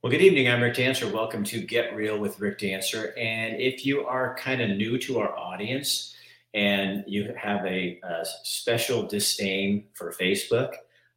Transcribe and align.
Well, 0.00 0.12
good 0.12 0.22
evening. 0.22 0.48
I'm 0.48 0.62
Rick 0.62 0.76
Dancer. 0.76 1.12
Welcome 1.12 1.42
to 1.42 1.60
Get 1.60 1.96
Real 1.96 2.20
with 2.20 2.38
Rick 2.38 2.60
Dancer. 2.60 3.12
And 3.18 3.60
if 3.60 3.84
you 3.84 4.06
are 4.06 4.36
kind 4.36 4.60
of 4.60 4.70
new 4.70 4.96
to 4.98 5.18
our 5.18 5.36
audience 5.36 6.14
and 6.54 7.02
you 7.08 7.34
have 7.36 7.66
a, 7.66 7.98
a 8.04 8.24
special 8.44 9.08
disdain 9.08 9.86
for 9.94 10.12
Facebook, 10.12 10.74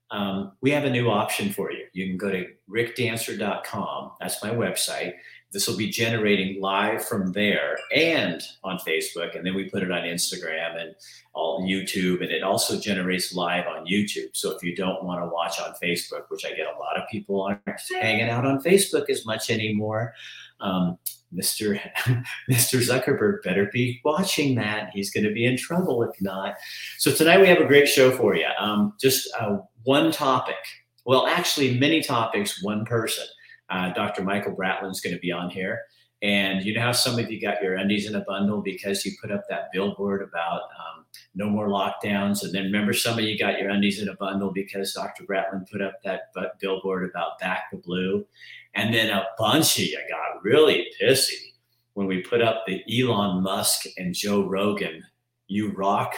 um, 0.10 0.54
we 0.62 0.72
have 0.72 0.86
a 0.86 0.90
new 0.90 1.12
option 1.12 1.52
for 1.52 1.72
you. 1.72 1.86
You 1.94 2.08
can 2.08 2.18
go 2.18 2.32
to 2.32 2.48
rickdancer.com. 2.68 4.14
That's 4.20 4.44
my 4.44 4.50
website. 4.50 5.14
This 5.52 5.68
will 5.68 5.76
be 5.76 5.90
generating 5.90 6.62
live 6.62 7.06
from 7.06 7.34
there 7.34 7.78
and 7.94 8.42
on 8.64 8.78
Facebook, 8.80 9.36
and 9.36 9.46
then 9.46 9.54
we 9.54 9.70
put 9.70 9.84
it 9.84 9.92
on 9.92 10.04
Instagram 10.04 10.80
and 10.82 10.96
all 11.34 11.68
YouTube, 11.68 12.22
and 12.22 12.32
it 12.32 12.42
also 12.42 12.80
generates 12.80 13.36
live 13.36 13.68
on 13.68 13.86
YouTube. 13.86 14.30
So 14.34 14.52
if 14.56 14.64
you 14.64 14.76
don't 14.76 15.04
want 15.04 15.22
to 15.22 15.28
watch 15.28 15.60
on 15.60 15.74
Facebook, 15.84 16.24
which 16.30 16.46
I 16.46 16.50
get 16.50 16.68
a 16.68 16.80
lot 16.80 16.98
of 16.98 17.08
people 17.10 17.42
aren't 17.42 17.62
hanging 18.00 18.30
out 18.30 18.46
on 18.46 18.64
Facebook 18.64 19.10
as 19.10 19.26
much 19.26 19.50
anymore, 19.50 20.14
um, 20.62 20.98
Mr. 21.34 21.80
Mr. 22.50 22.80
Zuckerberg 22.80 23.44
better 23.44 23.70
be 23.72 24.00
watching 24.04 24.56
that. 24.56 24.92
He's 24.94 25.12
going 25.12 25.24
to 25.24 25.34
be 25.34 25.46
in 25.46 25.58
trouble 25.58 26.04
if 26.04 26.22
not. 26.22 26.56
So 26.98 27.12
tonight 27.12 27.40
we 27.40 27.48
have 27.48 27.60
a 27.60 27.66
great 27.66 27.88
show 27.88 28.12
for 28.12 28.36
you. 28.36 28.48
Um, 28.60 28.94
just 29.00 29.30
uh, 29.40 29.58
one 29.84 30.12
topic. 30.12 30.56
Well, 31.06 31.28
actually, 31.28 31.80
many 31.80 32.02
topics, 32.04 32.64
one 32.64 32.86
person. 32.86 33.26
Uh, 33.72 33.94
Dr. 33.94 34.24
Michael 34.24 34.56
Bratlin's 34.56 35.02
going 35.02 35.16
to 35.16 35.22
be 35.22 35.32
on 35.32 35.50
here. 35.50 35.82
And 36.22 36.64
you 36.64 36.76
know 36.76 36.82
how 36.82 36.92
some 36.92 37.18
of 37.18 37.32
you 37.32 37.42
got 37.42 37.64
your 37.64 37.76
undies 37.76 38.08
in 38.08 38.14
a 38.16 38.22
bundle 38.22 38.62
because 38.62 39.04
you 39.04 39.14
put 39.20 39.32
up 39.32 39.44
that 39.50 39.70
billboard 39.74 40.22
about 40.22 40.62
um, 40.62 41.06
no 41.34 41.50
more 41.50 41.68
lockdowns. 41.68 42.44
And 42.44 42.54
then 42.54 42.66
remember, 42.66 42.94
some 42.94 43.18
of 43.18 43.24
you 43.24 43.40
got 43.40 43.60
your 43.60 43.72
undies 43.72 44.00
in 44.00 44.10
a 44.10 44.16
bundle 44.16 44.52
because 44.52 44.94
Dr. 44.94 45.24
Bratlin 45.24 45.68
put 45.72 45.82
up 45.82 45.96
that 46.04 46.32
billboard 46.60 47.10
about 47.10 47.40
back 47.40 47.72
the 47.72 47.78
blue. 47.78 48.26
And 48.76 48.94
then 48.94 49.10
a 49.10 49.26
bunch 49.40 49.80
of 49.80 49.86
you 49.86 50.00
got 50.10 50.44
really 50.44 50.88
pissy 51.02 51.52
when 51.94 52.08
we 52.08 52.22
put 52.22 52.42
up 52.42 52.66
the 52.66 52.84
Elon 53.02 53.42
Musk 53.42 53.86
and 53.98 54.14
Joe 54.14 54.48
Rogan, 54.48 55.04
you 55.48 55.72
rock 55.72 56.14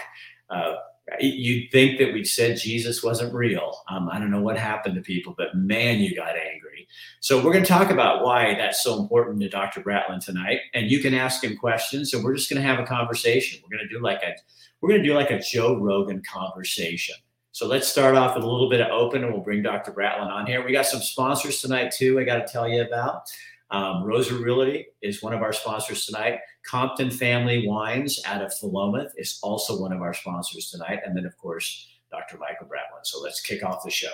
uh, 0.50 0.75
you'd 1.20 1.72
think 1.72 2.00
that 2.00 2.14
we 2.14 2.23
said 2.23 2.58
Jesus 2.58 3.04
wasn't 3.04 3.34
real. 3.34 3.82
Um, 3.90 4.09
I 4.12 4.20
don't 4.20 4.32
know 4.32 4.42
what 4.42 4.58
happened 4.58 4.96
to 4.96 5.02
people, 5.02 5.36
but 5.38 5.56
man, 5.56 6.00
you 6.00 6.16
got 6.16 6.36
angry. 6.36 6.88
So 7.20 7.38
we're 7.38 7.54
going 7.54 7.64
to 7.64 7.70
talk 7.70 7.90
about 7.90 8.23
why 8.23 8.56
that's 8.56 8.84
so 8.84 9.00
important 9.00 9.42
to 9.42 9.50
Dr. 9.50 9.81
Bratlin 9.81 10.24
tonight, 10.24 10.59
and 10.74 10.90
you 10.90 11.00
can 11.00 11.14
ask 11.14 11.44
him 11.44 11.58
questions, 11.58 12.14
and 12.14 12.24
we're 12.24 12.36
just 12.36 12.50
going 12.50 12.62
to 12.62 12.68
have 12.68 12.80
a 12.80 12.86
conversation. 12.86 13.62
We're 13.64 13.78
going 13.78 13.88
to 13.88 13.94
do 13.94 14.02
like 14.02 14.24
a 14.24 14.34
we're 14.81 14.90
going 14.90 15.02
to 15.02 15.08
do 15.08 15.16
like 15.16 15.31
a 15.31 15.40
Joe 15.40 15.80
Rogan 15.80 16.22
conversation. 16.30 17.16
So 17.54 17.68
let's 17.68 17.88
start 17.88 18.16
off 18.16 18.36
with 18.36 18.44
a 18.44 18.50
little 18.50 18.70
bit 18.70 18.81
of 18.81 18.88
open, 18.88 19.24
and 19.24 19.31
we'll 19.31 19.44
bring 19.44 19.62
Dr. 19.62 19.92
Bratlin 19.92 20.28
on 20.28 20.46
here. 20.46 20.66
We 20.66 20.74
got 20.74 20.86
some 20.86 21.02
sponsors 21.02 21.62
tonight 21.62 21.92
too. 21.92 22.20
I 22.20 22.24
got 22.24 22.46
to 22.46 22.52
tell 22.52 22.68
you 22.68 22.81
about. 22.81 23.24
Um, 23.70 24.04
Rosa 24.04 24.36
Realty 24.36 24.88
is 25.02 25.24
one 25.24 25.34
of 25.34 25.42
our 25.42 25.54
sponsors 25.54 26.06
tonight. 26.06 26.40
Compton 26.64 27.11
Family 27.11 27.67
Wines 27.67 28.22
out 28.25 28.42
of 28.42 28.52
Philomath 28.52 29.11
is 29.17 29.38
also 29.44 29.80
one 29.80 29.92
of 29.92 30.02
our 30.02 30.14
sponsors 30.14 30.72
tonight. 30.72 31.00
And 31.06 31.16
then, 31.16 31.25
of 31.25 31.38
course, 31.38 31.88
Dr. 32.09 32.38
Michael 32.38 32.67
Bratlin. 32.67 33.03
So 33.03 33.22
let's 33.22 33.42
kick 33.42 33.64
off 33.64 33.83
the 33.83 33.92
show. 33.92 34.14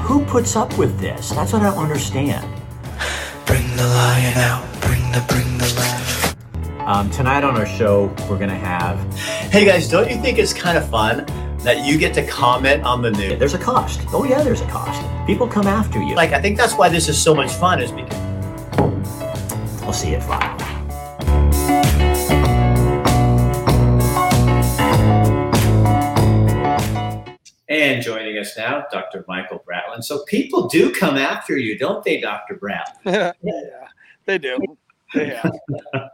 Who 0.00 0.24
puts 0.26 0.54
up 0.54 0.76
with 0.76 0.98
this? 1.00 1.30
That's 1.30 1.52
what 1.52 1.62
I 1.62 1.70
don't 1.70 1.78
understand. 1.78 2.46
Bring 3.46 3.66
the 3.76 3.86
lion 3.86 4.36
out. 4.36 4.80
Bring 4.82 5.00
the 5.12 5.24
bring 5.28 5.58
the 5.58 5.74
lion. 5.76 6.86
Um, 6.86 7.10
tonight 7.10 7.44
on 7.44 7.56
our 7.56 7.66
show, 7.66 8.14
we're 8.28 8.38
gonna 8.38 8.54
have. 8.54 8.98
Hey 9.50 9.64
guys, 9.64 9.88
don't 9.88 10.10
you 10.10 10.20
think 10.20 10.38
it's 10.38 10.52
kind 10.52 10.76
of 10.76 10.88
fun 10.90 11.24
that 11.60 11.86
you 11.86 11.98
get 11.98 12.12
to 12.14 12.26
comment 12.26 12.84
on 12.84 13.02
the 13.02 13.10
news? 13.10 13.38
There's 13.38 13.54
a 13.54 13.58
cost. 13.58 14.00
Oh 14.08 14.24
yeah, 14.24 14.42
there's 14.42 14.60
a 14.60 14.68
cost. 14.68 15.02
People 15.26 15.48
come 15.48 15.66
after 15.66 16.02
you. 16.02 16.14
Like 16.14 16.32
I 16.32 16.40
think 16.40 16.56
that's 16.56 16.74
why 16.74 16.88
this 16.88 17.08
is 17.08 17.20
so 17.20 17.34
much 17.34 17.52
fun, 17.52 17.80
is 17.80 17.92
because 17.92 18.27
I'll 19.88 19.94
see 19.94 20.10
you 20.10 20.16
at 20.16 20.22
five. 20.22 20.60
And 27.70 28.02
joining 28.02 28.36
us 28.36 28.54
now, 28.54 28.84
Dr. 28.92 29.24
Michael 29.26 29.64
Bratlin. 29.66 30.04
So 30.04 30.24
people 30.24 30.68
do 30.68 30.92
come 30.92 31.16
after 31.16 31.56
you, 31.56 31.78
don't 31.78 32.04
they, 32.04 32.20
Dr. 32.20 32.56
Bratlin? 32.56 33.32
yeah, 33.42 33.62
they 34.26 34.36
do. 34.36 34.58
They 35.14 35.30
have. 35.30 35.52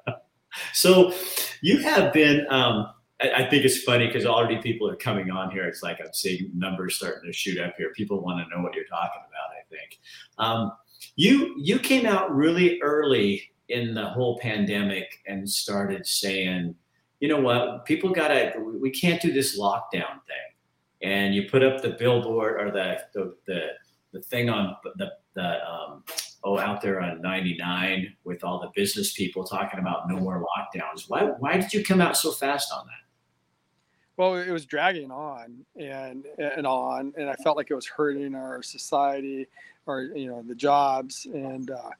so 0.73 1.13
you 1.61 1.79
have 1.79 2.13
been. 2.13 2.47
Um, 2.51 2.91
I, 3.21 3.45
think 3.45 3.65
it's 3.65 3.83
funny 3.83 4.07
because 4.07 4.25
already 4.25 4.59
people 4.59 4.89
are 4.89 4.95
coming 4.95 5.33
on 5.33 5.51
here. 5.51 5.65
It's 5.65 5.83
like 5.83 5.99
I'm 6.01 6.13
seeing 6.13 6.49
numbers 6.55 6.95
starting 6.95 7.29
to 7.29 7.33
shoot 7.33 7.59
up 7.59 7.75
here. 7.77 7.91
People 7.97 8.21
want 8.21 8.45
to 8.45 8.57
know 8.57 8.63
what 8.63 8.75
you're 8.75 8.85
talking 8.85 9.23
about. 9.27 9.51
I 9.51 9.65
think 9.69 9.99
um, 10.39 10.73
you 11.17 11.57
you 11.59 11.81
came 11.81 12.07
out 12.07 12.33
really 12.33 12.81
early 12.81 13.51
in 13.69 13.95
the 13.95 14.07
whole 14.07 14.39
pandemic 14.39 15.23
and 15.27 15.49
started 15.49 16.07
saying, 16.07 16.75
you 17.21 17.29
know 17.29 17.41
what, 17.41 17.85
people 17.85 18.11
gotta, 18.11 18.53
we 18.59 18.91
can't 18.91 19.23
do 19.23 19.33
this 19.33 19.59
lockdown 19.59 20.21
thing. 20.27 20.51
And 21.03 21.35
you 21.35 21.49
put 21.49 21.63
up 21.63 21.83
the 21.83 21.91
billboard 21.91 22.61
or 22.61 22.71
the 22.71 22.99
the 23.13 23.35
the, 23.47 23.69
the 24.13 24.23
thing 24.23 24.49
on 24.49 24.77
the 24.97 25.13
the 25.35 25.71
um, 25.71 26.03
oh 26.45 26.59
out 26.59 26.81
there 26.81 27.01
on 27.01 27.21
99 27.21 28.15
with 28.25 28.43
all 28.43 28.61
the 28.61 28.71
business 28.75 29.13
people 29.13 29.45
talking 29.45 29.81
about 29.81 30.09
no 30.09 30.17
more 30.17 30.43
lockdowns. 30.43 31.09
Why 31.09 31.25
why 31.25 31.59
did 31.59 31.73
you 31.75 31.85
come 31.85 32.01
out 32.01 32.17
so 32.17 32.31
fast 32.31 32.73
on 32.73 32.87
that? 32.87 33.05
Well, 34.17 34.37
it 34.37 34.51
was 34.51 34.65
dragging 34.65 35.11
on 35.11 35.65
and 35.77 36.25
and 36.39 36.67
on, 36.67 37.13
and 37.19 37.29
I 37.29 37.35
felt 37.35 37.57
like 37.57 37.71
it 37.71 37.75
was 37.75 37.87
hurting 37.87 38.35
our 38.35 38.63
society, 38.63 39.49
or 39.87 40.03
you 40.03 40.29
know 40.29 40.43
the 40.43 40.55
jobs 40.55 41.27
and 41.33 41.71
uh, 41.71 41.91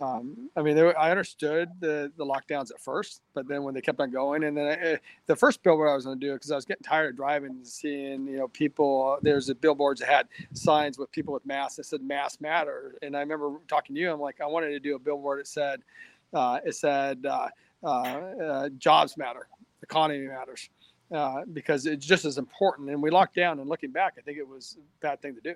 um, 0.00 0.48
I 0.56 0.62
mean, 0.62 0.76
were, 0.76 0.98
I 0.98 1.10
understood 1.10 1.68
the 1.78 2.10
the 2.16 2.24
lockdowns 2.24 2.70
at 2.70 2.80
first, 2.80 3.20
but 3.34 3.46
then 3.46 3.64
when 3.64 3.74
they 3.74 3.82
kept 3.82 4.00
on 4.00 4.10
going, 4.10 4.44
and 4.44 4.56
then 4.56 4.66
I, 4.66 4.72
eh, 4.72 4.96
the 5.26 5.36
first 5.36 5.62
billboard 5.62 5.90
I 5.90 5.94
was 5.94 6.06
going 6.06 6.18
to 6.18 6.26
do 6.26 6.32
because 6.32 6.50
I 6.50 6.56
was 6.56 6.64
getting 6.64 6.82
tired 6.82 7.10
of 7.10 7.16
driving 7.16 7.50
and 7.50 7.66
seeing, 7.66 8.26
you 8.26 8.38
know, 8.38 8.48
people. 8.48 9.18
There's 9.20 9.50
a 9.50 9.54
billboards 9.54 10.00
that 10.00 10.08
had 10.08 10.28
signs 10.54 10.98
with 10.98 11.12
people 11.12 11.34
with 11.34 11.44
masks 11.44 11.76
that 11.76 11.84
said 11.84 12.02
"Mask 12.02 12.40
Matter," 12.40 12.94
and 13.02 13.14
I 13.14 13.20
remember 13.20 13.58
talking 13.68 13.94
to 13.94 14.00
you. 14.00 14.10
I'm 14.10 14.20
like, 14.20 14.40
I 14.40 14.46
wanted 14.46 14.70
to 14.70 14.80
do 14.80 14.96
a 14.96 14.98
billboard 14.98 15.40
that 15.40 15.46
said, 15.46 15.82
uh, 16.32 16.60
it 16.64 16.74
said, 16.74 17.26
uh, 17.26 17.48
uh, 17.82 17.86
uh 17.86 18.68
"Jobs 18.78 19.18
matter, 19.18 19.48
economy 19.82 20.26
matters," 20.28 20.70
uh, 21.12 21.42
because 21.52 21.84
it's 21.84 22.06
just 22.06 22.24
as 22.24 22.38
important. 22.38 22.88
And 22.88 23.02
we 23.02 23.10
locked 23.10 23.34
down, 23.34 23.60
and 23.60 23.68
looking 23.68 23.90
back, 23.90 24.14
I 24.16 24.22
think 24.22 24.38
it 24.38 24.48
was 24.48 24.78
a 24.78 25.02
bad 25.02 25.20
thing 25.20 25.34
to 25.34 25.42
do. 25.42 25.54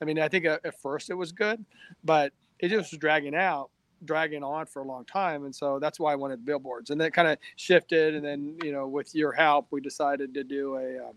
I 0.00 0.06
mean, 0.06 0.18
I 0.18 0.28
think 0.28 0.46
at 0.46 0.80
first 0.80 1.10
it 1.10 1.14
was 1.14 1.30
good, 1.30 1.62
but 2.02 2.32
it 2.58 2.68
just 2.68 2.90
was 2.90 2.98
dragging 2.98 3.34
out 3.34 3.70
dragging 4.04 4.42
on 4.42 4.66
for 4.66 4.82
a 4.82 4.84
long 4.84 5.04
time 5.04 5.44
and 5.44 5.54
so 5.54 5.78
that's 5.78 6.00
why 6.00 6.12
i 6.12 6.14
wanted 6.14 6.44
billboards. 6.44 6.90
And 6.90 7.00
that 7.00 7.12
kind 7.12 7.28
of 7.28 7.38
shifted 7.56 8.14
and 8.14 8.24
then 8.24 8.56
you 8.62 8.72
know 8.72 8.86
with 8.88 9.14
your 9.14 9.32
help 9.32 9.68
we 9.70 9.80
decided 9.80 10.34
to 10.34 10.44
do 10.44 10.76
a 10.76 11.08
um, 11.08 11.14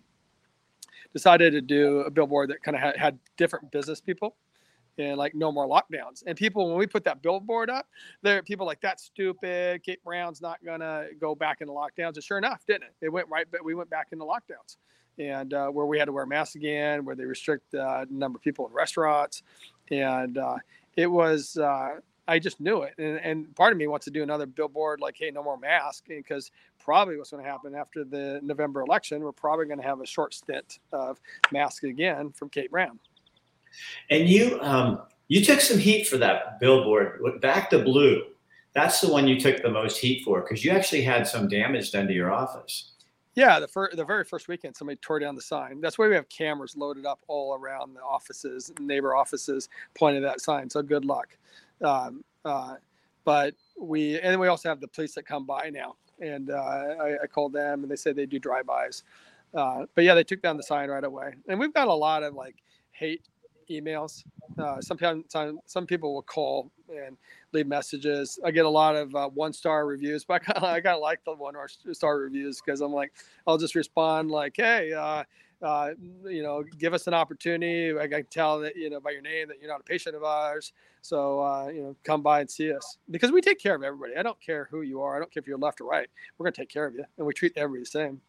decided 1.14 1.54
to 1.54 1.62
do 1.62 2.00
a 2.02 2.12
billboard 2.12 2.50
that 2.50 2.62
kind 2.62 2.76
of 2.76 2.82
had, 2.82 2.98
had 2.98 3.20
different 3.38 3.72
business 3.72 4.02
people 4.02 4.36
and 4.98 5.18
like 5.18 5.36
no 5.36 5.52
more 5.52 5.68
lockdowns. 5.68 6.24
And 6.26 6.38
people 6.38 6.70
when 6.70 6.78
we 6.78 6.88
put 6.88 7.04
that 7.06 7.22
billboard 7.22 7.70
up 7.70 7.88
there 8.22 8.42
people 8.44 8.66
like 8.66 8.82
that's 8.82 9.04
stupid. 9.04 9.84
Kate 9.84 10.04
brown's 10.04 10.42
not 10.42 10.64
gonna 10.64 11.08
go 11.20 11.36
back 11.36 11.62
into 11.62 11.74
lockdowns. 11.74 12.16
And 12.16 12.24
sure 12.24 12.38
enough 12.38 12.66
didn't 12.66 12.84
it? 12.84 12.96
It 13.02 13.10
went 13.10 13.28
right 13.30 13.48
but 13.52 13.64
we 13.64 13.76
went 13.76 13.90
back 13.90 14.08
into 14.12 14.26
lockdowns. 14.26 14.78
And 15.18 15.54
uh, 15.54 15.70
where 15.70 15.86
we 15.86 15.98
had 15.98 16.06
to 16.06 16.12
wear 16.12 16.26
masks 16.26 16.56
again 16.56 17.06
where 17.06 17.16
they 17.16 17.26
restrict 17.26 17.74
uh, 17.74 18.06
the 18.06 18.14
number 18.14 18.38
of 18.38 18.44
people 18.44 18.68
in 18.68 18.74
restaurants. 18.74 19.44
And 19.90 20.38
uh, 20.38 20.58
it 20.96 21.08
was 21.08 21.58
uh, 21.58 22.00
I 22.28 22.40
just 22.40 22.60
knew 22.60 22.82
it. 22.84 22.94
And, 22.98 23.18
and 23.20 23.56
part 23.56 23.72
of 23.72 23.78
me 23.78 23.88
wants 23.88 24.06
to 24.06 24.12
do 24.12 24.24
another 24.24 24.46
billboard 24.46 25.00
like, 25.00 25.16
hey, 25.18 25.32
no 25.32 25.44
more 25.44 25.58
mask, 25.58 26.06
because 26.08 26.52
probably 26.80 27.18
what's 27.18 27.32
going 27.32 27.44
to 27.44 27.50
happen 27.50 27.76
after 27.76 28.04
the 28.04 28.40
November 28.44 28.82
election, 28.82 29.22
we're 29.22 29.32
probably 29.32 29.66
going 29.66 29.80
to 29.80 29.86
have 29.86 30.02
a 30.02 30.06
short 30.06 30.34
stint 30.34 30.80
of 30.92 31.20
mask 31.52 31.84
again 31.84 32.32
from 32.32 32.50
Kate 32.50 32.72
Brown. 32.72 33.00
And 34.10 34.28
you, 34.28 34.60
um, 34.62 35.02
you 35.28 35.44
took 35.44 35.60
some 35.62 35.78
heat 35.78 36.08
for 36.08 36.18
that 36.18 36.60
billboard, 36.60 37.22
Back 37.42 37.70
to 37.72 37.80
Blue. 37.80 38.24
That's 38.74 39.00
the 39.02 39.10
one 39.10 39.28
you 39.28 39.40
took 39.40 39.62
the 39.62 39.70
most 39.70 39.98
heat 39.98 40.24
for 40.24 40.42
because 40.42 40.66
you 40.66 40.72
actually 40.72 41.02
had 41.02 41.26
some 41.26 41.48
damage 41.48 41.92
done 41.92 42.08
to 42.08 42.14
your 42.14 42.32
office. 42.32 42.92
Yeah, 43.36 43.60
the 43.60 43.68
fir- 43.68 43.92
the 43.94 44.06
very 44.06 44.24
first 44.24 44.48
weekend, 44.48 44.76
somebody 44.78 44.98
tore 45.02 45.20
down 45.20 45.36
the 45.36 45.42
sign. 45.42 45.82
That's 45.82 45.98
why 45.98 46.08
we 46.08 46.16
have 46.16 46.28
cameras 46.30 46.78
loaded 46.78 47.06
up 47.06 47.20
all 47.28 47.54
around 47.54 47.94
the 47.94 48.02
offices, 48.02 48.72
neighbor 48.80 49.14
offices, 49.14 49.68
pointing 49.94 50.24
that 50.24 50.40
sign. 50.40 50.70
So 50.70 50.82
good 50.82 51.04
luck. 51.04 51.38
Um, 51.82 52.24
uh, 52.44 52.76
but 53.24 53.56
we 53.80 54.20
and 54.20 54.40
we 54.40 54.48
also 54.48 54.70
have 54.70 54.80
the 54.80 54.88
police 54.88 55.16
that 55.16 55.24
come 55.26 55.46
by 55.46 55.70
now, 55.70 55.96
and 56.20 56.52
uh, 56.52 56.54
I, 56.54 57.16
I, 57.24 57.28
called 57.28 57.54
them 57.54 57.82
and 57.82 57.92
they 57.92 57.96
said 57.96 58.16
they 58.16 58.26
do 58.26 58.40
drive-bys. 58.40 59.04
Uh, 59.54 59.86
but 59.96 60.04
yeah, 60.04 60.14
they 60.14 60.24
took 60.24 60.42
down 60.42 60.58
the 60.58 60.64
sign 60.64 60.90
right 60.90 61.04
away, 61.04 61.34
and 61.48 61.60
we've 61.60 61.74
got 61.74 61.88
a 61.88 61.94
lot 61.94 62.24
of 62.24 62.34
like 62.34 62.56
hate 62.92 63.24
emails. 63.70 64.24
Uh, 64.60 64.80
sometimes 64.80 65.26
some, 65.30 65.60
some 65.66 65.86
people 65.86 66.14
will 66.14 66.22
call 66.22 66.72
and 66.90 67.18
leave 67.52 67.68
messages. 67.68 68.40
I 68.46 68.52
get 68.52 68.66
a 68.66 68.70
lot 68.70 68.96
of 68.96 69.16
uh, 69.16 69.30
one 69.30 69.54
star 69.54 69.86
reviews, 69.86 70.24
but 70.24 70.42
I 70.48 70.82
kind 70.82 70.96
of 70.96 71.02
like 71.02 71.24
the 71.26 71.34
one 71.34 71.56
star 71.94 72.20
reviews 72.20 72.62
because 72.62 72.82
I'm 72.82 72.94
like 72.94 73.14
I'll 73.48 73.58
just 73.58 73.76
respond 73.76 74.32
like, 74.32 74.54
hey, 74.56 74.94
uh, 74.94 75.24
uh, 75.66 75.92
you 76.26 76.44
know, 76.44 76.64
give 76.78 76.94
us 76.94 77.08
an 77.08 77.14
opportunity. 77.14 77.98
I 77.98 78.08
can 78.08 78.26
tell 78.26 78.60
that 78.60 78.76
you 78.76 78.90
know 78.90 79.00
by 79.00 79.12
your 79.12 79.22
name 79.22 79.48
that 79.48 79.58
you're 79.60 79.70
not 79.70 79.82
a 79.82 79.84
patient 79.84 80.16
of 80.16 80.24
ours. 80.24 80.72
So 81.02 81.42
uh, 81.42 81.68
you 81.68 81.82
know, 81.82 81.96
come 82.04 82.22
by 82.22 82.42
and 82.42 82.50
see 82.50 82.72
us 82.72 82.98
because 83.12 83.32
we 83.32 83.42
take 83.42 83.60
care 83.60 83.76
of 83.76 83.84
everybody. 83.84 84.16
I 84.16 84.24
don't 84.24 84.40
care 84.40 84.68
who 84.72 84.82
you 84.82 85.02
are. 85.02 85.16
I 85.16 85.20
don't 85.20 85.32
care 85.32 85.42
if 85.42 85.48
you're 85.48 85.58
left 85.58 85.82
or 85.82 85.86
right. 85.86 86.08
We're 86.38 86.46
gonna 86.46 86.54
take 86.54 86.70
care 86.70 86.86
of 86.86 86.94
you, 86.94 87.04
and 87.18 87.26
we 87.28 87.34
treat 87.34 87.54
everybody 87.56 87.82
the 87.82 87.88
same. 87.88 88.22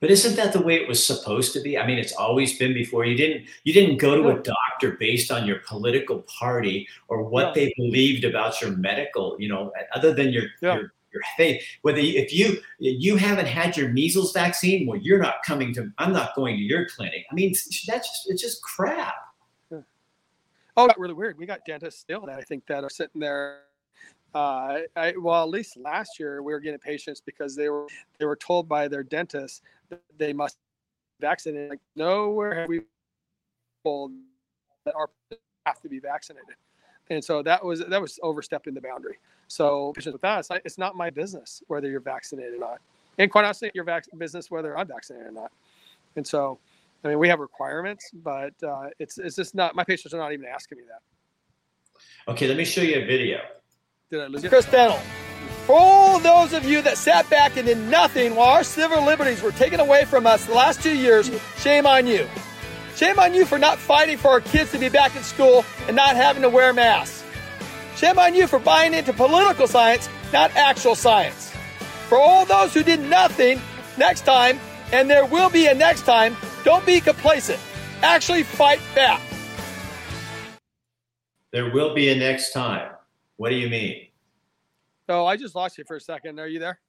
But 0.00 0.10
isn't 0.10 0.34
that 0.36 0.54
the 0.54 0.62
way 0.62 0.76
it 0.76 0.88
was 0.88 1.04
supposed 1.04 1.52
to 1.52 1.60
be? 1.60 1.76
I 1.76 1.86
mean, 1.86 1.98
it's 1.98 2.14
always 2.14 2.58
been 2.58 2.72
before. 2.72 3.04
You 3.04 3.16
didn't 3.16 3.46
you 3.64 3.72
didn't 3.72 3.98
go 3.98 4.16
to 4.16 4.28
a 4.30 4.42
doctor 4.42 4.96
based 4.98 5.30
on 5.30 5.46
your 5.46 5.60
political 5.66 6.20
party 6.22 6.88
or 7.08 7.22
what 7.22 7.48
Yeah. 7.48 7.52
they 7.66 7.74
believed 7.76 8.24
about 8.24 8.60
your 8.62 8.70
medical, 8.70 9.36
you 9.38 9.48
know, 9.48 9.72
other 9.94 10.14
than 10.14 10.32
your 10.32 10.44
Yeah. 10.62 10.76
your 10.76 10.92
your 11.12 11.22
faith. 11.36 11.62
Whether 11.82 12.00
if 12.00 12.32
you 12.32 12.58
you 12.78 13.16
haven't 13.16 13.46
had 13.46 13.76
your 13.76 13.88
measles 13.88 14.32
vaccine, 14.32 14.86
well, 14.86 14.98
you're 14.98 15.18
not 15.18 15.42
coming 15.44 15.72
to. 15.74 15.92
I'm 15.98 16.12
not 16.12 16.34
going 16.34 16.56
to 16.56 16.62
your 16.62 16.86
clinic. 16.88 17.26
I 17.30 17.34
mean, 17.34 17.52
that's 17.86 18.08
just 18.08 18.30
it's 18.30 18.42
just 18.42 18.62
crap. 18.62 19.14
Oh, 20.76 20.84
it 20.84 20.88
got 20.88 20.98
really 20.98 21.14
weird. 21.14 21.36
We 21.36 21.46
got 21.46 21.64
dentists 21.66 22.00
still 22.00 22.24
that 22.26 22.38
I 22.38 22.42
think 22.42 22.66
that 22.66 22.84
are 22.84 22.90
sitting 22.90 23.20
there. 23.20 23.60
Uh, 24.34 24.78
I, 24.94 25.14
well, 25.18 25.42
at 25.42 25.50
least 25.50 25.76
last 25.76 26.20
year 26.20 26.42
we 26.42 26.52
were 26.52 26.60
getting 26.60 26.78
patients 26.78 27.20
because 27.20 27.56
they 27.56 27.68
were 27.68 27.86
they 28.18 28.24
were 28.24 28.36
told 28.36 28.68
by 28.68 28.86
their 28.86 29.02
dentist 29.02 29.62
that 29.88 30.00
they 30.16 30.32
must 30.32 30.56
be 30.56 31.26
vaccinated. 31.26 31.70
Like 31.70 31.80
nowhere 31.96 32.60
have 32.60 32.68
we 32.68 32.82
told 33.84 34.12
that 34.84 34.94
our 34.94 35.10
have 35.66 35.80
to 35.80 35.88
be 35.88 35.98
vaccinated, 35.98 36.54
and 37.10 37.22
so 37.22 37.42
that 37.42 37.64
was 37.64 37.84
that 37.84 38.00
was 38.00 38.20
overstepping 38.22 38.72
the 38.72 38.80
boundary. 38.80 39.18
So 39.50 39.92
patients 39.96 40.12
with 40.12 40.24
us, 40.24 40.48
I- 40.50 40.60
it's 40.64 40.78
not 40.78 40.94
my 40.96 41.10
business 41.10 41.60
whether 41.66 41.90
you're 41.90 41.98
vaccinated 41.98 42.54
or 42.54 42.58
not, 42.58 42.78
and 43.18 43.28
quite 43.30 43.44
honestly, 43.44 43.70
your 43.74 43.82
vac- 43.84 44.04
business 44.16 44.48
whether 44.48 44.78
I'm 44.78 44.86
vaccinated 44.86 45.26
or 45.26 45.32
not. 45.32 45.50
And 46.14 46.24
so, 46.24 46.60
I 47.04 47.08
mean, 47.08 47.18
we 47.18 47.28
have 47.28 47.40
requirements, 47.40 48.10
but 48.14 48.54
uh, 48.62 48.90
it's 49.00 49.18
it's 49.18 49.34
just 49.34 49.56
not 49.56 49.74
my 49.74 49.82
patients 49.82 50.14
are 50.14 50.18
not 50.18 50.32
even 50.32 50.46
asking 50.46 50.78
me 50.78 50.84
that. 50.84 52.30
Okay, 52.32 52.46
let 52.46 52.56
me 52.56 52.64
show 52.64 52.80
you 52.80 53.02
a 53.02 53.04
video. 53.04 53.40
Did 54.08 54.20
I 54.20 54.26
lose 54.28 54.44
Chris 54.46 54.66
Dental. 54.66 55.00
For 55.66 55.74
all 55.76 56.18
those 56.20 56.52
of 56.52 56.64
you 56.64 56.80
that 56.82 56.96
sat 56.96 57.28
back 57.28 57.56
and 57.56 57.66
did 57.66 57.78
nothing 57.78 58.36
while 58.36 58.50
our 58.50 58.64
civil 58.64 59.04
liberties 59.04 59.42
were 59.42 59.52
taken 59.52 59.80
away 59.80 60.04
from 60.04 60.26
us 60.26 60.44
the 60.46 60.54
last 60.54 60.80
two 60.80 60.96
years, 60.96 61.28
shame 61.58 61.86
on 61.86 62.06
you. 62.06 62.28
Shame 62.96 63.18
on 63.18 63.34
you 63.34 63.44
for 63.44 63.58
not 63.58 63.78
fighting 63.78 64.16
for 64.16 64.28
our 64.28 64.40
kids 64.40 64.70
to 64.72 64.78
be 64.78 64.88
back 64.88 65.14
in 65.16 65.22
school 65.22 65.64
and 65.88 65.96
not 65.96 66.14
having 66.16 66.42
to 66.42 66.48
wear 66.48 66.72
masks. 66.72 67.19
Shame 68.00 68.18
on 68.18 68.34
you 68.34 68.46
for 68.46 68.58
buying 68.58 68.94
into 68.94 69.12
political 69.12 69.66
science, 69.66 70.08
not 70.32 70.50
actual 70.56 70.94
science. 70.94 71.50
For 72.08 72.16
all 72.16 72.46
those 72.46 72.72
who 72.72 72.82
did 72.82 72.98
nothing, 73.00 73.60
next 73.98 74.22
time, 74.22 74.58
and 74.90 75.10
there 75.10 75.26
will 75.26 75.50
be 75.50 75.66
a 75.66 75.74
next 75.74 76.06
time, 76.06 76.34
don't 76.64 76.86
be 76.86 76.98
complacent. 77.02 77.60
Actually 78.00 78.42
fight 78.42 78.80
back. 78.94 79.20
There 81.52 81.70
will 81.74 81.94
be 81.94 82.08
a 82.08 82.16
next 82.16 82.54
time. 82.54 82.90
What 83.36 83.50
do 83.50 83.56
you 83.56 83.68
mean? 83.68 84.06
Oh, 85.06 85.26
I 85.26 85.36
just 85.36 85.54
lost 85.54 85.76
you 85.76 85.84
for 85.84 85.96
a 85.96 86.00
second. 86.00 86.40
Are 86.40 86.48
you 86.48 86.58
there? 86.58 86.80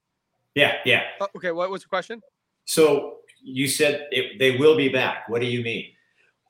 Yeah, 0.56 0.76
yeah. 0.86 1.02
Oh, 1.20 1.28
okay, 1.36 1.52
what 1.52 1.70
was 1.70 1.82
the 1.82 1.90
question? 1.90 2.22
So 2.64 3.18
you 3.44 3.68
said 3.68 4.08
it, 4.12 4.40
they 4.40 4.56
will 4.56 4.78
be 4.78 4.88
back. 4.88 5.28
What 5.28 5.42
do 5.42 5.48
you 5.48 5.62
mean? 5.62 5.88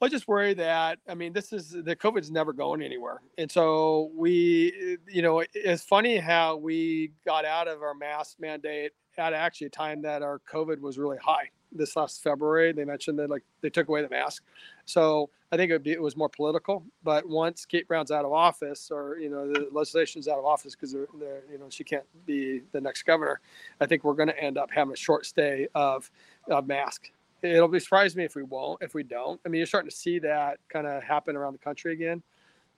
I 0.01 0.07
just 0.07 0.27
worry 0.27 0.53
that 0.55 0.99
I 1.07 1.13
mean 1.13 1.31
this 1.31 1.53
is 1.53 1.69
the 1.69 1.95
COVID's 1.95 2.31
never 2.31 2.53
going 2.53 2.81
anywhere, 2.81 3.21
and 3.37 3.51
so 3.51 4.11
we, 4.15 4.97
you 5.07 5.21
know, 5.21 5.43
it's 5.53 5.83
funny 5.83 6.17
how 6.17 6.57
we 6.57 7.11
got 7.25 7.45
out 7.45 7.67
of 7.67 7.83
our 7.83 7.93
mask 7.93 8.37
mandate 8.39 8.93
at 9.17 9.33
actually 9.33 9.67
a 9.67 9.71
time 9.71 10.01
that 10.01 10.23
our 10.23 10.41
COVID 10.51 10.79
was 10.79 10.97
really 10.97 11.17
high. 11.17 11.49
This 11.71 11.95
last 11.95 12.23
February, 12.23 12.73
they 12.73 12.83
mentioned 12.83 13.19
that 13.19 13.29
like 13.29 13.43
they 13.61 13.69
took 13.69 13.89
away 13.89 14.01
the 14.01 14.09
mask, 14.09 14.43
so 14.85 15.29
I 15.51 15.57
think 15.57 15.71
it, 15.71 15.83
be, 15.83 15.91
it 15.91 16.01
was 16.01 16.17
more 16.17 16.29
political. 16.29 16.83
But 17.03 17.29
once 17.29 17.65
Kate 17.65 17.87
Brown's 17.87 18.11
out 18.11 18.25
of 18.25 18.33
office, 18.33 18.89
or 18.91 19.19
you 19.19 19.29
know 19.29 19.47
the 19.51 19.69
legislation's 19.71 20.27
out 20.27 20.39
of 20.39 20.45
office 20.45 20.75
because 20.75 20.91
they're, 20.91 21.07
they're 21.19 21.43
you 21.51 21.59
know 21.59 21.67
she 21.69 21.83
can't 21.83 22.05
be 22.25 22.61
the 22.71 22.81
next 22.81 23.03
governor, 23.03 23.39
I 23.79 23.85
think 23.85 24.03
we're 24.03 24.15
going 24.15 24.29
to 24.29 24.43
end 24.43 24.57
up 24.57 24.71
having 24.71 24.93
a 24.93 24.97
short 24.97 25.27
stay 25.27 25.67
of, 25.75 26.09
of 26.49 26.67
mask 26.67 27.11
it'll 27.41 27.67
be 27.67 27.79
surprise 27.79 28.15
me 28.15 28.23
if 28.23 28.35
we 28.35 28.43
won't 28.43 28.81
if 28.81 28.93
we 28.93 29.03
don't. 29.03 29.39
I 29.45 29.49
mean 29.49 29.59
you're 29.59 29.67
starting 29.67 29.89
to 29.89 29.95
see 29.95 30.19
that 30.19 30.59
kind 30.69 30.87
of 30.87 31.03
happen 31.03 31.35
around 31.35 31.53
the 31.53 31.59
country 31.59 31.93
again. 31.93 32.21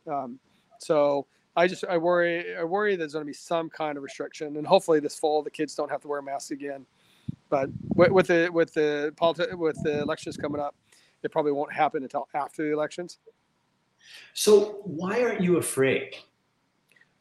Um, 0.07 0.39
so 0.79 1.25
i 1.55 1.67
just 1.67 1.85
i 1.85 1.97
worry 1.97 2.57
i 2.57 2.63
worry 2.63 2.95
there's 2.95 3.13
going 3.13 3.23
to 3.23 3.27
be 3.27 3.33
some 3.33 3.69
kind 3.69 3.95
of 3.95 4.03
restriction 4.03 4.57
and 4.57 4.65
hopefully 4.65 4.99
this 4.99 5.17
fall 5.17 5.43
the 5.43 5.51
kids 5.51 5.75
don't 5.75 5.89
have 5.89 6.01
to 6.01 6.07
wear 6.07 6.21
masks 6.21 6.51
again. 6.51 6.85
But 7.49 7.69
with, 7.95 8.11
with 8.11 8.27
the 8.27 8.49
with 8.51 8.73
the 8.73 9.13
politi- 9.15 9.53
with 9.53 9.81
the 9.83 10.01
elections 10.01 10.37
coming 10.37 10.59
up 10.59 10.75
it 11.23 11.31
probably 11.31 11.51
won't 11.51 11.71
happen 11.71 12.03
until 12.03 12.27
after 12.33 12.63
the 12.63 12.73
elections. 12.73 13.19
So 14.33 14.81
why 14.83 15.23
aren't 15.23 15.41
you 15.41 15.57
afraid? 15.57 16.15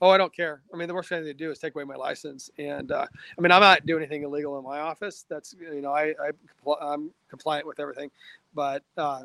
Oh, 0.03 0.11
I 0.11 0.19
don't 0.19 0.35
care. 0.35 0.63
I 0.75 0.77
mean, 0.77 0.89
the 0.89 0.95
worst 0.95 1.09
thing 1.09 1.23
they 1.23 1.33
do 1.33 1.53
is 1.53 1.61
take 1.61 1.77
away 1.77 1.85
my 1.85 1.95
license, 1.95 2.51
and 2.59 2.91
uh, 2.91 3.07
I 3.39 3.41
mean, 3.41 3.53
I'm 3.53 3.61
not 3.61 3.87
doing 3.87 4.03
anything 4.03 4.25
illegal 4.25 4.59
in 4.59 4.65
my 4.65 4.81
office. 4.81 5.25
That's 5.29 5.55
you 5.61 5.81
know, 5.81 5.93
I, 5.93 6.13
I, 6.21 6.73
I'm 6.81 7.13
compliant 7.31 7.69
with 7.69 7.79
everything, 7.79 8.11
but 8.53 8.83
uh, 8.99 9.23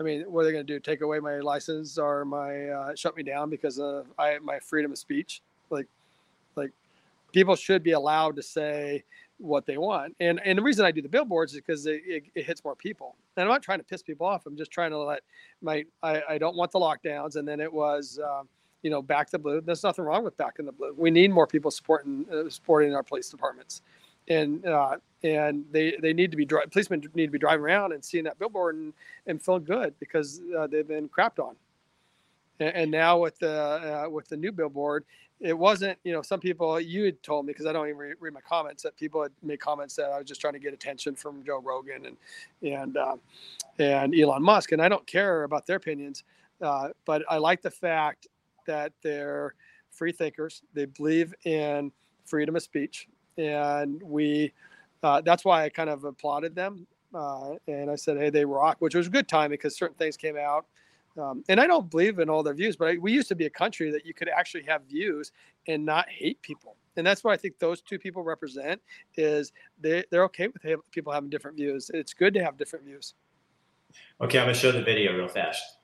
I 0.00 0.02
mean, 0.02 0.22
what 0.22 0.40
are 0.40 0.44
they 0.44 0.52
going 0.52 0.66
to 0.66 0.72
do? 0.72 0.80
Take 0.80 1.02
away 1.02 1.20
my 1.20 1.40
license 1.40 1.98
or 1.98 2.24
my 2.24 2.68
uh, 2.68 2.94
shut 2.94 3.14
me 3.14 3.24
down 3.24 3.50
because 3.50 3.78
of 3.78 4.06
I 4.18 4.38
my 4.38 4.58
freedom 4.58 4.90
of 4.90 4.96
speech? 4.96 5.42
Like, 5.68 5.86
like 6.56 6.70
people 7.34 7.54
should 7.54 7.82
be 7.82 7.92
allowed 7.92 8.36
to 8.36 8.42
say 8.42 9.04
what 9.36 9.66
they 9.66 9.76
want, 9.76 10.16
and 10.18 10.40
and 10.46 10.56
the 10.56 10.62
reason 10.62 10.86
I 10.86 10.92
do 10.92 11.02
the 11.02 11.10
billboards 11.10 11.52
is 11.52 11.60
because 11.60 11.84
it, 11.84 12.00
it, 12.06 12.24
it 12.34 12.46
hits 12.46 12.64
more 12.64 12.74
people. 12.74 13.16
And 13.36 13.42
I'm 13.42 13.50
not 13.50 13.62
trying 13.62 13.80
to 13.80 13.84
piss 13.84 14.02
people 14.02 14.26
off. 14.26 14.46
I'm 14.46 14.56
just 14.56 14.70
trying 14.70 14.92
to 14.92 14.98
let 14.98 15.20
my 15.60 15.84
I, 16.02 16.22
I 16.26 16.38
don't 16.38 16.56
want 16.56 16.72
the 16.72 16.80
lockdowns, 16.80 17.36
and 17.36 17.46
then 17.46 17.60
it 17.60 17.70
was. 17.70 18.18
Um, 18.18 18.48
you 18.82 18.90
know, 18.90 19.02
back 19.02 19.30
the 19.30 19.38
blue. 19.38 19.60
There's 19.60 19.82
nothing 19.82 20.04
wrong 20.04 20.24
with 20.24 20.36
back 20.36 20.58
in 20.58 20.66
the 20.66 20.72
blue. 20.72 20.94
We 20.96 21.10
need 21.10 21.30
more 21.30 21.46
people 21.46 21.70
supporting 21.70 22.26
uh, 22.32 22.48
supporting 22.48 22.94
our 22.94 23.02
police 23.02 23.28
departments, 23.28 23.82
and 24.28 24.64
uh, 24.66 24.96
and 25.22 25.64
they 25.70 25.96
they 26.00 26.12
need 26.12 26.30
to 26.30 26.36
be 26.36 26.44
dri- 26.44 26.66
policemen 26.70 27.02
need 27.14 27.26
to 27.26 27.32
be 27.32 27.38
driving 27.38 27.64
around 27.64 27.92
and 27.92 28.04
seeing 28.04 28.24
that 28.24 28.38
billboard 28.38 28.76
and, 28.76 28.92
and 29.26 29.42
feeling 29.42 29.64
good 29.64 29.94
because 29.98 30.40
uh, 30.56 30.66
they've 30.66 30.86
been 30.86 31.08
crapped 31.08 31.38
on. 31.38 31.56
And, 32.60 32.74
and 32.76 32.90
now 32.90 33.18
with 33.18 33.38
the 33.38 34.04
uh, 34.06 34.08
with 34.08 34.28
the 34.28 34.36
new 34.36 34.52
billboard, 34.52 35.04
it 35.40 35.56
wasn't 35.56 35.98
you 36.04 36.12
know 36.12 36.22
some 36.22 36.40
people 36.40 36.80
you 36.80 37.04
had 37.04 37.22
told 37.22 37.46
me 37.46 37.52
because 37.52 37.66
I 37.66 37.72
don't 37.72 37.86
even 37.86 37.98
re- 37.98 38.14
read 38.20 38.34
my 38.34 38.40
comments 38.40 38.82
that 38.82 38.96
people 38.96 39.22
had 39.22 39.32
made 39.42 39.60
comments 39.60 39.96
that 39.96 40.10
I 40.10 40.18
was 40.18 40.26
just 40.26 40.40
trying 40.40 40.54
to 40.54 40.58
get 40.58 40.72
attention 40.72 41.14
from 41.14 41.44
Joe 41.44 41.60
Rogan 41.60 42.06
and 42.06 42.16
and 42.62 42.96
uh, 42.96 43.16
and 43.78 44.14
Elon 44.14 44.42
Musk, 44.42 44.72
and 44.72 44.80
I 44.80 44.88
don't 44.88 45.06
care 45.06 45.44
about 45.44 45.66
their 45.66 45.76
opinions, 45.76 46.24
uh, 46.62 46.88
but 47.04 47.22
I 47.28 47.38
like 47.38 47.62
the 47.62 47.70
fact 47.70 48.26
that 48.66 48.92
they're 49.02 49.54
free 49.90 50.12
thinkers. 50.12 50.62
They 50.74 50.86
believe 50.86 51.34
in 51.44 51.90
freedom 52.24 52.56
of 52.56 52.62
speech, 52.62 53.08
and 53.38 54.02
we. 54.02 54.52
Uh, 55.02 55.20
that's 55.20 55.44
why 55.44 55.64
I 55.64 55.68
kind 55.68 55.90
of 55.90 56.04
applauded 56.04 56.54
them, 56.54 56.86
uh, 57.14 57.54
and 57.68 57.90
I 57.90 57.96
said, 57.96 58.16
"Hey, 58.16 58.30
they 58.30 58.44
rock," 58.44 58.76
which 58.80 58.94
was 58.94 59.06
a 59.06 59.10
good 59.10 59.28
time 59.28 59.50
because 59.50 59.76
certain 59.76 59.96
things 59.96 60.16
came 60.16 60.36
out. 60.36 60.66
Um, 61.18 61.44
and 61.48 61.60
I 61.60 61.66
don't 61.66 61.90
believe 61.90 62.18
in 62.18 62.28
all 62.28 62.42
their 62.42 62.54
views, 62.54 62.76
but 62.76 62.88
I, 62.88 62.96
we 62.98 63.12
used 63.12 63.28
to 63.28 63.34
be 63.34 63.46
a 63.46 63.50
country 63.50 63.90
that 63.90 64.04
you 64.04 64.12
could 64.12 64.28
actually 64.28 64.64
have 64.64 64.82
views 64.84 65.32
and 65.66 65.84
not 65.84 66.08
hate 66.08 66.40
people, 66.42 66.76
and 66.96 67.06
that's 67.06 67.24
what 67.24 67.32
I 67.32 67.36
think 67.36 67.58
those 67.58 67.80
two 67.80 67.98
people 67.98 68.22
represent. 68.22 68.80
Is 69.16 69.52
they 69.80 70.04
they're 70.10 70.24
okay 70.24 70.48
with 70.48 70.62
people 70.90 71.12
having 71.12 71.30
different 71.30 71.56
views. 71.56 71.90
It's 71.94 72.12
good 72.12 72.34
to 72.34 72.44
have 72.44 72.56
different 72.56 72.84
views. 72.84 73.14
Okay, 74.20 74.38
I'm 74.38 74.46
gonna 74.46 74.54
show 74.54 74.72
the 74.72 74.82
video 74.82 75.16
real 75.16 75.28
fast. 75.28 75.78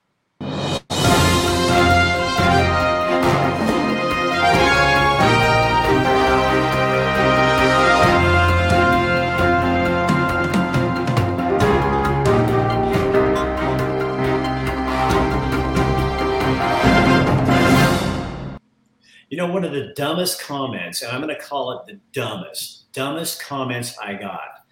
One 19.52 19.64
of 19.64 19.72
the 19.72 19.92
dumbest 19.94 20.40
comments, 20.40 21.02
and 21.02 21.12
I'm 21.12 21.20
going 21.20 21.34
to 21.34 21.40
call 21.40 21.78
it 21.78 21.86
the 21.86 22.00
dumbest, 22.12 22.90
dumbest 22.94 23.42
comments 23.42 23.98
I 23.98 24.14
got 24.14 24.64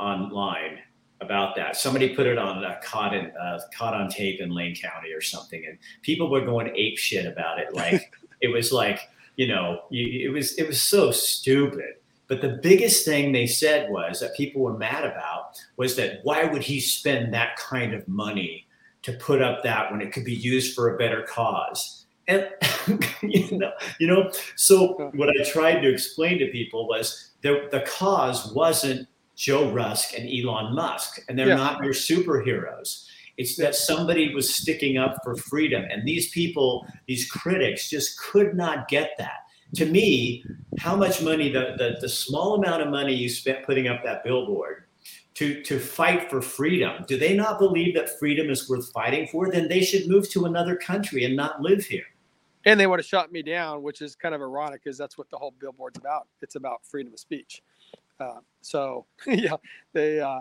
online 0.00 0.78
about 1.20 1.54
that. 1.54 1.76
Somebody 1.76 2.16
put 2.16 2.26
it 2.26 2.36
on 2.36 2.64
uh, 2.64 2.80
caught 2.82 3.14
in 3.14 3.30
uh, 3.40 3.60
caught 3.72 3.94
on 3.94 4.08
tape 4.08 4.40
in 4.40 4.50
Lane 4.50 4.74
County 4.74 5.12
or 5.12 5.20
something, 5.20 5.64
and 5.64 5.78
people 6.02 6.30
were 6.30 6.40
going 6.40 6.72
ape 6.74 6.98
shit 6.98 7.26
about 7.26 7.60
it. 7.60 7.72
Like 7.74 8.12
it 8.40 8.48
was 8.48 8.72
like 8.72 9.00
you 9.36 9.46
know, 9.46 9.82
you, 9.88 10.28
it 10.28 10.32
was 10.32 10.54
it 10.58 10.66
was 10.66 10.82
so 10.82 11.12
stupid. 11.12 11.94
But 12.26 12.40
the 12.42 12.58
biggest 12.60 13.04
thing 13.04 13.30
they 13.30 13.46
said 13.46 13.88
was 13.88 14.18
that 14.20 14.34
people 14.36 14.62
were 14.62 14.76
mad 14.76 15.04
about 15.04 15.58
was 15.76 15.94
that 15.94 16.20
why 16.24 16.44
would 16.44 16.62
he 16.62 16.80
spend 16.80 17.32
that 17.34 17.56
kind 17.56 17.94
of 17.94 18.06
money 18.08 18.66
to 19.02 19.12
put 19.12 19.40
up 19.40 19.62
that 19.62 19.92
when 19.92 20.02
it 20.02 20.12
could 20.12 20.24
be 20.24 20.34
used 20.34 20.74
for 20.74 20.92
a 20.94 20.98
better 20.98 21.22
cause? 21.22 21.97
And 22.28 22.48
you 23.22 23.58
know, 23.58 23.72
you 23.98 24.06
know. 24.06 24.30
So 24.56 25.10
what 25.14 25.30
I 25.30 25.42
tried 25.50 25.80
to 25.80 25.90
explain 25.92 26.38
to 26.38 26.46
people 26.48 26.86
was 26.86 27.30
the 27.42 27.68
the 27.70 27.80
cause 27.80 28.52
wasn't 28.52 29.08
Joe 29.34 29.70
Rusk 29.72 30.16
and 30.18 30.28
Elon 30.28 30.74
Musk, 30.74 31.20
and 31.28 31.38
they're 31.38 31.48
Yeah. 31.48 31.54
not 31.56 31.82
your 31.82 31.94
superheroes. 31.94 33.06
It's 33.38 33.56
that 33.56 33.74
somebody 33.74 34.34
was 34.34 34.52
sticking 34.52 34.98
up 34.98 35.18
for 35.24 35.36
freedom, 35.36 35.84
and 35.90 36.06
these 36.06 36.30
people, 36.30 36.86
these 37.06 37.30
critics, 37.30 37.88
just 37.88 38.18
could 38.20 38.54
not 38.56 38.88
get 38.88 39.12
that. 39.18 39.38
To 39.76 39.86
me, 39.86 40.44
how 40.78 40.96
much 40.96 41.22
money 41.22 41.50
the, 41.52 41.74
the 41.78 41.98
the 42.00 42.08
small 42.08 42.54
amount 42.54 42.82
of 42.82 42.88
money 42.88 43.14
you 43.14 43.28
spent 43.28 43.64
putting 43.64 43.88
up 43.88 44.02
that 44.04 44.24
billboard 44.24 44.84
to 45.34 45.62
to 45.62 45.78
fight 45.78 46.28
for 46.28 46.42
freedom. 46.42 47.04
Do 47.06 47.16
they 47.16 47.34
not 47.36 47.58
believe 47.58 47.94
that 47.94 48.18
freedom 48.18 48.50
is 48.50 48.68
worth 48.68 48.90
fighting 48.92 49.28
for? 49.28 49.50
Then 49.50 49.68
they 49.68 49.82
should 49.82 50.08
move 50.08 50.28
to 50.30 50.46
another 50.46 50.74
country 50.76 51.24
and 51.24 51.36
not 51.36 51.62
live 51.62 51.84
here. 51.84 52.06
And 52.68 52.78
they 52.78 52.86
would 52.86 52.98
have 52.98 53.06
shut 53.06 53.32
me 53.32 53.42
down, 53.42 53.82
which 53.82 54.02
is 54.02 54.14
kind 54.14 54.34
of 54.34 54.42
ironic 54.42 54.84
because 54.84 54.98
that's 54.98 55.16
what 55.16 55.30
the 55.30 55.38
whole 55.38 55.54
billboard's 55.58 55.98
about. 55.98 56.28
It's 56.42 56.54
about 56.54 56.84
freedom 56.84 57.14
of 57.14 57.18
speech. 57.18 57.62
Uh, 58.20 58.40
so 58.60 59.06
yeah, 59.26 59.56
they 59.94 60.20
uh, 60.20 60.40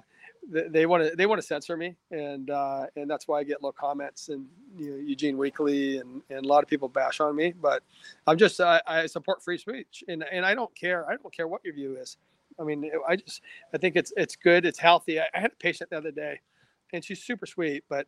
they 0.52 0.86
want 0.86 1.04
to 1.04 1.16
they 1.16 1.26
want 1.26 1.40
to 1.40 1.48
censor 1.48 1.78
me, 1.78 1.96
and 2.12 2.50
uh, 2.50 2.88
and 2.98 3.10
that's 3.10 3.30
why 3.30 3.40
I 3.40 3.44
get 3.44 3.64
low 3.64 3.72
comments 3.72 4.28
and 4.28 4.46
you 4.76 4.92
know, 4.92 4.98
Eugene 4.98 5.38
Weekly 5.38 6.00
and, 6.00 6.22
and 6.30 6.46
a 6.46 6.48
lot 6.48 6.64
of 6.64 6.70
people 6.70 6.90
bash 6.90 7.22
on 7.22 7.34
me. 7.34 7.54
But 7.54 7.84
I'm 8.26 8.38
just 8.38 8.60
I, 8.60 8.82
I 8.86 9.06
support 9.06 9.42
free 9.42 9.58
speech, 9.58 10.04
and 10.10 10.26
and 10.30 10.46
I 10.46 10.54
don't 10.54 10.74
care 10.76 11.10
I 11.10 11.16
don't 11.16 11.34
care 11.34 11.48
what 11.48 11.64
your 11.64 11.76
view 11.76 11.96
is. 11.96 12.18
I 12.60 12.64
mean, 12.64 12.92
I 13.08 13.16
just 13.16 13.42
I 13.74 13.78
think 13.78 13.96
it's 13.96 14.12
it's 14.18 14.36
good, 14.36 14.66
it's 14.66 14.80
healthy. 14.80 15.22
I, 15.22 15.28
I 15.34 15.40
had 15.40 15.52
a 15.54 15.58
patient 15.58 15.92
the 15.92 15.98
other 15.98 16.12
day, 16.12 16.42
and 16.92 17.06
she's 17.06 17.24
super 17.24 17.46
sweet, 17.46 17.86
but 17.88 18.06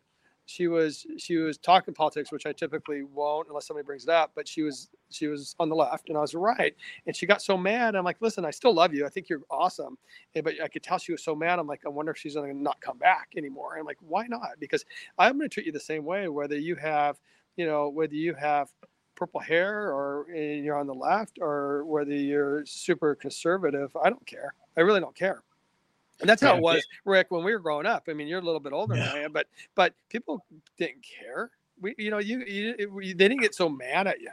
she 0.50 0.66
was 0.66 1.06
she 1.16 1.36
was 1.36 1.58
talking 1.58 1.94
politics, 1.94 2.32
which 2.32 2.44
I 2.44 2.52
typically 2.52 3.04
won't 3.04 3.46
unless 3.48 3.68
somebody 3.68 3.86
brings 3.86 4.02
it 4.02 4.10
up. 4.10 4.32
But 4.34 4.48
she 4.48 4.62
was 4.62 4.90
she 5.08 5.28
was 5.28 5.54
on 5.60 5.68
the 5.68 5.76
left, 5.76 6.08
and 6.08 6.18
I 6.18 6.20
was 6.20 6.34
right, 6.34 6.74
and 7.06 7.14
she 7.14 7.24
got 7.24 7.40
so 7.40 7.56
mad. 7.56 7.94
I'm 7.94 8.04
like, 8.04 8.16
listen, 8.20 8.44
I 8.44 8.50
still 8.50 8.74
love 8.74 8.92
you. 8.92 9.06
I 9.06 9.10
think 9.10 9.28
you're 9.28 9.42
awesome, 9.48 9.96
and, 10.34 10.42
but 10.44 10.54
I 10.60 10.66
could 10.66 10.82
tell 10.82 10.98
she 10.98 11.12
was 11.12 11.22
so 11.22 11.36
mad. 11.36 11.60
I'm 11.60 11.68
like, 11.68 11.82
I 11.86 11.88
wonder 11.88 12.10
if 12.10 12.18
she's 12.18 12.34
going 12.34 12.52
to 12.52 12.60
not 12.60 12.80
come 12.80 12.98
back 12.98 13.28
anymore. 13.36 13.74
And 13.74 13.80
I'm 13.80 13.86
like, 13.86 13.98
why 14.00 14.26
not? 14.26 14.58
Because 14.58 14.84
I'm 15.18 15.38
going 15.38 15.48
to 15.48 15.54
treat 15.54 15.66
you 15.66 15.72
the 15.72 15.78
same 15.78 16.04
way, 16.04 16.26
whether 16.26 16.58
you 16.58 16.74
have, 16.76 17.20
you 17.56 17.64
know, 17.66 17.88
whether 17.88 18.14
you 18.14 18.34
have 18.34 18.70
purple 19.14 19.40
hair 19.40 19.92
or 19.92 20.26
you're 20.34 20.76
on 20.76 20.86
the 20.88 20.94
left 20.94 21.38
or 21.40 21.84
whether 21.84 22.12
you're 22.12 22.66
super 22.66 23.14
conservative. 23.14 23.96
I 24.02 24.10
don't 24.10 24.26
care. 24.26 24.54
I 24.76 24.80
really 24.80 25.00
don't 25.00 25.14
care. 25.14 25.42
And 26.20 26.28
that's 26.28 26.42
how 26.42 26.56
it 26.56 26.62
was, 26.62 26.86
Rick, 27.04 27.28
when 27.30 27.44
we 27.44 27.52
were 27.52 27.58
growing 27.58 27.86
up. 27.86 28.04
I 28.08 28.12
mean, 28.12 28.28
you're 28.28 28.40
a 28.40 28.44
little 28.44 28.60
bit 28.60 28.72
older 28.72 28.94
Yeah. 28.94 29.06
than 29.06 29.16
I 29.16 29.18
am, 29.20 29.32
but 29.32 29.46
but 29.74 29.94
people 30.08 30.44
didn't 30.78 31.02
care. 31.02 31.50
We, 31.80 31.94
you 31.96 32.10
know, 32.10 32.18
you, 32.18 32.40
you 32.44 32.74
they 32.76 33.28
didn't 33.28 33.40
get 33.40 33.54
so 33.54 33.68
mad 33.68 34.06
at 34.06 34.20
you. 34.20 34.30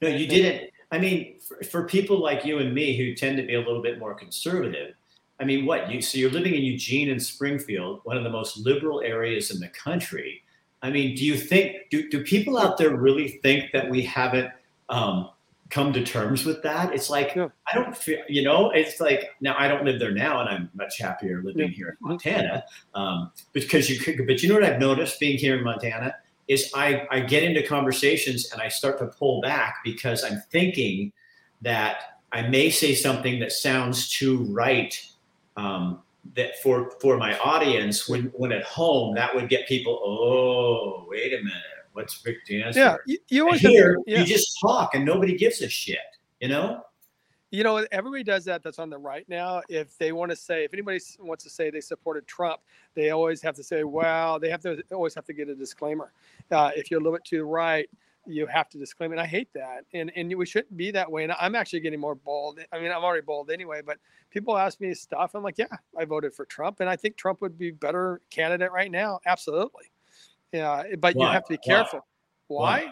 No, 0.00 0.08
you 0.08 0.26
didn't. 0.26 0.70
I 0.90 0.98
mean, 0.98 1.40
for, 1.40 1.62
for 1.64 1.84
people 1.84 2.22
like 2.22 2.44
you 2.44 2.58
and 2.58 2.74
me 2.74 2.96
who 2.96 3.14
tend 3.14 3.36
to 3.36 3.42
be 3.42 3.54
a 3.54 3.58
little 3.58 3.82
bit 3.82 3.98
more 3.98 4.14
conservative, 4.14 4.94
I 5.40 5.44
mean, 5.44 5.66
what 5.66 5.90
you 5.90 6.00
so 6.00 6.18
you're 6.18 6.30
living 6.30 6.54
in 6.54 6.62
Eugene 6.62 7.10
and 7.10 7.22
Springfield, 7.22 8.00
one 8.04 8.16
of 8.16 8.24
the 8.24 8.30
most 8.30 8.58
liberal 8.58 9.00
areas 9.00 9.50
in 9.50 9.60
the 9.60 9.68
country. 9.68 10.42
I 10.82 10.90
mean, 10.90 11.14
do 11.14 11.24
you 11.24 11.36
think 11.36 11.90
do 11.90 12.08
do 12.08 12.22
people 12.22 12.56
out 12.58 12.78
there 12.78 12.96
really 12.96 13.28
think 13.42 13.72
that 13.72 13.90
we 13.90 14.02
haven't 14.02 14.50
um, 14.88 15.30
come 15.74 15.92
to 15.92 16.04
terms 16.04 16.44
with 16.44 16.62
that? 16.62 16.94
It's 16.94 17.10
like 17.10 17.34
Yeah. 17.34 17.48
I 17.70 17.74
don't 17.74 17.96
feel, 17.96 18.20
you 18.28 18.42
know, 18.42 18.70
it's 18.70 19.00
like 19.00 19.30
now 19.40 19.56
I 19.58 19.66
don't 19.66 19.84
live 19.84 19.98
there 19.98 20.12
now, 20.12 20.40
and 20.40 20.48
I'm 20.48 20.70
much 20.74 20.98
happier 20.98 21.42
living 21.42 21.70
Yeah. 21.70 21.76
here 21.76 21.88
in 22.00 22.08
Montana 22.08 22.64
um, 22.94 23.32
because 23.52 23.90
you 23.90 23.98
could. 23.98 24.24
But 24.26 24.40
you 24.42 24.48
know 24.48 24.54
what 24.54 24.64
I've 24.64 24.78
noticed 24.78 25.18
being 25.18 25.36
here 25.36 25.58
in 25.58 25.64
Montana 25.64 26.14
is 26.46 26.70
I, 26.74 27.06
I 27.10 27.20
get 27.20 27.42
into 27.42 27.62
conversations 27.66 28.52
and 28.52 28.62
I 28.62 28.68
start 28.68 28.98
to 29.00 29.06
pull 29.06 29.40
back 29.40 29.78
because 29.82 30.22
I'm 30.22 30.40
thinking 30.52 31.12
that 31.62 32.20
I 32.32 32.42
may 32.42 32.70
say 32.70 32.94
something 32.94 33.40
that 33.40 33.50
sounds 33.50 34.08
too 34.16 34.44
right 34.50 34.94
um, 35.56 36.02
that 36.36 36.58
for 36.62 36.92
for 37.00 37.16
my 37.16 37.36
audience 37.38 38.08
when 38.08 38.24
when 38.36 38.52
at 38.52 38.62
home 38.64 39.14
that 39.16 39.34
would 39.34 39.48
get 39.48 39.66
people 39.66 39.94
oh 40.04 41.06
wait 41.08 41.32
a 41.32 41.38
minute 41.38 41.73
what's 41.94 42.24
Rick 42.24 42.46
Dancer 42.48 42.78
Yeah, 42.78 42.96
you, 43.06 43.18
you 43.28 43.44
always 43.44 43.60
here 43.60 43.98
yeah. 44.06 44.20
you 44.20 44.26
just 44.26 44.56
talk 44.60 44.94
and 44.94 45.04
nobody 45.04 45.36
gives 45.36 45.62
a 45.62 45.68
shit 45.68 45.98
you 46.40 46.48
know 46.48 46.84
You 47.50 47.62
know, 47.62 47.86
everybody 47.92 48.24
does 48.24 48.44
that. 48.46 48.64
That's 48.64 48.80
on 48.80 48.90
the 48.90 48.98
right 48.98 49.24
now. 49.28 49.62
If 49.68 49.96
they 49.96 50.10
want 50.10 50.30
to 50.32 50.36
say, 50.36 50.64
if 50.64 50.72
anybody 50.74 50.98
wants 51.20 51.44
to 51.44 51.50
say 51.50 51.70
they 51.70 51.80
supported 51.80 52.26
Trump, 52.26 52.60
they 52.96 53.10
always 53.10 53.40
have 53.42 53.54
to 53.54 53.62
say, 53.62 53.84
"Wow." 53.84 54.38
They 54.38 54.50
have 54.50 54.60
to 54.62 54.82
always 54.90 55.14
have 55.14 55.24
to 55.26 55.32
get 55.32 55.48
a 55.48 55.54
disclaimer. 55.54 56.12
Uh, 56.50 56.72
if 56.74 56.90
you're 56.90 56.98
a 56.98 57.02
little 57.02 57.16
bit 57.16 57.24
to 57.26 57.36
the 57.36 57.44
right, 57.44 57.88
you 58.26 58.46
have 58.46 58.68
to 58.70 58.78
disclaim 58.78 59.12
it. 59.12 59.20
I 59.20 59.26
hate 59.26 59.52
that, 59.54 59.84
and 59.92 60.10
and 60.16 60.34
we 60.34 60.46
shouldn't 60.46 60.76
be 60.76 60.90
that 60.90 61.08
way. 61.08 61.22
And 61.22 61.32
I'm 61.38 61.54
actually 61.54 61.78
getting 61.78 62.00
more 62.00 62.16
bold. 62.16 62.58
I 62.72 62.80
mean, 62.80 62.90
I'm 62.90 63.04
already 63.04 63.22
bold 63.22 63.52
anyway. 63.52 63.82
But 63.86 63.98
people 64.30 64.58
ask 64.58 64.80
me 64.80 64.92
stuff. 64.92 65.36
I'm 65.36 65.44
like, 65.44 65.56
yeah, 65.56 65.66
I 65.96 66.06
voted 66.06 66.34
for 66.34 66.46
Trump, 66.46 66.80
and 66.80 66.90
I 66.90 66.96
think 66.96 67.16
Trump 67.16 67.40
would 67.40 67.56
be 67.56 67.70
better 67.70 68.20
candidate 68.30 68.72
right 68.72 68.90
now. 68.90 69.20
Absolutely. 69.26 69.92
Yeah, 70.54 70.84
eh, 70.88 70.96
but 70.96 71.16
you 71.16 71.26
have 71.26 71.44
to 71.46 71.54
be 71.54 71.58
Why? 71.64 71.74
careful. 71.74 72.06
Why? 72.46 72.84
Why? 72.84 72.90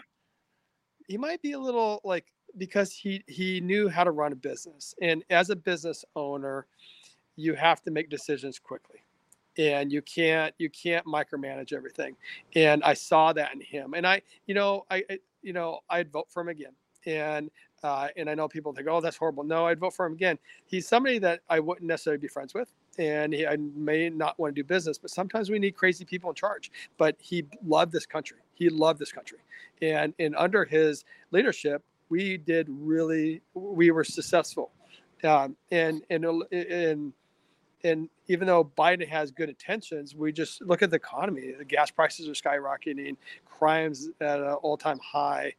He 1.07 1.17
might 1.17 1.41
be 1.41 1.53
a 1.53 1.59
little 1.59 2.01
like 2.03 2.25
because 2.57 2.91
he 2.91 3.23
he 3.27 3.61
knew 3.61 3.87
how 3.87 4.03
to 4.03 4.11
run 4.11 4.33
a 4.33 4.35
business 4.35 4.93
and 5.01 5.23
as 5.29 5.49
a 5.49 5.55
business 5.55 6.03
owner 6.15 6.67
you 7.35 7.55
have 7.55 7.81
to 7.81 7.89
make 7.89 8.09
decisions 8.09 8.59
quickly 8.59 8.99
and 9.57 9.91
you 9.91 10.01
can't 10.03 10.53
you 10.59 10.69
can't 10.69 11.03
micromanage 11.07 11.73
everything 11.73 12.15
and 12.55 12.83
i 12.83 12.93
saw 12.93 13.33
that 13.33 13.51
in 13.55 13.61
him 13.61 13.95
and 13.95 14.05
i 14.05 14.21
you 14.45 14.53
know 14.53 14.85
i, 14.91 15.03
I 15.09 15.17
you 15.41 15.51
know 15.51 15.79
i'd 15.89 16.11
vote 16.11 16.27
for 16.29 16.41
him 16.41 16.49
again 16.49 16.73
and 17.07 17.49
uh, 17.83 18.07
and 18.17 18.29
i 18.29 18.35
know 18.35 18.47
people 18.47 18.73
think 18.73 18.87
oh 18.89 19.01
that's 19.01 19.17
horrible. 19.17 19.43
No 19.43 19.67
i'd 19.67 19.79
vote 19.79 19.93
for 19.93 20.05
him 20.05 20.13
again. 20.13 20.37
He's 20.65 20.87
somebody 20.87 21.19
that 21.19 21.41
i 21.49 21.59
wouldn't 21.59 21.87
necessarily 21.87 22.19
be 22.19 22.27
friends 22.27 22.53
with 22.53 22.71
and 22.97 23.33
he, 23.33 23.45
i 23.45 23.57
may 23.57 24.09
not 24.09 24.37
want 24.39 24.55
to 24.55 24.61
do 24.61 24.65
business 24.65 24.97
but 24.97 25.09
sometimes 25.09 25.49
we 25.49 25.59
need 25.59 25.75
crazy 25.75 26.05
people 26.05 26.29
in 26.29 26.35
charge. 26.35 26.71
But 26.97 27.15
he 27.19 27.45
loved 27.65 27.91
this 27.91 28.05
country. 28.05 28.37
He 28.53 28.69
loved 28.69 28.99
this 28.99 29.11
country. 29.11 29.39
And 29.81 30.13
and 30.19 30.35
under 30.35 30.65
his 30.65 31.05
leadership 31.31 31.83
we 32.09 32.37
did 32.37 32.67
really 32.69 33.41
we 33.53 33.91
were 33.91 34.03
successful. 34.03 34.71
Um, 35.23 35.55
and 35.71 36.03
and 36.09 36.25
and 36.51 37.13
and 37.83 38.09
even 38.27 38.47
though 38.47 38.63
Biden 38.63 39.07
has 39.07 39.31
good 39.31 39.49
intentions, 39.49 40.15
we 40.15 40.31
just 40.31 40.61
look 40.61 40.81
at 40.81 40.89
the 40.89 40.95
economy. 40.95 41.51
The 41.57 41.65
gas 41.65 41.91
prices 41.91 42.27
are 42.27 42.31
skyrocketing, 42.31 43.17
crimes 43.45 44.09
at 44.21 44.39
an 44.39 44.53
all-time 44.53 44.99
high, 44.99 45.53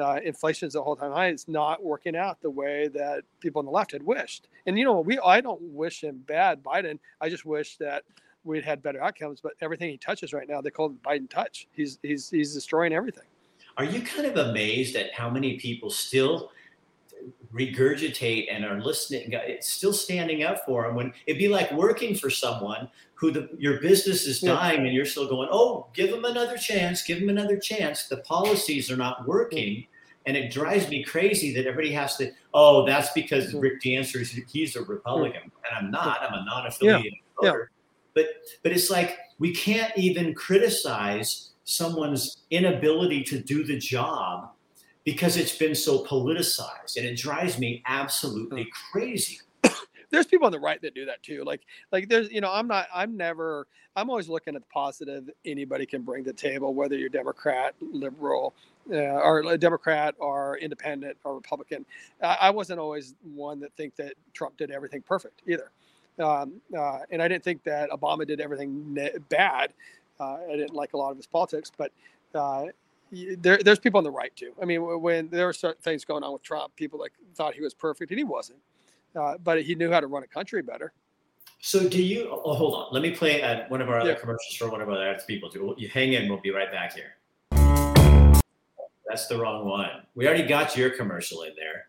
uh, 0.00 0.18
inflation 0.24 0.66
is 0.68 0.74
at 0.76 0.80
all-time 0.80 1.12
high. 1.12 1.28
It's 1.28 1.46
not 1.48 1.82
working 1.84 2.16
out 2.16 2.40
the 2.40 2.50
way 2.50 2.88
that 2.88 3.22
people 3.40 3.58
on 3.60 3.66
the 3.66 3.70
left 3.70 3.92
had 3.92 4.02
wished. 4.02 4.48
And 4.66 4.78
you 4.78 4.84
know, 4.84 5.00
we 5.00 5.18
I 5.20 5.40
don't 5.40 5.60
wish 5.62 6.02
him 6.02 6.22
bad, 6.26 6.62
Biden. 6.62 6.98
I 7.20 7.28
just 7.28 7.44
wish 7.44 7.76
that 7.76 8.02
we'd 8.44 8.64
had 8.64 8.82
better 8.82 9.02
outcomes. 9.02 9.40
But 9.40 9.52
everything 9.60 9.90
he 9.90 9.98
touches 9.98 10.32
right 10.32 10.48
now, 10.48 10.60
they 10.60 10.70
call 10.70 10.86
it 10.86 11.02
Biden 11.02 11.28
touch. 11.30 11.68
He's 11.72 11.98
he's 12.02 12.30
he's 12.30 12.54
destroying 12.54 12.92
everything. 12.92 13.24
are 13.76 13.84
you 13.84 14.00
kind 14.02 14.26
of 14.26 14.36
amazed 14.36 14.96
at 14.96 15.12
how 15.14 15.28
many 15.30 15.56
people 15.58 15.90
still 15.90 16.50
regurgitate 17.52 18.46
and 18.50 18.64
are 18.64 18.80
listening 18.80 19.28
it's 19.32 19.68
still 19.68 19.92
standing 19.92 20.42
up 20.44 20.64
for 20.64 20.84
them 20.84 20.94
when 20.94 21.12
it'd 21.26 21.38
be 21.38 21.48
like 21.48 21.70
working 21.72 22.14
for 22.14 22.30
someone 22.30 22.88
who 23.14 23.30
the, 23.30 23.48
your 23.58 23.80
business 23.80 24.26
is 24.26 24.42
Yeah. 24.42 24.54
dying 24.54 24.86
and 24.86 24.94
you're 24.94 25.04
still 25.04 25.28
going 25.28 25.48
oh 25.50 25.88
give 25.92 26.10
them 26.10 26.24
another 26.24 26.56
chance 26.56 27.02
give 27.02 27.18
them 27.20 27.28
another 27.28 27.58
chance 27.58 28.04
the 28.08 28.18
policies 28.18 28.90
are 28.90 28.96
not 28.96 29.26
working 29.26 29.86
and 30.26 30.36
it 30.36 30.52
drives 30.52 30.88
me 30.88 31.02
crazy 31.02 31.52
that 31.54 31.66
everybody 31.66 31.92
has 31.92 32.16
to 32.16 32.30
oh 32.54 32.84
that's 32.86 33.10
because 33.12 33.52
Mhm. 33.54 33.62
rick 33.62 33.82
dancer 33.82 34.20
is 34.20 34.30
he's 34.52 34.76
a 34.76 34.82
republican 34.82 35.42
and 35.42 35.72
i'm 35.78 35.90
not 35.90 36.22
i'm 36.22 36.34
a 36.34 36.44
non-affiliated 36.44 37.12
Yeah. 37.42 37.50
voter. 37.50 37.70
But 38.14 38.26
but 38.62 38.72
it's 38.72 38.90
like 38.90 39.18
we 39.38 39.54
can't 39.54 39.96
even 39.96 40.34
criticize 40.34 41.50
someone's 41.64 42.38
inability 42.50 43.22
to 43.24 43.38
do 43.38 43.62
the 43.64 43.78
job 43.78 44.50
because 45.04 45.36
it's 45.36 45.56
been 45.56 45.74
so 45.74 46.04
politicized. 46.04 46.96
And 46.96 47.06
it 47.06 47.16
drives 47.16 47.58
me 47.58 47.82
absolutely 47.86 48.68
crazy 48.90 49.38
there's 50.10 50.26
people 50.26 50.46
on 50.46 50.52
the 50.52 50.60
right 50.60 50.80
that 50.82 50.94
do 50.94 51.06
that 51.06 51.22
too. 51.22 51.44
Like 51.44 51.62
like 51.92 52.08
there's 52.08 52.30
you 52.30 52.40
know 52.40 52.52
I'm 52.52 52.68
not 52.68 52.88
I'm 52.94 53.16
never 53.16 53.66
I'm 53.96 54.10
always 54.10 54.28
looking 54.28 54.54
at 54.56 54.62
the 54.62 54.68
positive 54.72 55.30
anybody 55.44 55.86
can 55.86 56.02
bring 56.02 56.24
to 56.24 56.32
the 56.32 56.36
table, 56.36 56.74
whether 56.74 56.96
you're 56.96 57.08
Democrat, 57.08 57.74
liberal, 57.80 58.54
uh, 58.92 58.96
or 58.96 59.40
a 59.40 59.58
Democrat 59.58 60.14
or 60.18 60.58
independent 60.58 61.16
or 61.24 61.34
Republican. 61.34 61.86
I, 62.22 62.38
I 62.42 62.50
wasn't 62.50 62.80
always 62.80 63.14
one 63.34 63.60
that 63.60 63.72
think 63.76 63.96
that 63.96 64.14
Trump 64.34 64.56
did 64.56 64.70
everything 64.70 65.02
perfect 65.02 65.42
either, 65.46 65.70
um, 66.20 66.60
uh, 66.76 67.00
and 67.10 67.22
I 67.22 67.28
didn't 67.28 67.44
think 67.44 67.64
that 67.64 67.90
Obama 67.90 68.26
did 68.26 68.40
everything 68.40 68.94
ne- 68.94 69.18
bad. 69.28 69.72
Uh, 70.20 70.38
I 70.50 70.56
didn't 70.56 70.74
like 70.74 70.94
a 70.94 70.98
lot 70.98 71.10
of 71.10 71.16
his 71.16 71.26
politics, 71.26 71.72
but. 71.76 71.92
Uh, 72.34 72.66
there, 73.38 73.58
there's 73.58 73.78
people 73.78 73.98
on 73.98 74.04
the 74.04 74.10
right 74.10 74.36
too. 74.36 74.52
I 74.62 74.66
mean, 74.66 74.82
when 75.00 75.28
there 75.30 75.46
were 75.46 75.52
certain 75.52 75.82
things 75.82 76.04
going 76.04 76.24
on 76.24 76.32
with 76.34 76.42
Trump, 76.42 76.76
people 76.76 76.98
like 77.00 77.12
thought 77.36 77.54
he 77.54 77.62
was 77.62 77.74
perfect, 77.74 78.10
and 78.12 78.18
he 78.18 78.24
wasn't 78.24 78.58
uh, 79.16 79.34
but 79.42 79.62
he 79.62 79.74
knew 79.74 79.90
how 79.90 80.00
to 80.00 80.06
run 80.06 80.22
a 80.22 80.26
country 80.26 80.62
better. 80.62 80.92
so 81.60 81.88
do 81.88 82.02
you 82.02 82.28
oh 82.30 82.54
hold 82.54 82.74
on. 82.74 82.88
Let 82.92 83.02
me 83.02 83.10
play 83.10 83.42
uh, 83.42 83.68
one 83.68 83.80
of 83.80 83.88
our 83.88 84.00
other 84.00 84.14
commercials 84.14 84.56
for 84.56 84.70
one 84.70 84.80
of 84.80 84.88
our 84.88 84.96
other 84.96 85.22
people 85.26 85.50
too. 85.50 85.74
You 85.78 85.88
hang 85.88 86.12
in. 86.12 86.28
We'll 86.28 86.40
be 86.40 86.50
right 86.50 86.70
back 86.70 86.94
here. 86.94 87.16
That's 89.08 89.26
the 89.26 89.38
wrong 89.38 89.66
one. 89.66 90.06
We 90.14 90.28
already 90.28 90.46
got 90.46 90.76
your 90.76 90.90
commercial 90.90 91.42
in 91.42 91.52
there. 91.56 91.86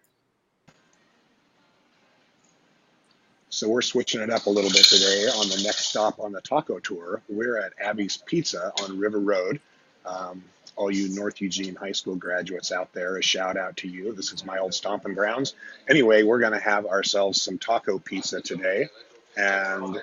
So 3.49 3.69
we're 3.69 3.81
switching 3.83 4.21
it 4.21 4.29
up 4.31 4.45
a 4.47 4.49
little 4.49 4.71
bit 4.71 4.85
today 4.85 5.27
on 5.35 5.47
the 5.49 5.61
next 5.63 5.85
stop 5.87 6.19
on 6.19 6.31
the 6.31 6.41
taco 6.41 6.79
tour. 6.79 7.21
We're 7.29 7.59
at 7.59 7.73
Abby's 7.79 8.17
Pizza 8.25 8.71
on 8.81 8.97
River 8.97 9.19
Road. 9.19 9.59
Um, 10.05 10.43
all 10.75 10.91
you 10.91 11.09
North 11.09 11.41
Eugene 11.41 11.75
High 11.75 11.91
School 11.91 12.15
graduates 12.15 12.71
out 12.71 12.93
there, 12.93 13.17
a 13.17 13.23
shout 13.23 13.57
out 13.57 13.77
to 13.77 13.87
you. 13.87 14.13
This 14.13 14.31
is 14.31 14.45
my 14.45 14.57
old 14.57 14.73
stomping 14.73 15.13
grounds. 15.13 15.55
Anyway, 15.89 16.23
we're 16.23 16.39
going 16.39 16.53
to 16.53 16.59
have 16.59 16.85
ourselves 16.85 17.41
some 17.41 17.57
taco 17.57 17.99
pizza 17.99 18.41
today. 18.41 18.89
And 19.37 20.01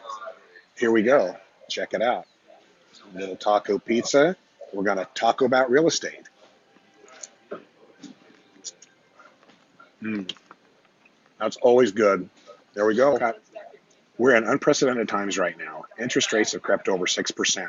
here 0.76 0.90
we 0.90 1.02
go. 1.02 1.36
Check 1.68 1.94
it 1.94 2.02
out. 2.02 2.26
A 3.14 3.18
little 3.18 3.36
taco 3.36 3.78
pizza. 3.78 4.36
We're 4.72 4.84
going 4.84 4.98
to 4.98 5.08
talk 5.14 5.40
about 5.40 5.70
real 5.70 5.86
estate. 5.86 6.28
Mm. 10.02 10.32
That's 11.38 11.56
always 11.56 11.92
good. 11.92 12.28
There 12.74 12.86
we 12.86 12.94
go. 12.94 13.34
We're 14.16 14.34
in 14.34 14.44
unprecedented 14.44 15.08
times 15.08 15.38
right 15.38 15.56
now. 15.56 15.84
Interest 15.98 16.32
rates 16.32 16.52
have 16.52 16.62
crept 16.62 16.88
over 16.88 17.06
6%. 17.06 17.68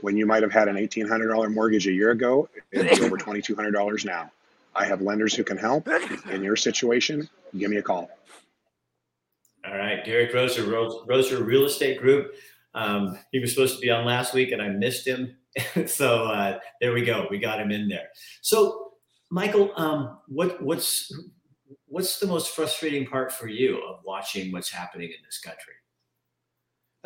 When 0.00 0.16
you 0.16 0.26
might 0.26 0.42
have 0.42 0.52
had 0.52 0.68
an 0.68 0.76
$1,800 0.76 1.52
mortgage 1.52 1.86
a 1.86 1.92
year 1.92 2.10
ago, 2.10 2.48
it's 2.72 3.00
over 3.00 3.16
$2,200 3.18 4.04
now. 4.04 4.30
I 4.74 4.84
have 4.84 5.00
lenders 5.00 5.34
who 5.34 5.42
can 5.42 5.56
help. 5.56 5.88
In 6.30 6.42
your 6.42 6.56
situation, 6.56 7.28
give 7.56 7.70
me 7.70 7.78
a 7.78 7.82
call. 7.82 8.10
All 9.66 9.76
right, 9.76 10.04
Derek 10.04 10.32
Roser, 10.32 10.66
Roser 11.06 11.44
Real 11.44 11.64
Estate 11.64 11.98
Group. 12.00 12.34
Um, 12.74 13.18
he 13.32 13.40
was 13.40 13.52
supposed 13.52 13.74
to 13.76 13.80
be 13.80 13.90
on 13.90 14.04
last 14.04 14.34
week, 14.34 14.52
and 14.52 14.60
I 14.60 14.68
missed 14.68 15.06
him. 15.06 15.34
so 15.86 16.24
uh, 16.26 16.58
there 16.80 16.92
we 16.92 17.04
go. 17.04 17.26
We 17.30 17.38
got 17.38 17.58
him 17.58 17.70
in 17.70 17.88
there. 17.88 18.08
So, 18.42 18.92
Michael, 19.30 19.72
um, 19.76 20.18
what 20.28 20.62
what's 20.62 21.10
what's 21.86 22.20
the 22.20 22.26
most 22.26 22.54
frustrating 22.54 23.06
part 23.06 23.32
for 23.32 23.48
you 23.48 23.82
of 23.82 24.00
watching 24.04 24.52
what's 24.52 24.70
happening 24.70 25.08
in 25.08 25.24
this 25.24 25.38
country? 25.38 25.72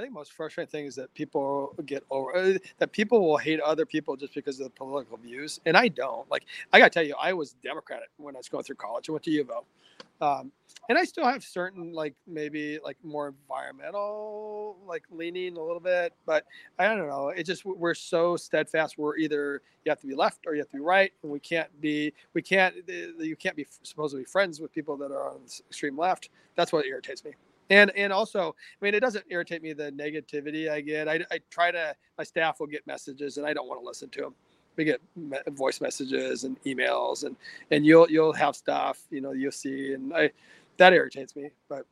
I 0.00 0.04
think 0.04 0.14
most 0.14 0.32
frustrating 0.32 0.70
thing 0.70 0.86
is 0.86 0.94
that 0.94 1.12
people 1.12 1.74
get 1.84 2.04
over 2.10 2.34
uh, 2.34 2.58
that 2.78 2.90
people 2.90 3.20
will 3.20 3.36
hate 3.36 3.60
other 3.60 3.84
people 3.84 4.16
just 4.16 4.34
because 4.34 4.58
of 4.58 4.64
the 4.64 4.70
political 4.70 5.18
views, 5.18 5.60
and 5.66 5.76
I 5.76 5.88
don't. 5.88 6.28
Like 6.30 6.46
I 6.72 6.78
gotta 6.78 6.88
tell 6.88 7.02
you, 7.02 7.14
I 7.20 7.34
was 7.34 7.52
Democratic 7.62 8.08
when 8.16 8.34
I 8.34 8.38
was 8.38 8.48
going 8.48 8.64
through 8.64 8.76
college. 8.76 9.10
I 9.10 9.12
went 9.12 9.24
to 9.24 9.30
U 9.30 9.42
of 9.42 9.50
O, 9.50 10.26
um, 10.26 10.52
and 10.88 10.96
I 10.96 11.04
still 11.04 11.26
have 11.26 11.44
certain 11.44 11.92
like 11.92 12.14
maybe 12.26 12.78
like 12.82 12.96
more 13.04 13.28
environmental 13.28 14.78
like 14.86 15.04
leaning 15.10 15.58
a 15.58 15.62
little 15.62 15.80
bit, 15.80 16.14
but 16.24 16.46
I 16.78 16.88
don't 16.88 17.06
know. 17.06 17.28
It 17.28 17.44
just 17.44 17.66
we're 17.66 17.92
so 17.92 18.38
steadfast. 18.38 18.96
We're 18.96 19.18
either 19.18 19.60
you 19.84 19.90
have 19.90 20.00
to 20.00 20.06
be 20.06 20.14
left 20.14 20.46
or 20.46 20.54
you 20.54 20.60
have 20.60 20.70
to 20.70 20.78
be 20.78 20.82
right, 20.82 21.12
and 21.22 21.30
we 21.30 21.40
can't 21.40 21.68
be 21.82 22.14
we 22.32 22.40
can't 22.40 22.74
you 22.88 23.36
can't 23.38 23.54
be 23.54 23.66
supposed 23.82 24.14
to 24.14 24.18
be 24.18 24.24
friends 24.24 24.60
with 24.60 24.72
people 24.72 24.96
that 24.96 25.12
are 25.12 25.28
on 25.28 25.40
the 25.44 25.60
extreme 25.68 25.98
left. 25.98 26.30
That's 26.56 26.72
what 26.72 26.86
irritates 26.86 27.22
me 27.22 27.32
and 27.70 27.90
and 27.96 28.12
also 28.12 28.54
i 28.80 28.84
mean 28.84 28.94
it 28.94 29.00
doesn't 29.00 29.24
irritate 29.30 29.62
me 29.62 29.72
the 29.72 29.90
negativity 29.92 30.70
i 30.70 30.80
get. 30.80 31.08
I, 31.08 31.24
I 31.30 31.40
try 31.50 31.70
to 31.70 31.94
my 32.18 32.24
staff 32.24 32.60
will 32.60 32.66
get 32.66 32.86
messages 32.86 33.38
and 33.38 33.46
i 33.46 33.54
don't 33.54 33.68
want 33.68 33.80
to 33.80 33.86
listen 33.86 34.08
to 34.10 34.20
them 34.20 34.34
we 34.76 34.84
get 34.84 35.00
voice 35.48 35.80
messages 35.80 36.44
and 36.44 36.62
emails 36.64 37.24
and 37.24 37.36
and 37.70 37.84
you'll 37.86 38.10
you'll 38.10 38.32
have 38.32 38.54
stuff 38.54 39.02
you 39.10 39.20
know 39.20 39.32
you'll 39.32 39.52
see 39.52 39.94
and 39.94 40.12
i 40.14 40.30
that 40.76 40.92
irritates 40.92 41.34
me 41.36 41.50
but 41.68 41.86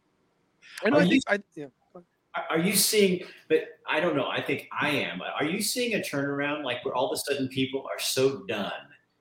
i 0.85 0.90
know 0.90 0.99
i 0.99 1.08
think 1.08 1.23
i 1.28 1.38
know, 1.56 1.70
are 2.50 2.58
you 2.58 2.75
seeing 2.75 3.23
but 3.49 3.64
i 3.88 3.99
don't 3.99 4.16
know 4.16 4.28
i 4.28 4.40
think 4.40 4.68
i 4.80 4.90
am 4.90 5.20
are 5.38 5.44
you 5.44 5.61
seeing 5.61 5.94
a 5.94 5.99
turnaround? 5.99 6.64
Like 6.64 6.85
where 6.85 6.94
all 6.94 7.11
of 7.11 7.16
a 7.16 7.30
sudden 7.30 7.49
people 7.49 7.82
are 7.82 7.99
so 7.99 8.44
done. 8.47 8.73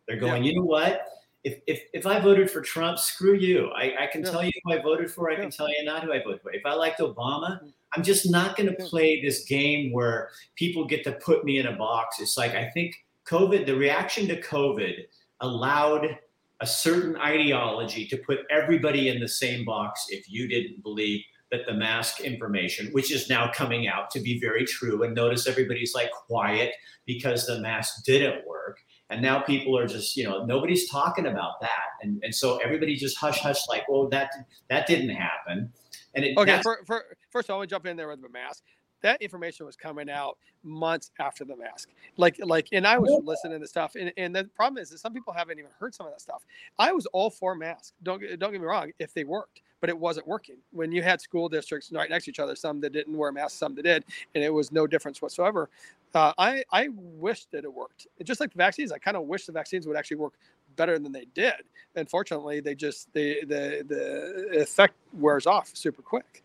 They're 0.07 0.17
going 0.17 0.43
yeah. 0.43 0.51
you 0.51 0.59
know 0.59 0.65
what 0.65 1.01
if, 1.43 1.59
if, 1.67 1.81
if 1.93 2.05
I 2.05 2.19
voted 2.19 2.49
for 2.49 2.61
Trump, 2.61 2.99
screw 2.99 3.35
you. 3.35 3.69
I, 3.75 3.93
I 3.99 4.07
can 4.07 4.23
yeah. 4.23 4.31
tell 4.31 4.43
you 4.43 4.51
who 4.63 4.73
I 4.73 4.81
voted 4.81 5.11
for. 5.11 5.29
I 5.29 5.33
yeah. 5.33 5.41
can 5.41 5.51
tell 5.51 5.69
you 5.69 5.83
not 5.83 6.03
who 6.03 6.11
I 6.11 6.21
voted 6.21 6.41
for. 6.41 6.51
If 6.51 6.65
I 6.65 6.73
liked 6.73 6.99
Obama, 6.99 7.63
mm. 7.63 7.71
I'm 7.95 8.03
just 8.03 8.29
not 8.29 8.57
going 8.57 8.69
to 8.69 8.83
play 8.85 9.21
this 9.21 9.45
game 9.45 9.91
where 9.91 10.29
people 10.55 10.85
get 10.85 11.03
to 11.05 11.13
put 11.13 11.45
me 11.45 11.59
in 11.59 11.67
a 11.67 11.75
box. 11.75 12.19
It's 12.19 12.37
like 12.37 12.53
I 12.53 12.69
think 12.69 12.95
COVID, 13.25 13.65
the 13.65 13.75
reaction 13.75 14.27
to 14.27 14.41
COVID 14.41 15.05
allowed 15.41 16.17
a 16.59 16.67
certain 16.67 17.15
ideology 17.17 18.07
to 18.07 18.17
put 18.17 18.39
everybody 18.49 19.09
in 19.09 19.19
the 19.19 19.27
same 19.27 19.63
box 19.63 20.07
if 20.09 20.29
you 20.29 20.47
didn't 20.47 20.81
believe 20.81 21.21
that 21.51 21.65
the 21.65 21.73
mask 21.73 22.19
information, 22.21 22.87
which 22.91 23.11
is 23.11 23.29
now 23.29 23.49
coming 23.53 23.87
out 23.87 24.09
to 24.11 24.19
be 24.19 24.39
very 24.39 24.65
true, 24.65 25.03
and 25.03 25.15
notice 25.15 25.47
everybody's 25.47 25.93
like 25.93 26.11
quiet 26.11 26.73
because 27.05 27.45
the 27.45 27.59
mask 27.59 28.03
didn't 28.05 28.45
work 28.45 28.79
and 29.09 29.21
now 29.21 29.39
people 29.39 29.77
are 29.77 29.87
just 29.87 30.17
you 30.17 30.23
know 30.23 30.45
nobody's 30.45 30.89
talking 30.89 31.27
about 31.27 31.59
that. 31.61 31.87
And 32.01 32.21
and 32.23 32.33
so 32.33 32.57
everybody 32.57 32.95
just 32.95 33.17
hush 33.17 33.39
hush 33.39 33.67
like 33.67 33.87
well 33.87 34.07
that 34.09 34.31
that 34.69 34.87
didn't 34.87 35.09
happen. 35.09 35.71
And 36.15 36.25
it, 36.25 36.37
okay 36.37 36.61
for, 36.61 36.79
for, 36.85 37.03
first 37.31 37.49
of 37.49 37.53
all, 37.53 37.57
I 37.57 37.59
want 37.59 37.69
to 37.69 37.75
jump 37.75 37.85
in 37.85 37.95
there 37.95 38.07
with 38.07 38.21
the 38.21 38.29
mask. 38.29 38.63
That 39.03 39.21
information 39.21 39.65
was 39.65 39.75
coming 39.75 40.09
out 40.09 40.37
months 40.63 41.11
after 41.19 41.45
the 41.45 41.55
mask. 41.55 41.89
Like 42.17 42.37
like 42.43 42.67
and 42.71 42.85
i 42.87 42.97
was 42.97 43.21
listening 43.23 43.61
to 43.61 43.67
stuff 43.67 43.95
and, 43.95 44.11
and 44.17 44.35
the 44.35 44.45
problem 44.55 44.81
is 44.81 44.89
that 44.89 44.99
some 44.99 45.13
people 45.13 45.33
haven't 45.33 45.59
even 45.59 45.71
heard 45.79 45.93
some 45.93 46.07
of 46.07 46.13
that 46.13 46.21
stuff. 46.21 46.43
I 46.79 46.91
was 46.91 47.05
all 47.07 47.29
for 47.29 47.55
masks. 47.55 47.93
Don't 48.03 48.21
don't 48.39 48.51
get 48.51 48.61
me 48.61 48.67
wrong 48.67 48.91
if 48.99 49.13
they 49.13 49.23
worked 49.23 49.61
but 49.81 49.89
it 49.89 49.97
wasn't 49.97 50.27
working. 50.27 50.57
When 50.71 50.91
you 50.91 51.03
had 51.03 51.21
school 51.21 51.49
districts 51.49 51.91
right 51.91 52.09
next 52.09 52.25
to 52.25 52.31
each 52.31 52.39
other, 52.39 52.55
some 52.55 52.81
that 52.81 52.93
didn't 52.93 53.15
wear 53.15 53.31
masks, 53.31 53.59
some 53.59 53.75
that 53.75 53.83
did, 53.83 54.03
and 54.35 54.43
it 54.43 54.53
was 54.53 54.71
no 54.71 54.87
difference 54.87 55.21
whatsoever. 55.21 55.69
Uh, 56.13 56.33
I 56.37 56.63
I 56.71 56.89
wish 56.95 57.45
that 57.45 57.63
it 57.63 57.73
worked. 57.73 58.07
Just 58.23 58.39
like 58.39 58.51
the 58.51 58.57
vaccines, 58.57 58.91
I 58.91 58.97
kind 58.97 59.17
of 59.17 59.23
wish 59.23 59.45
the 59.45 59.51
vaccines 59.51 59.87
would 59.87 59.97
actually 59.97 60.17
work 60.17 60.33
better 60.75 60.97
than 60.97 61.11
they 61.11 61.25
did. 61.33 61.63
Unfortunately, 61.95 62.59
they 62.59 62.75
just 62.75 63.11
the 63.13 63.43
the 63.45 63.85
the 63.87 64.61
effect 64.61 64.95
wears 65.13 65.45
off 65.45 65.69
super 65.73 66.01
quick. 66.01 66.43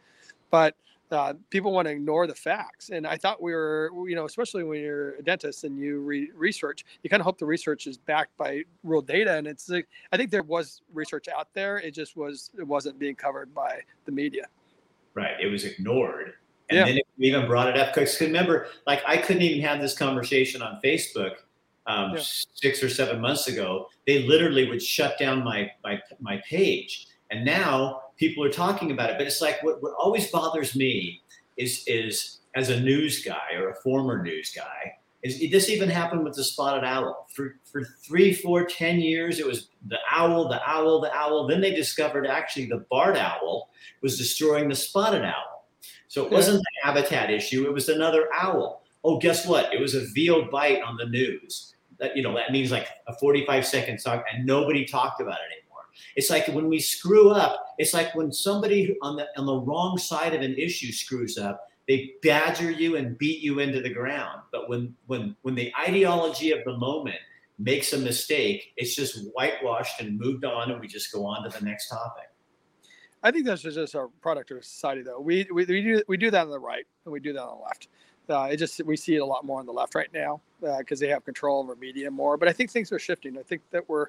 But 0.51 0.75
uh, 1.13 1.35
people 1.51 1.73
want 1.73 1.87
to 1.87 1.93
ignore 1.93 2.27
the 2.27 2.35
facts. 2.35 2.91
And 2.91 3.07
I 3.07 3.17
thought 3.17 3.43
we 3.43 3.53
were, 3.53 3.91
you 4.07 4.15
know, 4.15 4.25
especially 4.25 4.65
when 4.65 4.81
you're 4.81 5.15
a 5.17 5.23
dentist 5.23 5.65
and 5.65 5.79
you 5.79 6.01
re- 6.01 6.31
research, 6.35 6.85
you 7.03 7.11
kind 7.11 7.21
of 7.21 7.25
hope 7.25 7.39
the 7.39 7.47
research 7.47 7.87
is 7.87 7.99
backed 7.99 8.37
by 8.37 8.63
real 8.83 9.03
data. 9.03 9.35
And 9.35 9.47
it's, 9.47 9.69
like, 9.69 9.89
I 10.13 10.17
think 10.17 10.31
there 10.31 10.43
was 10.43 10.81
research 10.93 11.29
out 11.29 11.49
there. 11.55 11.79
It 11.79 11.93
just 11.93 12.17
was, 12.17 12.51
it 12.59 12.67
wasn't 12.67 12.99
being 12.99 13.15
covered 13.15 13.55
by 13.55 13.81
the 14.05 14.13
media. 14.13 14.47
Right. 15.15 15.35
It 15.41 15.49
was 15.49 15.65
ignored. 15.65 16.35
And 16.71 16.79
yeah. 16.79 16.85
then 16.87 16.99
we 17.19 17.27
even 17.27 17.47
brought 17.47 17.69
it 17.69 17.77
up. 17.77 17.93
Because 17.95 18.19
remember, 18.21 18.69
like 18.87 19.03
I 19.07 19.19
couldn't 19.19 19.43
even 19.43 19.61
have 19.63 19.81
this 19.81 19.97
conversation 19.97 20.63
on 20.63 20.81
Facebook 20.83 21.33
um, 21.87 22.15
yeah. 22.15 22.23
six 22.23 22.83
or 22.83 22.89
seven 22.89 23.21
months 23.21 23.47
ago. 23.49 23.89
They 24.07 24.23
literally 24.23 24.69
would 24.71 24.83
shut 24.83 25.19
down 25.19 25.45
my 25.45 25.71
my 25.85 26.01
my 26.21 26.41
page. 26.49 27.09
And 27.31 27.45
now 27.45 28.03
people 28.23 28.45
are 28.45 28.53
talking 28.53 28.93
about 28.93 29.11
it. 29.11 29.19
But 29.19 29.27
it's 29.27 29.41
like 29.41 29.61
what, 29.65 29.83
what 29.83 29.95
always 29.99 30.31
bothers 30.31 30.77
me 30.77 31.21
is 31.57 31.83
is 31.89 32.39
as 32.55 32.71
a 32.71 32.81
news 32.81 33.25
guy 33.25 33.57
or 33.57 33.71
a 33.71 33.75
former 33.75 34.23
news 34.23 34.53
guy 34.55 34.95
is 35.25 35.39
this 35.51 35.69
even 35.69 35.89
happened 35.89 36.25
with 36.25 36.35
the 36.35 36.45
spotted 36.45 36.85
owl. 36.85 37.27
For 37.35 37.57
for 37.65 37.83
three 38.07 38.33
four 38.33 38.65
ten 38.65 39.01
years 39.01 39.41
it 39.41 39.47
was 39.47 39.71
the 39.89 39.99
owl 40.09 40.49
the 40.49 40.61
owl 40.69 41.01
the 41.01 41.13
owl. 41.13 41.49
Then 41.49 41.61
they 41.61 41.75
discovered 41.75 42.27
actually 42.27 42.67
the 42.67 42.85
barred 42.91 43.17
owl 43.17 43.71
was 44.03 44.17
destroying 44.17 44.69
the 44.69 44.77
spotted 44.77 45.25
owl. 45.25 45.67
So 46.07 46.25
it 46.25 46.31
wasn't 46.31 46.59
the 46.59 46.87
habitat 46.87 47.29
issue 47.31 47.67
it 47.67 47.73
was 47.73 47.89
another 47.89 48.29
owl. 48.33 48.85
Oh 49.03 49.19
guess 49.19 49.47
what? 49.47 49.75
It 49.75 49.81
was 49.81 49.97
a 49.97 50.07
veal 50.15 50.49
bite 50.49 50.81
on 50.83 50.97
the 50.97 51.07
news. 51.07 51.75
That 51.99 52.17
you 52.17 52.23
know 52.23 52.35
that 52.37 52.53
means 52.53 52.71
like 52.71 52.87
a 53.09 53.15
45 53.19 53.67
second 53.67 53.99
talk 53.99 54.25
and 54.33 54.47
nobody 54.47 54.85
talked 54.85 55.21
about 55.21 55.39
it 55.45 55.51
anymore 55.53 55.62
it's 56.17 56.31
like 56.31 56.47
when 56.49 56.69
we 56.69 56.79
screw 56.79 57.31
up, 57.31 57.75
it's 57.79 57.95
like 57.95 58.15
when 58.15 58.33
somebody 58.33 58.97
on 59.03 59.17
the 59.17 59.27
on 59.37 59.47
the 59.47 59.57
wrong 59.57 59.99
side 59.99 60.35
of 60.35 60.43
an 60.43 60.55
issue 60.55 60.93
screws 60.93 61.39
up, 61.39 61.69
they 61.89 62.15
badger 62.23 62.71
you 62.71 62.97
and 62.97 63.19
beat 63.19 63.41
you 63.41 63.59
into 63.59 63.81
the 63.81 63.93
ground. 63.93 64.41
But 64.53 64.69
when 64.69 64.95
when 65.07 65.37
when 65.43 65.55
the 65.55 65.73
ideology 65.79 66.53
of 66.53 66.65
the 66.65 66.77
moment 66.77 67.19
makes 67.59 67.93
a 67.93 67.99
mistake, 67.99 68.73
it's 68.77 68.95
just 68.95 69.25
whitewashed 69.33 70.01
and 70.01 70.19
moved 70.19 70.45
on, 70.45 70.71
and 70.71 70.81
we 70.81 70.87
just 70.87 71.13
go 71.13 71.25
on 71.25 71.43
to 71.45 71.59
the 71.59 71.65
next 71.65 71.89
topic. 71.89 72.25
I 73.23 73.31
think 73.31 73.47
that's 73.47 73.63
just 73.63 73.95
our 73.95 74.09
product 74.21 74.51
of 74.51 74.65
society, 74.65 75.03
though. 75.03 75.21
We, 75.21 75.47
we, 75.53 75.65
we 75.65 75.81
do 75.81 76.03
we 76.09 76.17
do 76.17 76.31
that 76.31 76.43
on 76.43 76.51
the 76.51 76.59
right, 76.59 76.87
and 77.05 77.13
we 77.13 77.21
do 77.21 77.33
that 77.33 77.43
on 77.43 77.59
the 77.59 77.65
left. 77.65 77.89
Uh, 78.29 78.49
it 78.51 78.57
just 78.57 78.83
we 78.85 78.97
see 78.97 79.17
it 79.17 79.19
a 79.19 79.25
lot 79.25 79.45
more 79.45 79.61
on 79.61 79.67
the 79.67 79.73
left 79.73 79.95
right 79.95 80.13
now 80.13 80.41
because 80.79 81.01
uh, 81.01 81.07
they 81.07 81.11
have 81.11 81.25
control 81.25 81.61
over 81.61 81.77
media 81.77 82.11
more. 82.11 82.37
But 82.37 82.49
I 82.49 82.53
think 82.53 82.71
things 82.71 82.91
are 82.93 82.99
shifting. 82.99 83.37
I 83.39 83.43
think 83.43 83.63
that 83.71 83.89
we're 83.89 84.07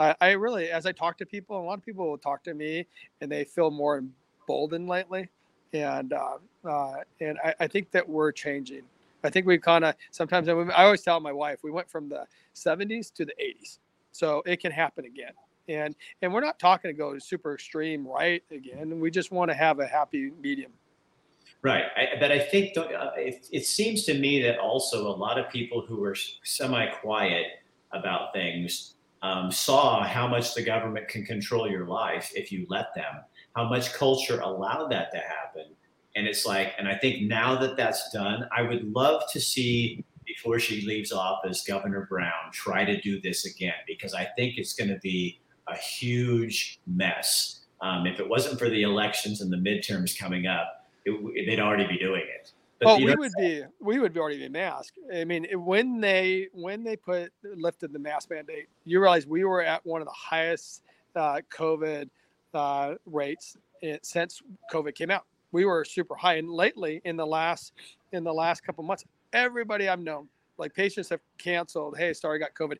I, 0.00 0.14
I 0.20 0.30
really, 0.30 0.70
as 0.70 0.86
I 0.86 0.92
talk 0.92 1.18
to 1.18 1.26
people, 1.26 1.60
a 1.60 1.62
lot 1.62 1.78
of 1.78 1.84
people 1.84 2.08
will 2.08 2.18
talk 2.18 2.42
to 2.44 2.54
me 2.54 2.86
and 3.20 3.30
they 3.30 3.44
feel 3.44 3.70
more 3.70 3.98
emboldened 3.98 4.88
lately. 4.88 5.28
And 5.72 6.12
uh, 6.12 6.38
uh, 6.64 6.94
and 7.20 7.38
I, 7.44 7.54
I 7.60 7.66
think 7.68 7.92
that 7.92 8.08
we're 8.08 8.32
changing. 8.32 8.82
I 9.22 9.30
think 9.30 9.46
we 9.46 9.58
kind 9.58 9.84
of 9.84 9.94
sometimes 10.10 10.48
I 10.48 10.84
always 10.84 11.02
tell 11.02 11.20
my 11.20 11.32
wife 11.32 11.62
we 11.62 11.70
went 11.70 11.88
from 11.88 12.08
the 12.08 12.26
70s 12.56 13.12
to 13.14 13.24
the 13.24 13.34
80s, 13.40 13.78
so 14.10 14.42
it 14.46 14.58
can 14.58 14.72
happen 14.72 15.04
again. 15.04 15.32
And 15.68 15.94
and 16.22 16.32
we're 16.32 16.40
not 16.40 16.58
talking 16.58 16.88
to 16.88 16.92
go 16.92 17.16
super 17.18 17.54
extreme 17.54 18.04
right 18.04 18.42
again. 18.50 18.98
We 18.98 19.12
just 19.12 19.30
want 19.30 19.50
to 19.50 19.54
have 19.54 19.78
a 19.78 19.86
happy 19.86 20.32
medium. 20.42 20.72
Right, 21.62 21.84
I, 21.94 22.18
but 22.18 22.32
I 22.32 22.38
think 22.38 22.76
uh, 22.78 23.10
it, 23.16 23.46
it 23.52 23.66
seems 23.66 24.04
to 24.04 24.14
me 24.14 24.42
that 24.42 24.58
also 24.58 25.06
a 25.06 25.14
lot 25.14 25.38
of 25.38 25.50
people 25.50 25.82
who 25.82 26.02
are 26.04 26.16
semi-quiet 26.42 27.46
about 27.92 28.32
things 28.32 28.94
um, 29.22 29.50
saw 29.50 30.02
how 30.04 30.26
much 30.26 30.54
the 30.54 30.62
government 30.62 31.08
can 31.08 31.24
control 31.24 31.70
your 31.70 31.86
life 31.86 32.30
if 32.34 32.50
you 32.50 32.66
let 32.68 32.94
them, 32.94 33.22
how 33.54 33.68
much 33.68 33.92
culture 33.92 34.40
allowed 34.40 34.90
that 34.90 35.12
to 35.12 35.18
happen. 35.18 35.66
And 36.16 36.26
it's 36.26 36.46
like, 36.46 36.72
and 36.78 36.88
I 36.88 36.96
think 36.96 37.22
now 37.22 37.58
that 37.60 37.76
that's 37.76 38.10
done, 38.10 38.48
I 38.56 38.62
would 38.62 38.84
love 38.92 39.22
to 39.32 39.40
see 39.40 40.04
before 40.26 40.58
she 40.58 40.86
leaves 40.86 41.12
office, 41.12 41.64
Governor 41.66 42.06
Brown 42.08 42.52
try 42.52 42.84
to 42.84 43.00
do 43.00 43.20
this 43.20 43.46
again 43.46 43.74
because 43.86 44.14
I 44.14 44.28
think 44.36 44.58
it's 44.58 44.72
going 44.74 44.90
to 44.90 44.98
be 44.98 45.40
a 45.68 45.76
huge 45.76 46.80
mess. 46.86 47.66
Um, 47.82 48.06
if 48.06 48.20
it 48.20 48.28
wasn't 48.28 48.58
for 48.58 48.68
the 48.68 48.82
elections 48.82 49.40
and 49.40 49.52
the 49.52 49.56
midterms 49.56 50.18
coming 50.18 50.46
up, 50.46 50.88
it, 51.04 51.46
they'd 51.46 51.60
already 51.60 51.86
be 51.86 51.98
doing 51.98 52.22
it. 52.22 52.52
Well, 52.82 52.98
we 52.98 53.14
would 53.14 53.32
be 53.36 53.62
we 53.80 53.98
would 53.98 54.12
be 54.12 54.20
already 54.20 54.38
be 54.38 54.48
masked. 54.48 54.98
I 55.14 55.24
mean, 55.24 55.46
when 55.52 56.00
they 56.00 56.48
when 56.52 56.82
they 56.82 56.96
put 56.96 57.32
lifted 57.42 57.92
the 57.92 57.98
mask 57.98 58.30
mandate, 58.30 58.68
you 58.84 59.00
realize 59.00 59.26
we 59.26 59.44
were 59.44 59.62
at 59.62 59.84
one 59.84 60.00
of 60.00 60.06
the 60.06 60.14
highest 60.14 60.82
uh, 61.14 61.40
COVID 61.54 62.08
uh, 62.54 62.94
rates 63.06 63.56
since 64.02 64.42
COVID 64.72 64.94
came 64.94 65.10
out. 65.10 65.24
We 65.52 65.64
were 65.64 65.84
super 65.84 66.14
high, 66.14 66.34
and 66.36 66.50
lately 66.50 67.02
in 67.04 67.16
the 67.16 67.26
last 67.26 67.72
in 68.12 68.24
the 68.24 68.32
last 68.32 68.62
couple 68.62 68.82
months, 68.84 69.04
everybody 69.32 69.88
I've 69.88 70.00
known, 70.00 70.28
like 70.58 70.74
patients 70.74 71.08
have 71.10 71.20
canceled. 71.38 71.98
Hey, 71.98 72.14
sorry, 72.14 72.36
I 72.36 72.38
got 72.38 72.54
COVID. 72.54 72.78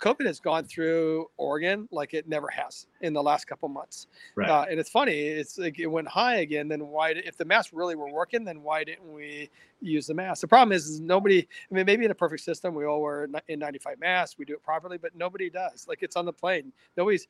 COVID 0.00 0.26
has 0.26 0.40
gone 0.40 0.64
through 0.64 1.26
Oregon 1.36 1.88
like 1.92 2.14
it 2.14 2.28
never 2.28 2.48
has 2.48 2.86
in 3.00 3.12
the 3.12 3.22
last 3.22 3.46
couple 3.46 3.68
months. 3.68 4.08
Right. 4.34 4.48
Uh, 4.48 4.66
and 4.68 4.80
it's 4.80 4.90
funny, 4.90 5.12
it's 5.12 5.56
like 5.56 5.78
it 5.78 5.86
went 5.86 6.08
high 6.08 6.36
again. 6.36 6.68
Then 6.68 6.88
why, 6.88 7.10
if 7.10 7.36
the 7.36 7.44
masks 7.44 7.72
really 7.72 7.94
were 7.94 8.10
working, 8.10 8.44
then 8.44 8.62
why 8.62 8.84
didn't 8.84 9.12
we 9.12 9.50
use 9.80 10.08
the 10.08 10.14
mask? 10.14 10.40
The 10.40 10.48
problem 10.48 10.72
is, 10.72 10.86
is 10.86 11.00
nobody, 11.00 11.40
I 11.40 11.74
mean, 11.74 11.86
maybe 11.86 12.04
in 12.04 12.10
a 12.10 12.14
perfect 12.14 12.42
system, 12.42 12.74
we 12.74 12.86
all 12.86 13.00
wear 13.00 13.28
N95 13.48 14.00
masks, 14.00 14.36
we 14.38 14.44
do 14.44 14.54
it 14.54 14.62
properly, 14.62 14.98
but 14.98 15.14
nobody 15.14 15.48
does. 15.48 15.86
Like 15.86 16.02
it's 16.02 16.16
on 16.16 16.24
the 16.24 16.32
plane. 16.32 16.72
Nobody's, 16.96 17.28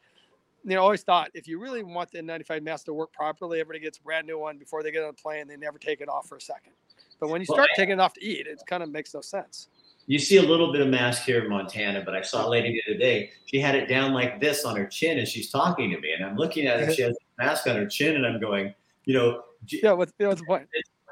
you 0.65 0.75
know, 0.75 0.83
always 0.83 1.03
thought 1.03 1.31
if 1.35 1.47
you 1.47 1.61
really 1.61 1.83
want 1.83 2.11
the 2.11 2.19
N95 2.19 2.63
mask 2.63 2.87
to 2.87 2.95
work 2.95 3.13
properly, 3.13 3.61
everybody 3.61 3.85
gets 3.85 3.99
a 3.99 4.03
brand 4.03 4.27
new 4.27 4.39
one 4.39 4.57
before 4.57 4.83
they 4.83 4.91
get 4.91 5.03
on 5.03 5.15
the 5.15 5.23
plane. 5.23 5.47
They 5.49 5.57
never 5.57 5.79
take 5.79 6.01
it 6.01 6.09
off 6.09 6.29
for 6.29 6.37
a 6.37 6.41
second. 6.41 6.73
But 7.21 7.29
when 7.29 7.41
you 7.41 7.47
start 7.47 7.61
well, 7.61 7.69
taking 7.77 7.95
it 7.95 8.01
off 8.01 8.15
to 8.15 8.25
eat, 8.25 8.47
it 8.47 8.61
kind 8.67 8.83
of 8.83 8.91
makes 8.91 9.13
no 9.13 9.21
sense. 9.21 9.69
You 10.09 10.19
see 10.19 10.39
a 10.39 10.43
little 10.43 10.73
bit 10.73 10.81
of 10.81 10.89
mask 10.89 11.25
here 11.25 11.45
in 11.45 11.51
Montana, 11.51 12.03
but 12.03 12.17
I 12.17 12.23
saw 12.23 12.47
a 12.47 12.49
lady 12.49 12.73
the 12.73 12.91
other 12.91 12.99
day. 12.99 13.31
She 13.45 13.61
had 13.61 13.75
it 13.75 13.89
down 13.89 14.15
like 14.15 14.41
this 14.41 14.65
on 14.65 14.75
her 14.75 14.87
chin, 14.87 15.19
and 15.19 15.29
she's 15.29 15.51
talking 15.51 15.91
to 15.91 16.01
me, 16.01 16.13
and 16.13 16.25
I'm 16.25 16.35
looking 16.35 16.67
at 16.67 16.81
her. 16.81 16.91
She 16.91 17.03
has 17.03 17.15
a 17.15 17.45
mask 17.45 17.67
on 17.67 17.77
her 17.77 17.87
chin, 17.87 18.17
and 18.17 18.27
I'm 18.27 18.41
going, 18.41 18.75
you 19.05 19.13
know, 19.13 19.43
yeah. 19.67 19.93
What's, 19.93 20.13
what's 20.17 20.41
the 20.41 20.47
point? 20.47 20.67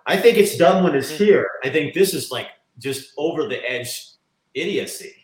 I 0.06 0.16
think 0.16 0.38
it's 0.38 0.56
dumb 0.56 0.82
when 0.82 0.94
it's 0.94 1.10
here. 1.10 1.46
I 1.62 1.68
think 1.68 1.92
this 1.92 2.14
is 2.14 2.30
like 2.30 2.48
just 2.78 3.12
over 3.18 3.46
the 3.46 3.58
edge 3.70 4.12
idiocy. 4.54 5.14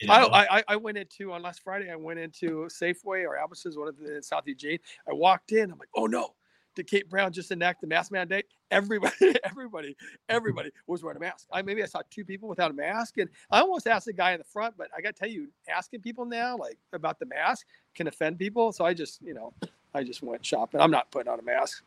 You 0.00 0.08
know? 0.08 0.14
I, 0.14 0.58
I, 0.58 0.64
I 0.68 0.76
went 0.76 0.98
into 0.98 1.32
on 1.32 1.42
last 1.42 1.62
Friday. 1.62 1.90
I 1.90 1.96
went 1.96 2.18
into 2.18 2.66
Safeway 2.68 3.24
or 3.24 3.38
Albertsons, 3.38 3.78
one 3.78 3.86
of 3.86 3.96
the 3.96 4.22
South 4.22 4.44
Eugene. 4.46 4.78
I 5.08 5.12
walked 5.12 5.52
in. 5.52 5.70
I'm 5.70 5.78
like, 5.78 5.90
oh 5.94 6.06
no, 6.06 6.34
did 6.74 6.86
Kate 6.86 7.08
Brown 7.08 7.32
just 7.32 7.50
enact 7.50 7.80
the 7.80 7.86
mask 7.86 8.12
mandate? 8.12 8.46
Everybody, 8.70 9.14
everybody, 9.44 9.90
mm-hmm. 9.90 10.16
everybody 10.28 10.70
was 10.86 11.02
wearing 11.02 11.16
a 11.16 11.20
mask. 11.20 11.46
I 11.52 11.62
maybe 11.62 11.82
I 11.82 11.86
saw 11.86 12.02
two 12.10 12.24
people 12.24 12.48
without 12.48 12.70
a 12.70 12.74
mask, 12.74 13.18
and 13.18 13.28
I 13.50 13.60
almost 13.60 13.86
asked 13.86 14.06
the 14.06 14.12
guy 14.12 14.32
in 14.32 14.38
the 14.38 14.44
front, 14.44 14.76
but 14.76 14.88
I 14.96 15.00
got 15.00 15.14
to 15.16 15.20
tell 15.20 15.28
you, 15.28 15.48
asking 15.68 16.00
people 16.00 16.24
now 16.24 16.56
like 16.56 16.78
about 16.92 17.18
the 17.18 17.26
mask 17.26 17.66
can 17.94 18.06
offend 18.06 18.38
people. 18.38 18.72
So 18.72 18.84
I 18.84 18.94
just, 18.94 19.20
you 19.22 19.34
know, 19.34 19.52
I 19.94 20.04
just 20.04 20.22
went 20.22 20.44
shopping. 20.44 20.80
I'm 20.80 20.90
not 20.90 21.10
putting 21.10 21.30
on 21.30 21.38
a 21.38 21.42
mask. 21.42 21.82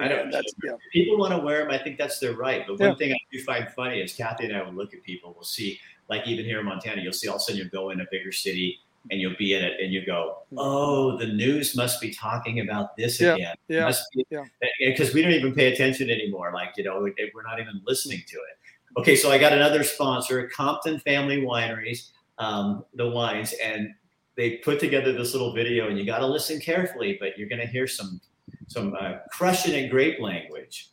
I 0.00 0.08
know. 0.08 0.28
That's, 0.30 0.52
yeah. 0.64 0.72
People 0.92 1.18
want 1.18 1.32
to 1.32 1.38
wear 1.38 1.64
them. 1.64 1.72
I 1.72 1.78
think 1.78 1.98
that's 1.98 2.20
their 2.20 2.34
right. 2.34 2.64
But 2.66 2.78
one 2.78 2.90
yeah. 2.90 2.94
thing 2.94 3.12
I 3.12 3.16
do 3.32 3.42
find 3.42 3.68
funny 3.74 4.00
is 4.00 4.12
Kathy 4.12 4.44
and 4.46 4.56
I 4.56 4.62
will 4.62 4.72
look 4.72 4.94
at 4.94 5.02
people. 5.02 5.32
We'll 5.34 5.42
see, 5.42 5.80
like 6.08 6.26
even 6.26 6.44
here 6.44 6.60
in 6.60 6.66
Montana, 6.66 7.02
you'll 7.02 7.12
see 7.12 7.26
all 7.26 7.36
of 7.36 7.40
a 7.40 7.44
sudden 7.44 7.58
you 7.60 7.68
go 7.68 7.90
in 7.90 8.00
a 8.00 8.04
bigger 8.10 8.30
city 8.30 8.78
and 9.10 9.20
you'll 9.20 9.36
be 9.38 9.54
in 9.54 9.64
it 9.64 9.80
and 9.80 9.92
you 9.92 10.04
go, 10.04 10.38
mm-hmm. 10.46 10.56
oh, 10.58 11.16
the 11.16 11.26
news 11.26 11.76
must 11.76 12.00
be 12.00 12.12
talking 12.12 12.60
about 12.60 12.96
this 12.96 13.20
yeah, 13.20 13.34
again. 13.34 13.54
Yeah, 13.68 13.92
be, 14.14 14.26
yeah. 14.30 14.44
Because 14.80 15.14
we 15.14 15.22
don't 15.22 15.32
even 15.32 15.54
pay 15.54 15.72
attention 15.72 16.10
anymore. 16.10 16.52
Like, 16.52 16.70
you 16.76 16.84
know, 16.84 17.00
we're 17.00 17.42
not 17.42 17.60
even 17.60 17.80
listening 17.86 18.22
to 18.26 18.36
it. 18.36 18.98
Okay, 18.98 19.16
so 19.16 19.30
I 19.30 19.38
got 19.38 19.52
another 19.52 19.82
sponsor, 19.84 20.48
Compton 20.48 20.98
Family 21.00 21.42
Wineries, 21.42 22.10
um, 22.38 22.84
the 22.94 23.08
wines, 23.08 23.54
and 23.62 23.94
they 24.36 24.56
put 24.58 24.80
together 24.80 25.12
this 25.12 25.32
little 25.32 25.52
video, 25.52 25.88
and 25.88 25.98
you 25.98 26.06
got 26.06 26.18
to 26.18 26.26
listen 26.26 26.60
carefully, 26.60 27.16
but 27.20 27.36
you're 27.36 27.48
going 27.48 27.60
to 27.60 27.66
hear 27.66 27.86
some 27.86 28.20
some 28.66 28.94
uh, 28.98 29.14
crushing 29.30 29.74
and 29.74 29.90
grape 29.90 30.20
language. 30.20 30.90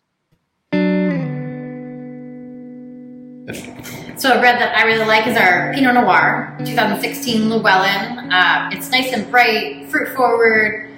So 3.46 4.32
a 4.32 4.42
red 4.42 4.60
that 4.60 4.74
I 4.76 4.86
really 4.86 5.06
like 5.06 5.28
is 5.28 5.38
our 5.38 5.72
Pinot 5.74 5.94
Noir 5.94 6.56
2016 6.66 7.48
Llewellyn. 7.48 8.32
Uh, 8.32 8.70
it's 8.74 8.90
nice 8.90 9.14
and 9.14 9.30
bright, 9.30 9.88
fruit 9.92 10.16
forward. 10.16 10.90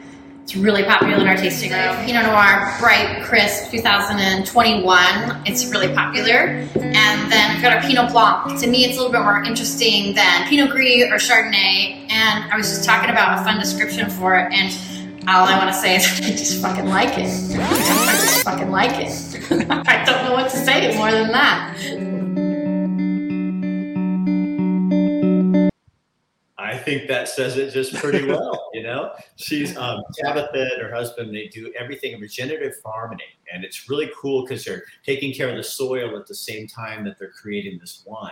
It's 0.44 0.56
really 0.56 0.84
popular 0.86 1.16
in 1.16 1.28
our 1.28 1.36
tasting 1.36 1.72
room. 1.72 1.94
Pinot 2.06 2.26
Noir, 2.26 2.74
bright, 2.80 3.22
crisp, 3.26 3.70
2021. 3.72 5.42
It's 5.46 5.70
really 5.72 5.94
popular. 5.94 6.66
And 6.76 7.30
then 7.30 7.54
we've 7.54 7.62
got 7.62 7.74
our 7.74 7.82
Pinot 7.82 8.14
Blanc. 8.14 8.58
To 8.62 8.68
me, 8.68 8.86
it's 8.86 8.96
a 8.96 9.02
little 9.02 9.12
bit 9.12 9.24
more 9.24 9.44
interesting 9.44 10.16
than 10.16 10.48
Pinot 10.48 10.70
Gris 10.70 11.04
or 11.12 11.18
Chardonnay. 11.18 12.10
And 12.10 12.50
I 12.50 12.56
was 12.56 12.70
just 12.70 12.86
talking 12.86 13.10
about 13.10 13.42
a 13.42 13.44
fun 13.44 13.60
description 13.60 14.10
for 14.10 14.36
it. 14.36 14.54
And 14.54 15.28
all 15.28 15.46
I 15.46 15.58
want 15.58 15.70
to 15.70 15.78
say 15.78 15.98
is 15.98 16.06
I 16.24 16.30
just 16.30 16.62
fucking 16.62 16.86
like 16.86 17.18
it. 17.18 17.28
I 17.60 18.16
just 18.22 18.46
fucking 18.46 18.72
like 18.72 19.06
it. 19.06 19.12
I 19.70 20.06
don't 20.06 20.24
know 20.24 20.32
what 20.32 20.50
to 20.52 20.58
say 20.58 20.96
more 20.96 21.12
than 21.12 21.34
that. 21.34 22.07
Think 26.88 27.08
that 27.08 27.28
says 27.28 27.58
it 27.58 27.72
just 27.72 27.94
pretty 27.96 28.26
well. 28.26 28.70
You 28.74 28.84
know, 28.84 29.14
she's 29.36 29.76
um, 29.76 30.02
Tabitha 30.14 30.70
and 30.74 30.82
her 30.82 30.94
husband. 30.94 31.36
They 31.36 31.48
do 31.48 31.72
everything 31.78 32.20
regenerative 32.20 32.76
farming, 32.82 33.20
and 33.54 33.64
it's 33.64 33.90
really 33.90 34.10
cool 34.20 34.44
because 34.44 34.64
they're 34.64 34.84
taking 35.06 35.34
care 35.34 35.50
of 35.50 35.58
the 35.58 35.64
soil 35.64 36.18
at 36.18 36.28
the 36.28 36.36
same 36.36 36.68
time 36.68 37.04
that 37.06 37.20
they're 37.20 37.32
creating 37.32 37.80
this 37.80 38.04
wine. 38.06 38.32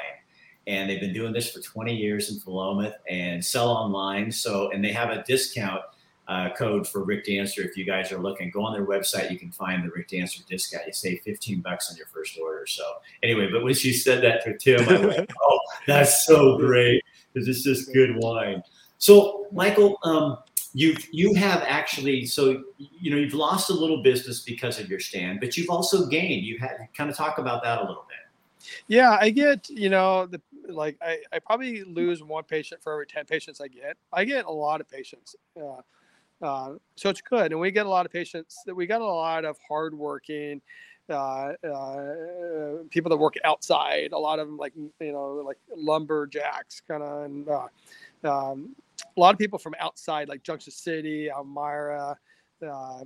And 0.68 0.90
they've 0.90 1.00
been 1.00 1.14
doing 1.14 1.32
this 1.32 1.52
for 1.52 1.60
20 1.60 1.96
years 1.96 2.32
in 2.32 2.40
Philomath 2.40 2.96
and 3.08 3.44
sell 3.44 3.70
online. 3.70 4.32
So, 4.32 4.72
and 4.72 4.84
they 4.84 4.92
have 4.92 5.12
a 5.12 5.22
discount 5.24 5.82
uh, 6.28 6.50
code 6.58 6.88
for 6.88 7.04
Rick 7.04 7.26
Dancer. 7.26 7.62
If 7.62 7.78
you 7.78 7.86
guys 7.86 8.12
are 8.12 8.18
looking, 8.18 8.50
go 8.50 8.64
on 8.64 8.74
their 8.74 8.86
website. 8.86 9.30
You 9.30 9.38
can 9.38 9.52
find 9.52 9.84
the 9.84 9.92
Rick 9.92 10.10
Dancer 10.10 10.42
discount. 10.50 10.88
You 10.88 10.94
save 10.94 11.22
15 11.22 11.62
bucks 11.62 11.92
on 11.92 11.98
your 11.98 12.08
first 12.08 12.40
order. 12.42 12.66
So 12.66 12.84
anyway, 13.22 13.50
but 13.52 13.64
when 13.64 13.76
she 13.76 13.94
said 13.94 14.24
that 14.24 14.44
to 14.46 14.58
Tim, 14.58 14.90
I 14.90 15.06
went, 15.06 15.30
"Oh, 15.42 15.60
that's 15.86 16.26
so 16.26 16.58
great." 16.58 17.04
Because 17.36 17.48
it's 17.48 17.64
just 17.64 17.94
good 17.94 18.16
wine. 18.16 18.64
So, 18.98 19.48
Michael, 19.52 19.98
um, 20.04 20.38
you 20.74 20.96
you 21.12 21.34
have 21.36 21.64
actually 21.66 22.26
so 22.26 22.64
you 22.78 23.12
know 23.12 23.18
you've 23.18 23.34
lost 23.34 23.70
a 23.70 23.74
little 23.74 24.02
business 24.02 24.42
because 24.42 24.80
of 24.80 24.90
your 24.90 25.00
stand, 25.00 25.40
but 25.40 25.58
you've 25.58 25.70
also 25.70 26.06
gained. 26.08 26.44
You 26.44 26.58
had 26.58 26.88
kind 26.96 27.10
of 27.10 27.16
talk 27.16 27.38
about 27.38 27.62
that 27.64 27.80
a 27.80 27.82
little 27.82 28.06
bit. 28.08 28.70
Yeah, 28.88 29.18
I 29.20 29.30
get 29.30 29.70
you 29.70 29.90
know 29.90 30.26
the 30.26 30.42
like 30.68 30.98
I, 31.02 31.20
I 31.32 31.40
probably 31.40 31.84
lose 31.84 32.24
one 32.24 32.44
patient 32.44 32.82
for 32.82 32.94
every 32.94 33.06
10 33.06 33.26
patients 33.26 33.62
I 33.62 33.68
get. 33.68 33.98
I 34.12 34.26
get 34.26 34.46
a 34.46 34.52
lot 34.52 34.82
of 34.82 34.90
patients. 34.90 35.36
Uh, 35.56 35.82
uh, 36.42 36.76
so 36.96 37.10
it's 37.10 37.22
good. 37.22 37.52
And 37.52 37.62
we 37.62 37.72
get 37.72 37.86
a 37.86 37.90
lot 37.90 38.06
of 38.06 38.12
patients 38.12 38.58
that 38.66 38.76
we 38.76 38.88
got 38.88 39.02
a 39.02 39.06
lot 39.06 39.46
of 39.46 39.58
hardworking 39.68 40.62
uh, 41.10 41.54
uh, 41.64 42.84
people 42.90 43.10
that 43.10 43.18
work 43.18 43.36
outside. 43.44 44.12
A 44.12 44.18
lot 44.18 44.40
of 44.40 44.48
them, 44.48 44.58
like 44.58 44.74
you 44.76 45.12
know, 45.12 45.44
like 45.46 45.58
lumberjacks, 45.76 46.82
kind 46.88 47.04
of, 47.04 47.24
and 47.26 47.48
uh, 47.50 47.68
um, 48.24 48.76
a 49.16 49.20
lot 49.20 49.34
of 49.34 49.40
people 49.40 49.60
from 49.60 49.76
outside, 49.80 50.30
like 50.30 50.44
Junction 50.44 50.72
City, 50.72 51.30
Elmira, 51.30 52.18
uh, 52.68 53.04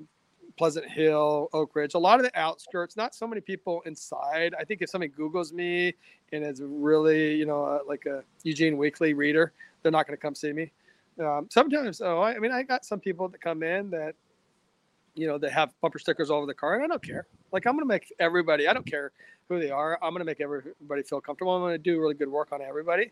Pleasant 0.57 0.89
Hill, 0.89 1.49
Oak 1.53 1.75
Ridge. 1.75 1.93
A 1.93 1.99
lot 1.99 2.19
of 2.19 2.25
the 2.25 2.39
outskirts. 2.39 2.97
Not 2.97 3.15
so 3.15 3.27
many 3.27 3.41
people 3.41 3.81
inside. 3.85 4.55
I 4.59 4.63
think 4.63 4.81
if 4.81 4.89
somebody 4.89 5.12
Google's 5.12 5.53
me 5.53 5.93
and 6.31 6.43
is 6.43 6.62
really, 6.62 7.35
you 7.35 7.45
know, 7.45 7.63
uh, 7.63 7.79
like 7.88 8.05
a 8.05 8.23
Eugene 8.43 8.77
Weekly 8.77 9.13
reader, 9.13 9.53
they're 9.81 9.91
not 9.91 10.07
going 10.07 10.17
to 10.17 10.21
come 10.21 10.35
see 10.35 10.51
me. 10.53 10.71
Um, 11.19 11.47
sometimes, 11.49 12.01
oh, 12.01 12.19
I, 12.19 12.35
I 12.35 12.39
mean, 12.39 12.51
I 12.51 12.63
got 12.63 12.85
some 12.85 12.99
people 12.99 13.27
that 13.29 13.41
come 13.41 13.62
in 13.63 13.89
that 13.91 14.15
you 15.19 15.27
know, 15.27 15.38
that 15.38 15.51
have 15.51 15.73
bumper 15.82 15.99
stickers 15.99 16.29
all 16.29 16.38
over 16.38 16.45
the 16.45 16.53
car, 16.53 16.75
and 16.75 16.84
I 16.84 16.88
don't 16.88 17.03
care. 17.03 17.27
Like 17.51 17.65
I'm 17.65 17.73
gonna 17.73 17.86
make 17.86 18.13
everybody. 18.19 18.67
I 18.67 18.73
don't 18.73 18.86
care 18.86 19.12
who 19.49 19.60
they 19.60 19.69
are. 19.69 19.99
I'm 20.01 20.13
gonna 20.13 20.25
make 20.25 20.41
everybody 20.41 21.03
feel 21.03 21.19
comfortable. 21.19 21.55
I'm 21.55 21.62
gonna 21.62 21.77
do 21.77 21.99
really 21.99 22.13
good 22.13 22.29
work 22.29 22.51
on 22.51 22.62
everybody. 22.62 23.12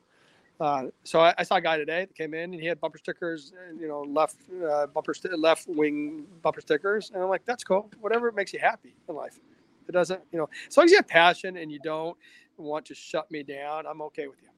Uh, 0.59 0.85
so 1.03 1.19
I, 1.19 1.35
I, 1.37 1.43
saw 1.43 1.57
a 1.57 1.61
guy 1.61 1.77
today 1.77 2.05
that 2.05 2.15
came 2.15 2.33
in 2.33 2.51
and 2.51 2.59
he 2.59 2.65
had 2.65 2.79
bumper 2.79 2.97
stickers, 2.97 3.53
you 3.79 3.87
know, 3.87 4.01
left 4.01 4.37
uh, 4.67 4.87
bumper 4.87 5.13
st- 5.13 5.37
left 5.37 5.67
wing 5.67 6.25
bumper 6.41 6.61
stickers, 6.61 7.11
and 7.13 7.21
I'm 7.21 7.29
like, 7.29 7.45
that's 7.45 7.63
cool. 7.63 7.91
Whatever 7.99 8.31
makes 8.31 8.53
you 8.53 8.59
happy 8.59 8.95
in 9.07 9.15
life. 9.15 9.39
It 9.87 9.91
doesn't, 9.91 10.21
you 10.31 10.39
know, 10.39 10.49
as 10.67 10.75
long 10.75 10.85
as 10.85 10.91
you 10.91 10.97
have 10.97 11.07
passion 11.07 11.57
and 11.57 11.71
you 11.71 11.79
don't 11.79 12.17
want 12.57 12.85
to 12.87 12.95
shut 12.95 13.29
me 13.29 13.43
down, 13.43 13.85
I'm 13.85 14.01
okay 14.03 14.27
with 14.27 14.41
you. 14.41 14.49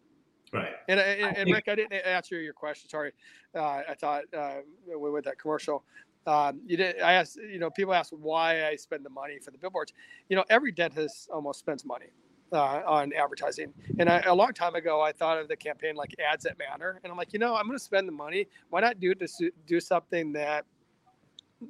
Right. 0.52 0.74
And, 0.88 1.00
and, 1.00 1.38
and 1.38 1.52
Rick, 1.52 1.68
I 1.68 1.76
didn't 1.76 1.94
answer 1.94 2.42
your 2.42 2.54
question. 2.54 2.90
Sorry. 2.90 3.12
Uh, 3.54 3.82
I 3.90 3.96
thought 4.00 4.24
uh, 4.36 4.58
with 4.88 5.26
that 5.26 5.38
commercial. 5.38 5.84
Um, 6.28 6.62
you 6.66 6.78
did. 6.78 7.02
I 7.02 7.14
asked. 7.14 7.38
You 7.38 7.60
know, 7.60 7.70
people 7.70 7.94
ask 7.94 8.12
why 8.12 8.68
I 8.68 8.76
spend 8.76 9.06
the 9.06 9.10
money 9.10 9.40
for 9.40 9.52
the 9.52 9.58
billboards. 9.58 9.94
You 10.30 10.36
know, 10.36 10.44
every 10.50 10.72
dentist 10.72 11.30
almost 11.32 11.60
spends 11.60 11.86
money 11.86 12.08
uh, 12.52 12.82
on 12.86 13.14
advertising. 13.14 13.74
And 14.00 14.10
I, 14.10 14.20
a 14.26 14.34
long 14.34 14.54
time 14.54 14.76
ago, 14.76 15.02
I 15.02 15.12
thought 15.12 15.40
of 15.40 15.48
the 15.48 15.56
campaign 15.56 15.96
like 15.96 16.16
ads 16.20 16.44
that 16.44 16.58
matter. 16.58 17.00
And 17.04 17.12
I'm 17.12 17.18
like, 17.18 17.34
you 17.34 17.40
know, 17.40 17.56
I'm 17.56 17.66
going 17.66 17.78
to 17.78 17.84
spend 17.84 18.08
the 18.08 18.14
money. 18.14 18.48
Why 18.70 18.82
not 18.82 19.00
do 19.00 19.14
to 19.16 19.52
do 19.66 19.80
something 19.80 20.34
that 20.34 20.66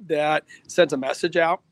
that 0.06 0.44
sends 0.68 0.92
a 0.92 0.96
message 0.96 1.36
out? 1.36 1.62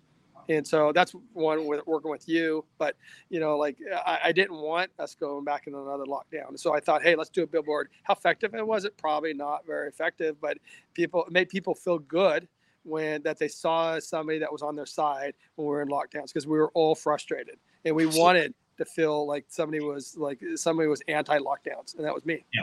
and 0.48 0.66
so 0.66 0.92
that's 0.92 1.12
one 1.32 1.66
with 1.66 1.86
working 1.86 2.10
with 2.10 2.28
you. 2.28 2.64
But 2.78 2.96
you 3.28 3.40
know, 3.40 3.56
like 3.56 3.78
I, 4.06 4.18
I, 4.24 4.32
didn't 4.32 4.56
want 4.56 4.90
us 4.98 5.14
going 5.14 5.44
back 5.44 5.66
in 5.66 5.74
another 5.74 6.04
lockdown, 6.04 6.58
so 6.58 6.74
I 6.74 6.80
thought, 6.80 7.02
hey, 7.02 7.14
let's 7.16 7.30
do 7.30 7.42
a 7.42 7.46
billboard. 7.46 7.90
How 8.04 8.14
effective 8.14 8.54
it 8.54 8.66
was? 8.66 8.84
It 8.84 8.96
probably 8.96 9.34
not 9.34 9.66
very 9.66 9.88
effective, 9.88 10.40
but 10.40 10.58
people 10.94 11.24
it 11.24 11.32
made 11.32 11.48
people 11.48 11.74
feel 11.74 11.98
good 11.98 12.48
when 12.84 13.22
that 13.22 13.38
they 13.38 13.48
saw 13.48 13.98
somebody 13.98 14.38
that 14.38 14.50
was 14.50 14.62
on 14.62 14.74
their 14.76 14.86
side 14.86 15.34
when 15.56 15.66
we 15.66 15.70
were 15.70 15.82
in 15.82 15.88
lockdowns 15.88 16.26
because 16.26 16.46
we 16.46 16.58
were 16.58 16.70
all 16.74 16.94
frustrated 16.94 17.58
and 17.84 17.94
we 17.94 18.06
wanted 18.06 18.54
to 18.78 18.84
feel 18.84 19.26
like 19.26 19.44
somebody 19.48 19.80
was 19.80 20.16
like 20.16 20.40
somebody 20.54 20.88
was 20.88 21.02
anti-lockdowns, 21.08 21.96
and 21.96 22.04
that 22.04 22.14
was 22.14 22.24
me. 22.24 22.44
Yeah. 22.54 22.62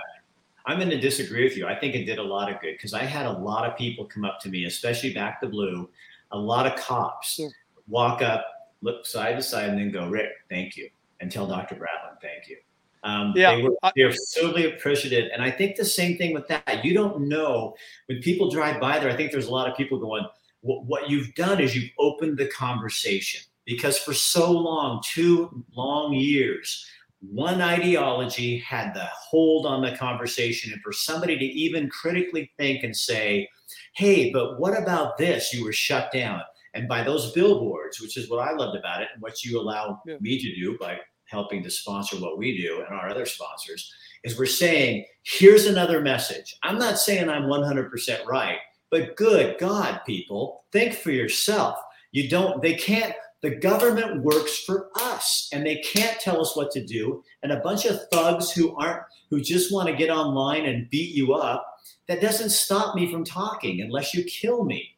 I'm 0.67 0.80
going 0.80 0.89
to 0.89 0.99
disagree 0.99 1.43
with 1.43 1.56
you. 1.56 1.67
I 1.67 1.75
think 1.75 1.93
it 1.93 2.06
did 2.06 2.17
a 2.17 2.23
lot 2.23 2.51
of 2.51 2.60
good 2.60 2.73
because 2.73 2.93
I 2.93 3.04
had 3.04 3.28
a 3.28 3.32
lot 3.32 3.69
of 3.69 3.78
people 3.78 4.06
come 4.06 4.25
up 4.25 4.39
to 4.41 4.49
me, 4.49 4.65
especially 4.65 5.13
back 5.13 5.39
to 5.41 5.47
blue, 5.47 5.88
a 6.32 6.38
lot 6.38 6.65
of 6.65 6.75
cops 6.80 7.38
yeah. 7.38 7.49
walk 7.88 8.23
up, 8.23 8.45
look 8.82 9.06
side 9.06 9.36
to 9.36 9.43
side, 9.43 9.69
and 9.69 9.78
then 9.78 9.91
go, 9.91 10.10
Rick, 10.10 10.32
thank 10.49 10.75
you, 10.75 10.89
and 11.19 11.32
tell 11.32 11.45
Dr. 11.45 11.75
Bratlin, 11.75 12.19
thank 12.19 12.49
you. 12.49 12.58
Um, 13.06 13.34
yeah, 13.36 13.56
they 13.56 13.62
were, 13.62 13.78
they're 13.96 14.13
solely 14.13 14.65
appreciative. 14.65 15.30
And 15.32 15.41
I 15.41 15.52
think 15.52 15.76
the 15.76 15.86
same 15.86 16.18
thing 16.18 16.34
with 16.34 16.48
that. 16.48 16.84
You 16.84 16.96
don't 16.96 17.30
know 17.30 17.76
when 18.08 18.20
people 18.20 18.50
drive 18.50 18.82
by 18.82 18.98
there. 18.98 19.12
I 19.12 19.15
think 19.15 19.32
there's 19.32 19.46
a 19.46 19.52
lot 19.52 19.70
of 19.70 19.78
people 19.78 20.00
going, 20.00 20.26
what 20.62 21.08
you've 21.08 21.34
done 21.36 21.62
is 21.62 21.76
you've 21.76 21.91
opened 22.00 22.39
the 22.39 22.48
conversation 22.48 23.41
because 23.65 24.00
for 24.00 24.15
so 24.15 24.52
long, 24.52 25.04
two 25.06 25.63
long 25.76 26.13
years, 26.13 26.84
one 27.22 27.62
ideology 27.62 28.58
had 28.58 28.96
the 28.96 29.06
hold 29.06 29.68
on 29.68 29.84
the 29.84 29.96
conversation. 29.96 30.74
And 30.74 30.82
for 30.82 30.91
somebody 30.91 31.38
to 31.38 31.46
even 31.46 31.88
critically 31.89 32.52
think 32.58 32.84
and 32.84 32.96
say, 32.96 33.48
hey, 33.94 34.32
but 34.32 34.60
what 34.60 34.76
about 34.76 35.18
this? 35.20 35.54
You 35.54 35.63
were 35.63 35.74
shut 35.74 36.12
down. 36.12 36.41
And 36.74 36.88
by 36.88 37.04
those 37.04 37.32
billboards, 37.34 38.02
which 38.02 38.18
is 38.18 38.30
what 38.30 38.39
I 38.39 38.52
loved 38.54 38.76
about 38.78 39.04
it 39.04 39.10
and 39.13 39.22
what 39.22 39.44
you 39.44 39.60
allow 39.60 40.02
yeah. 40.08 40.18
me 40.20 40.39
to 40.39 40.56
do 40.56 40.78
by 40.80 41.00
helping 41.36 41.62
to 41.63 41.69
sponsor 41.69 42.15
what 42.15 42.38
we 42.38 42.58
do 42.58 42.84
and 42.88 42.98
our 42.98 43.10
other 43.10 43.26
sponsors, 43.26 43.93
is 44.24 44.39
we're 44.39 44.45
saying, 44.45 45.06
here's 45.24 45.65
another 45.65 46.00
message. 46.00 46.56
I'm 46.63 46.80
not 46.80 46.98
saying 46.98 47.30
I'm 47.30 47.43
100% 47.43 48.26
right, 48.26 48.58
but 48.89 49.17
good 49.17 49.58
God, 49.60 50.00
people, 50.06 50.63
think 50.71 50.93
for 50.93 51.12
yourself. 51.12 51.78
You 52.12 52.30
don't, 52.30 52.62
they 52.62 52.76
can't, 52.76 53.13
the 53.41 53.56
government 53.58 54.24
works 54.24 54.63
for 54.63 54.89
us 54.95 55.50
and 55.52 55.65
they 55.65 55.82
can't 55.82 56.19
tell 56.21 56.39
us 56.39 56.56
what 56.56 56.71
to 56.71 56.86
do. 56.86 57.21
And 57.43 57.52
a 57.52 57.60
bunch 57.60 57.86
of 57.86 58.00
thugs 58.12 58.52
who 58.52 58.74
aren't, 58.78 59.04
who 59.30 59.41
just 59.41 59.74
want 59.74 59.89
to 59.89 59.95
get 59.95 60.10
online 60.10 60.65
and 60.65 60.89
beat 60.89 61.13
you 61.13 61.34
up, 61.34 61.67
that 62.08 62.21
doesn't 62.21 62.52
stop 62.52 62.95
me 62.95 63.12
from 63.12 63.26
talking 63.26 63.82
unless 63.82 64.13
you 64.13 64.24
kill 64.24 64.63
me. 64.63 64.94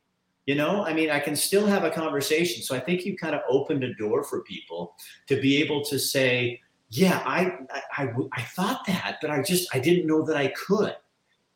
You 0.48 0.56
know, 0.56 0.84
I 0.84 0.94
mean, 0.94 1.12
I 1.12 1.20
can 1.20 1.36
still 1.36 1.68
have 1.68 1.84
a 1.84 1.92
conversation. 1.92 2.64
So 2.64 2.76
I 2.76 2.80
think 2.80 3.06
you 3.06 3.16
kind 3.16 3.36
of 3.36 3.42
opened 3.48 3.84
a 3.84 3.94
door 3.94 4.24
for 4.24 4.42
people 4.42 4.96
to 5.28 5.40
be 5.40 5.62
able 5.62 5.84
to 5.86 6.00
say, 6.00 6.60
yeah, 6.90 7.22
I, 7.26 7.52
I, 7.70 8.04
I, 8.04 8.10
I 8.32 8.42
thought 8.42 8.86
that, 8.88 9.20
but 9.22 9.30
I 9.30 9.44
just, 9.44 9.68
I 9.76 9.80
didn't 9.80 10.08
know 10.08 10.26
that 10.26 10.38
I 10.38 10.48
could 10.48 10.96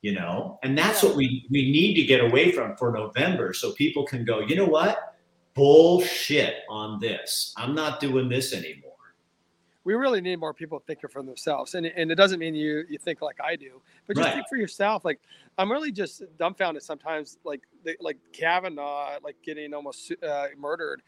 you 0.02 0.14
know? 0.14 0.60
And 0.64 0.78
that's 0.78 1.04
what 1.04 1.16
we 1.16 1.46
we 1.50 1.72
need 1.72 1.96
to 1.96 2.04
get 2.04 2.22
away 2.22 2.52
from 2.52 2.76
for 2.76 2.92
november 2.92 3.54
so 3.54 3.72
people 3.74 4.06
can 4.06 4.26
go 4.26 4.40
you 4.40 4.56
know 4.56 4.66
what? 4.66 5.16
Bullshit 5.54 6.64
on 6.70 7.00
this. 7.00 7.54
I'm 7.58 7.76
not 7.76 8.00
doing 8.00 8.30
this 8.30 8.54
anymore 8.54 8.91
we 9.84 9.94
really 9.94 10.22
need 10.22 10.40
more 10.40 10.54
people 10.54 10.80
thinking 10.86 11.10
for 11.10 11.24
themselves 11.24 11.76
and, 11.76 11.86
and 11.86 12.12
it 12.12 12.16
doesn't 12.16 12.40
mean 12.40 12.56
you 12.56 12.84
you 12.90 12.98
think 12.98 13.22
like 13.22 13.38
i 13.44 13.56
do 13.56 13.82
but 14.08 14.16
just 14.16 14.26
right. 14.26 14.36
think 14.36 14.48
for 14.48 14.58
yourself 14.58 15.04
like 15.06 15.20
i'm 15.58 15.72
really 15.72 15.92
just 15.92 16.24
dumbfounded 16.38 16.84
sometimes 16.84 17.38
like 17.44 17.62
like 18.00 18.18
kavanaugh 18.34 19.18
like 19.24 19.36
getting 19.44 19.74
almost 19.74 20.12
uh, 20.24 20.48
murdered 20.58 21.02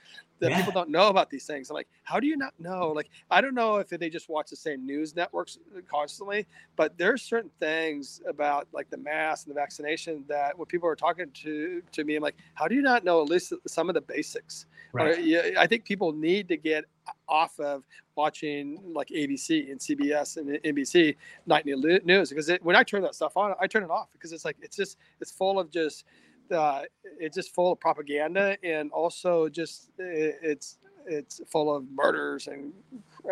that 0.43 0.51
yeah. 0.51 0.57
people 0.57 0.73
don't 0.73 0.89
know 0.89 1.07
about 1.07 1.29
these 1.29 1.45
things. 1.45 1.69
I'm 1.69 1.75
like, 1.75 1.87
how 2.03 2.19
do 2.19 2.27
you 2.27 2.35
not 2.35 2.53
know? 2.59 2.89
Like, 2.89 3.09
I 3.31 3.39
don't 3.39 3.55
know 3.55 3.77
if 3.77 3.87
they 3.87 4.09
just 4.09 4.27
watch 4.27 4.49
the 4.49 4.57
same 4.57 4.85
news 4.85 5.15
networks 5.15 5.57
uh, 5.75 5.79
constantly, 5.89 6.45
but 6.75 6.97
there's 6.97 7.21
certain 7.21 7.49
things 7.61 8.21
about 8.27 8.67
like 8.73 8.89
the 8.89 8.97
mask 8.97 9.47
and 9.47 9.55
the 9.55 9.59
vaccination 9.59 10.25
that 10.27 10.57
when 10.57 10.65
people 10.65 10.89
are 10.89 10.97
talking 10.97 11.27
to 11.43 11.81
to 11.93 12.03
me, 12.03 12.17
I'm 12.17 12.23
like, 12.23 12.35
how 12.55 12.67
do 12.67 12.75
you 12.75 12.81
not 12.81 13.05
know 13.05 13.21
at 13.21 13.29
least 13.29 13.53
some 13.67 13.89
of 13.89 13.95
the 13.95 14.01
basics? 14.01 14.65
Right. 14.91 15.17
Or, 15.17 15.21
yeah, 15.21 15.51
I 15.57 15.65
think 15.65 15.85
people 15.85 16.11
need 16.11 16.49
to 16.49 16.57
get 16.57 16.83
off 17.27 17.59
of 17.59 17.83
watching 18.15 18.79
like 18.93 19.09
ABC 19.09 19.71
and 19.71 19.79
CBS 19.79 20.37
and 20.37 20.49
NBC 20.63 21.15
nightly 21.45 21.73
news 22.03 22.29
because 22.29 22.49
it, 22.49 22.63
when 22.63 22.75
I 22.75 22.83
turn 22.83 23.01
that 23.03 23.15
stuff 23.15 23.37
on, 23.37 23.53
I 23.59 23.67
turn 23.67 23.83
it 23.83 23.89
off 23.89 24.09
because 24.13 24.31
it's 24.31 24.45
like 24.45 24.57
it's 24.61 24.75
just 24.75 24.97
it's 25.19 25.31
full 25.31 25.59
of 25.59 25.71
just 25.71 26.05
uh, 26.51 26.83
it's 27.19 27.35
just 27.35 27.53
full 27.53 27.71
of 27.71 27.79
propaganda 27.79 28.57
and 28.63 28.91
also 28.91 29.49
just 29.49 29.89
it's 29.97 30.77
it's 31.05 31.41
full 31.47 31.75
of 31.75 31.85
murders 31.91 32.47
and 32.47 32.73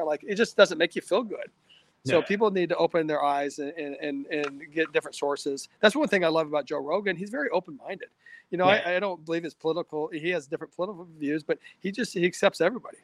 like 0.05 0.23
it 0.27 0.36
just 0.36 0.57
doesn't 0.57 0.77
make 0.77 0.95
you 0.95 1.01
feel 1.01 1.23
good. 1.23 1.49
So 2.05 2.17
yeah. 2.17 2.25
people 2.25 2.49
need 2.49 2.69
to 2.69 2.75
open 2.77 3.05
their 3.05 3.23
eyes 3.23 3.60
and, 3.60 3.71
and, 3.77 4.25
and 4.25 4.63
get 4.73 4.91
different 4.91 5.13
sources. 5.13 5.69
That's 5.81 5.95
one 5.95 6.07
thing 6.07 6.25
I 6.25 6.29
love 6.29 6.47
about 6.47 6.65
Joe 6.65 6.79
Rogan. 6.79 7.15
He's 7.15 7.29
very 7.29 7.49
open 7.49 7.77
minded. 7.86 8.07
You 8.49 8.57
know, 8.57 8.65
yeah. 8.65 8.81
I, 8.86 8.95
I, 8.95 8.99
don't 8.99 9.23
believe 9.23 9.43
his 9.43 9.53
political. 9.53 10.10
He 10.10 10.29
has 10.31 10.47
different 10.47 10.75
political 10.75 11.07
views, 11.19 11.43
but 11.43 11.60
he 11.79 11.91
just 11.91 12.13
he 12.13 12.25
accepts 12.25 12.60
everybody. 12.60 12.97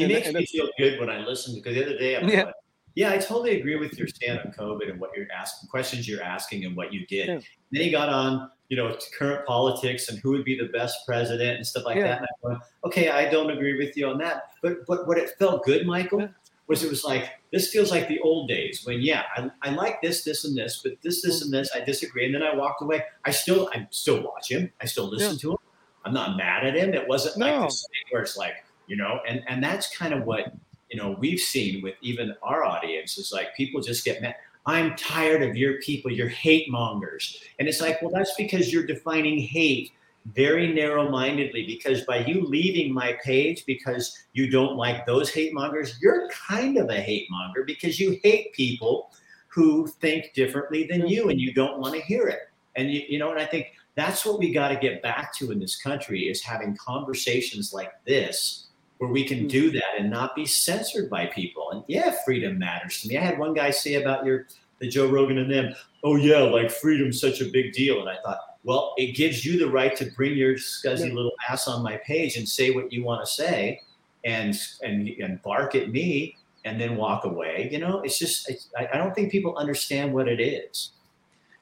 He 0.00 0.04
and, 0.04 0.12
makes 0.14 0.26
and 0.28 0.36
me 0.36 0.46
feel 0.46 0.68
good 0.78 0.98
when 0.98 1.10
I 1.10 1.24
listen 1.24 1.54
because 1.54 1.74
the 1.74 1.84
other 1.84 1.98
day 1.98 2.16
I'm 2.16 2.28
yeah. 2.28 2.44
Like, 2.44 2.54
yeah, 2.94 3.12
I 3.12 3.18
totally 3.18 3.58
agree 3.58 3.76
with 3.76 3.96
your 3.96 4.08
stand 4.08 4.40
on 4.40 4.52
COVID 4.52 4.90
and 4.90 5.00
what 5.00 5.10
you're 5.16 5.26
asking, 5.32 5.68
questions 5.68 6.08
you're 6.08 6.22
asking, 6.22 6.64
and 6.64 6.76
what 6.76 6.92
you 6.92 7.06
did. 7.06 7.28
Yeah. 7.28 7.40
Then 7.70 7.82
he 7.82 7.90
got 7.90 8.08
on, 8.08 8.50
you 8.68 8.76
know, 8.76 8.96
current 9.16 9.46
politics 9.46 10.08
and 10.08 10.18
who 10.18 10.30
would 10.32 10.44
be 10.44 10.58
the 10.58 10.68
best 10.68 11.06
president 11.06 11.56
and 11.56 11.66
stuff 11.66 11.84
like 11.84 11.96
yeah. 11.96 12.02
that. 12.02 12.18
And 12.18 12.26
I 12.26 12.48
went, 12.48 12.60
okay, 12.84 13.08
I 13.10 13.30
don't 13.30 13.50
agree 13.50 13.78
with 13.78 13.96
you 13.96 14.08
on 14.08 14.18
that. 14.18 14.50
But 14.62 14.86
but 14.86 15.06
what 15.06 15.18
it 15.18 15.30
felt 15.38 15.64
good, 15.64 15.86
Michael, 15.86 16.20
yeah. 16.20 16.28
was 16.66 16.82
it 16.82 16.90
was 16.90 17.04
like 17.04 17.30
this 17.52 17.70
feels 17.70 17.90
like 17.90 18.08
the 18.08 18.18
old 18.20 18.48
days 18.48 18.82
when 18.84 19.00
yeah, 19.00 19.22
I, 19.36 19.50
I 19.62 19.70
like 19.70 20.02
this, 20.02 20.24
this, 20.24 20.44
and 20.44 20.56
this, 20.56 20.80
but 20.82 21.00
this, 21.02 21.22
this, 21.22 21.42
and 21.42 21.52
this, 21.52 21.70
I 21.74 21.80
disagree. 21.80 22.26
And 22.26 22.34
then 22.34 22.42
I 22.42 22.54
walked 22.54 22.82
away. 22.82 23.02
I 23.24 23.30
still 23.30 23.70
I 23.72 23.86
still 23.90 24.22
watch 24.22 24.50
him. 24.50 24.70
I 24.80 24.86
still 24.86 25.06
listen 25.06 25.38
to 25.38 25.52
him. 25.52 25.58
I'm 26.04 26.14
not 26.14 26.36
mad 26.36 26.66
at 26.66 26.74
him. 26.74 26.92
It 26.94 27.06
wasn't 27.06 27.36
no. 27.38 27.46
like 27.46 27.68
this 27.68 27.82
thing 27.82 28.12
where 28.12 28.22
it's 28.22 28.36
like 28.36 28.54
you 28.90 28.96
know, 28.96 29.20
and 29.26 29.42
and 29.48 29.62
that's 29.62 29.96
kind 29.96 30.12
of 30.12 30.24
what 30.24 30.52
you 30.90 30.98
know 30.98 31.16
we've 31.20 31.38
seen 31.38 31.80
with 31.80 31.94
even 32.02 32.34
our 32.42 32.64
audience 32.64 33.18
is 33.18 33.32
like 33.32 33.54
people 33.54 33.80
just 33.80 34.04
get 34.04 34.20
mad 34.20 34.34
i'm 34.66 34.94
tired 34.96 35.42
of 35.42 35.56
your 35.56 35.74
people 35.80 36.10
your 36.10 36.28
hate 36.28 36.68
mongers. 36.68 37.40
And 37.58 37.68
it's 37.68 37.80
like 37.80 38.02
well 38.02 38.10
that's 38.10 38.34
because 38.34 38.72
you're 38.72 38.86
defining 38.86 39.38
hate 39.38 39.92
very 40.34 40.74
narrow-mindedly 40.74 41.64
because 41.66 42.02
by 42.02 42.18
you 42.26 42.42
leaving 42.42 42.92
my 42.92 43.16
page 43.24 43.64
because 43.64 44.18
you 44.32 44.50
don't 44.50 44.76
like 44.76 45.06
those 45.06 45.30
hate 45.30 45.54
mongers 45.54 45.96
you're 46.02 46.28
kind 46.28 46.76
of 46.76 46.90
a 46.90 47.00
hate 47.00 47.30
monger 47.30 47.62
because 47.64 48.00
you 48.00 48.18
hate 48.24 48.52
people 48.52 49.12
who 49.46 49.86
think 49.86 50.32
differently 50.34 50.86
than 50.90 51.06
you 51.06 51.30
and 51.30 51.40
you 51.40 51.54
don't 51.54 51.78
want 51.78 51.94
to 51.94 52.00
hear 52.02 52.26
it. 52.26 52.50
And 52.74 52.90
you, 52.90 53.02
you 53.08 53.18
know 53.20 53.30
and 53.30 53.38
i 53.38 53.46
think 53.46 53.68
that's 53.94 54.26
what 54.26 54.40
we 54.40 54.52
got 54.52 54.68
to 54.68 54.76
get 54.76 55.00
back 55.02 55.32
to 55.36 55.52
in 55.52 55.60
this 55.60 55.80
country 55.80 56.22
is 56.28 56.42
having 56.42 56.76
conversations 56.76 57.72
like 57.72 57.92
this 58.04 58.66
where 59.00 59.10
we 59.10 59.24
can 59.24 59.40
hmm. 59.40 59.46
do 59.48 59.70
that 59.70 59.98
and 59.98 60.10
not 60.10 60.36
be 60.36 60.44
censored 60.44 61.08
by 61.08 61.26
people. 61.26 61.70
And 61.72 61.82
yeah, 61.88 62.14
freedom 62.24 62.58
matters 62.58 63.00
to 63.00 63.08
me. 63.08 63.16
I 63.16 63.22
had 63.22 63.38
one 63.38 63.54
guy 63.54 63.70
say 63.70 63.94
about 63.94 64.24
your 64.24 64.46
the 64.78 64.88
Joe 64.88 65.08
Rogan 65.08 65.38
and 65.38 65.50
them, 65.50 65.74
oh 66.04 66.16
yeah, 66.16 66.38
like 66.38 66.70
freedom's 66.70 67.20
such 67.20 67.40
a 67.40 67.46
big 67.46 67.72
deal. 67.72 68.00
And 68.00 68.08
I 68.08 68.16
thought, 68.22 68.38
well, 68.62 68.94
it 68.96 69.16
gives 69.16 69.44
you 69.44 69.58
the 69.58 69.70
right 69.70 69.96
to 69.96 70.10
bring 70.16 70.36
your 70.36 70.54
scuzzy 70.54 71.08
yeah. 71.08 71.14
little 71.14 71.32
ass 71.48 71.66
on 71.66 71.82
my 71.82 71.96
page 71.98 72.36
and 72.36 72.48
say 72.48 72.70
what 72.70 72.92
you 72.92 73.02
want 73.02 73.24
to 73.24 73.30
say 73.30 73.80
and 74.24 74.58
and 74.82 75.08
and 75.08 75.42
bark 75.42 75.74
at 75.74 75.90
me 75.90 76.36
and 76.66 76.78
then 76.78 76.96
walk 76.96 77.24
away. 77.24 77.70
You 77.72 77.78
know, 77.78 78.00
it's 78.00 78.18
just 78.18 78.50
it's, 78.50 78.68
I, 78.76 78.86
I 78.92 78.98
don't 78.98 79.14
think 79.14 79.32
people 79.32 79.56
understand 79.56 80.12
what 80.12 80.28
it 80.28 80.40
is. 80.40 80.92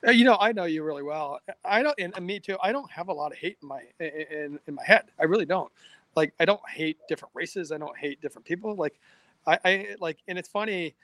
You 0.05 0.25
know, 0.25 0.37
I 0.41 0.53
know 0.53 0.65
you 0.65 0.85
really 0.85 1.03
well. 1.03 1.41
I 1.65 1.83
don't, 1.83 1.99
and 1.99 2.15
me 2.25 2.39
too. 2.39 2.57
I 2.63 2.71
don't 2.71 2.89
have 2.89 3.09
a 3.09 3.13
lot 3.13 3.33
of 3.33 3.39
hate 3.39 3.59
in 3.63 3.69
my 3.69 3.83
in, 4.01 4.59
in 4.67 4.75
my 4.75 4.85
head. 4.85 5.05
I 5.19 5.25
really 5.25 5.45
don't 5.45 5.73
like 6.19 6.35
I 6.41 6.45
don't 6.45 6.61
hate 6.69 6.99
different 7.09 7.33
races. 7.35 7.71
I 7.71 7.79
don't 7.79 7.97
hate 7.97 8.21
different 8.21 8.45
people. 8.45 8.75
Like 8.75 8.99
I, 9.47 9.59
I 9.65 9.87
like, 10.01 10.19
and 10.27 10.37
it's 10.37 10.49
funny. 10.49 10.97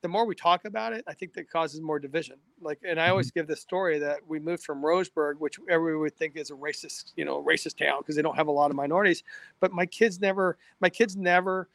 The 0.00 0.08
more 0.08 0.26
we 0.26 0.34
talk 0.34 0.64
about 0.64 0.92
it, 0.92 1.04
I 1.06 1.12
think 1.12 1.32
that 1.34 1.48
causes 1.48 1.80
more 1.80 2.00
division. 2.00 2.36
Like, 2.60 2.80
and 2.84 2.98
I 3.00 3.10
always 3.10 3.28
mm-hmm. 3.28 3.40
give 3.40 3.46
this 3.46 3.60
story 3.60 4.00
that 4.00 4.18
we 4.26 4.40
moved 4.40 4.64
from 4.64 4.82
Roseburg, 4.82 5.38
which 5.38 5.60
everyone 5.70 6.00
would 6.00 6.16
think 6.16 6.36
is 6.36 6.50
a 6.50 6.54
racist, 6.54 7.12
you 7.14 7.24
know, 7.24 7.40
racist 7.40 7.76
town 7.76 8.00
because 8.00 8.16
they 8.16 8.22
don't 8.22 8.34
have 8.34 8.48
a 8.48 8.52
lot 8.52 8.72
of 8.72 8.76
minorities. 8.76 9.22
But 9.60 9.72
my 9.72 9.86
kids 9.86 10.20
never, 10.20 10.58
my 10.80 10.88
kids 10.88 11.14
never, 11.16 11.68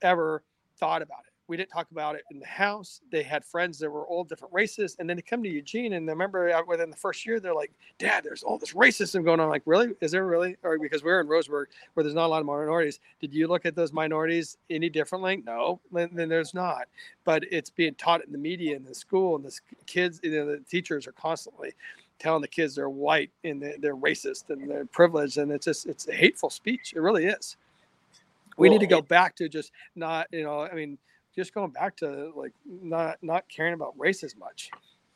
ever 0.00 0.44
thought 0.78 1.02
about 1.02 1.24
it 1.26 1.31
we 1.52 1.58
didn't 1.58 1.68
talk 1.70 1.90
about 1.90 2.14
it 2.14 2.24
in 2.30 2.40
the 2.40 2.46
house. 2.46 3.02
They 3.10 3.22
had 3.22 3.44
friends 3.44 3.78
that 3.80 3.90
were 3.90 4.06
all 4.06 4.24
different 4.24 4.54
races, 4.54 4.96
and 4.98 5.08
then 5.08 5.16
they 5.16 5.22
come 5.22 5.42
to 5.42 5.50
Eugene, 5.50 5.92
and 5.92 6.08
I 6.08 6.12
remember 6.12 6.50
uh, 6.50 6.62
within 6.66 6.88
the 6.88 6.96
first 6.96 7.26
year, 7.26 7.40
they're 7.40 7.54
like, 7.54 7.70
"Dad, 7.98 8.24
there's 8.24 8.42
all 8.42 8.56
this 8.56 8.72
racism 8.72 9.22
going 9.22 9.38
on." 9.38 9.44
I'm 9.44 9.50
like, 9.50 9.64
really? 9.66 9.92
Is 10.00 10.12
there 10.12 10.24
really? 10.24 10.56
Or 10.62 10.78
because 10.78 11.04
we're 11.04 11.20
in 11.20 11.26
Roseburg, 11.26 11.66
where 11.92 12.04
there's 12.04 12.14
not 12.14 12.24
a 12.24 12.28
lot 12.28 12.40
of 12.40 12.46
minorities. 12.46 13.00
Did 13.20 13.34
you 13.34 13.48
look 13.48 13.66
at 13.66 13.76
those 13.76 13.92
minorities 13.92 14.56
any 14.70 14.88
differently? 14.88 15.42
No, 15.44 15.78
then, 15.92 16.08
there's 16.30 16.54
not. 16.54 16.84
But 17.24 17.44
it's 17.52 17.68
being 17.68 17.94
taught 17.96 18.24
in 18.24 18.32
the 18.32 18.38
media, 18.38 18.74
in 18.74 18.84
the 18.84 18.94
school, 18.94 19.36
and 19.36 19.44
the 19.44 19.52
kids, 19.84 20.20
you 20.22 20.30
know, 20.30 20.46
the 20.46 20.60
teachers 20.60 21.06
are 21.06 21.12
constantly 21.12 21.74
telling 22.18 22.40
the 22.40 22.48
kids 22.48 22.76
they're 22.76 22.88
white 22.88 23.30
and 23.44 23.60
they're, 23.60 23.96
racist 23.96 24.48
and 24.48 24.70
they're 24.70 24.86
privileged, 24.86 25.36
and 25.36 25.52
it's 25.52 25.66
just 25.66 25.84
it's 25.86 26.08
a 26.08 26.14
hateful 26.14 26.48
speech. 26.48 26.94
It 26.96 27.00
really 27.00 27.26
is. 27.26 27.58
we 28.56 28.68
Well, 28.68 28.78
need 28.78 28.80
to 28.80 28.86
go 28.86 29.02
back 29.02 29.36
to 29.36 29.48
just 29.48 29.72
not, 29.96 30.28
you 30.32 30.44
know, 30.44 30.60
I 30.60 30.72
mean, 30.74 30.98
just 31.34 31.54
going 31.54 31.70
back 31.70 31.96
to 31.96 32.32
like 32.36 32.52
not 32.66 33.18
not 33.22 33.44
caring 33.48 33.74
about 33.74 33.94
race 33.98 34.22
as 34.22 34.36
much. 34.36 34.70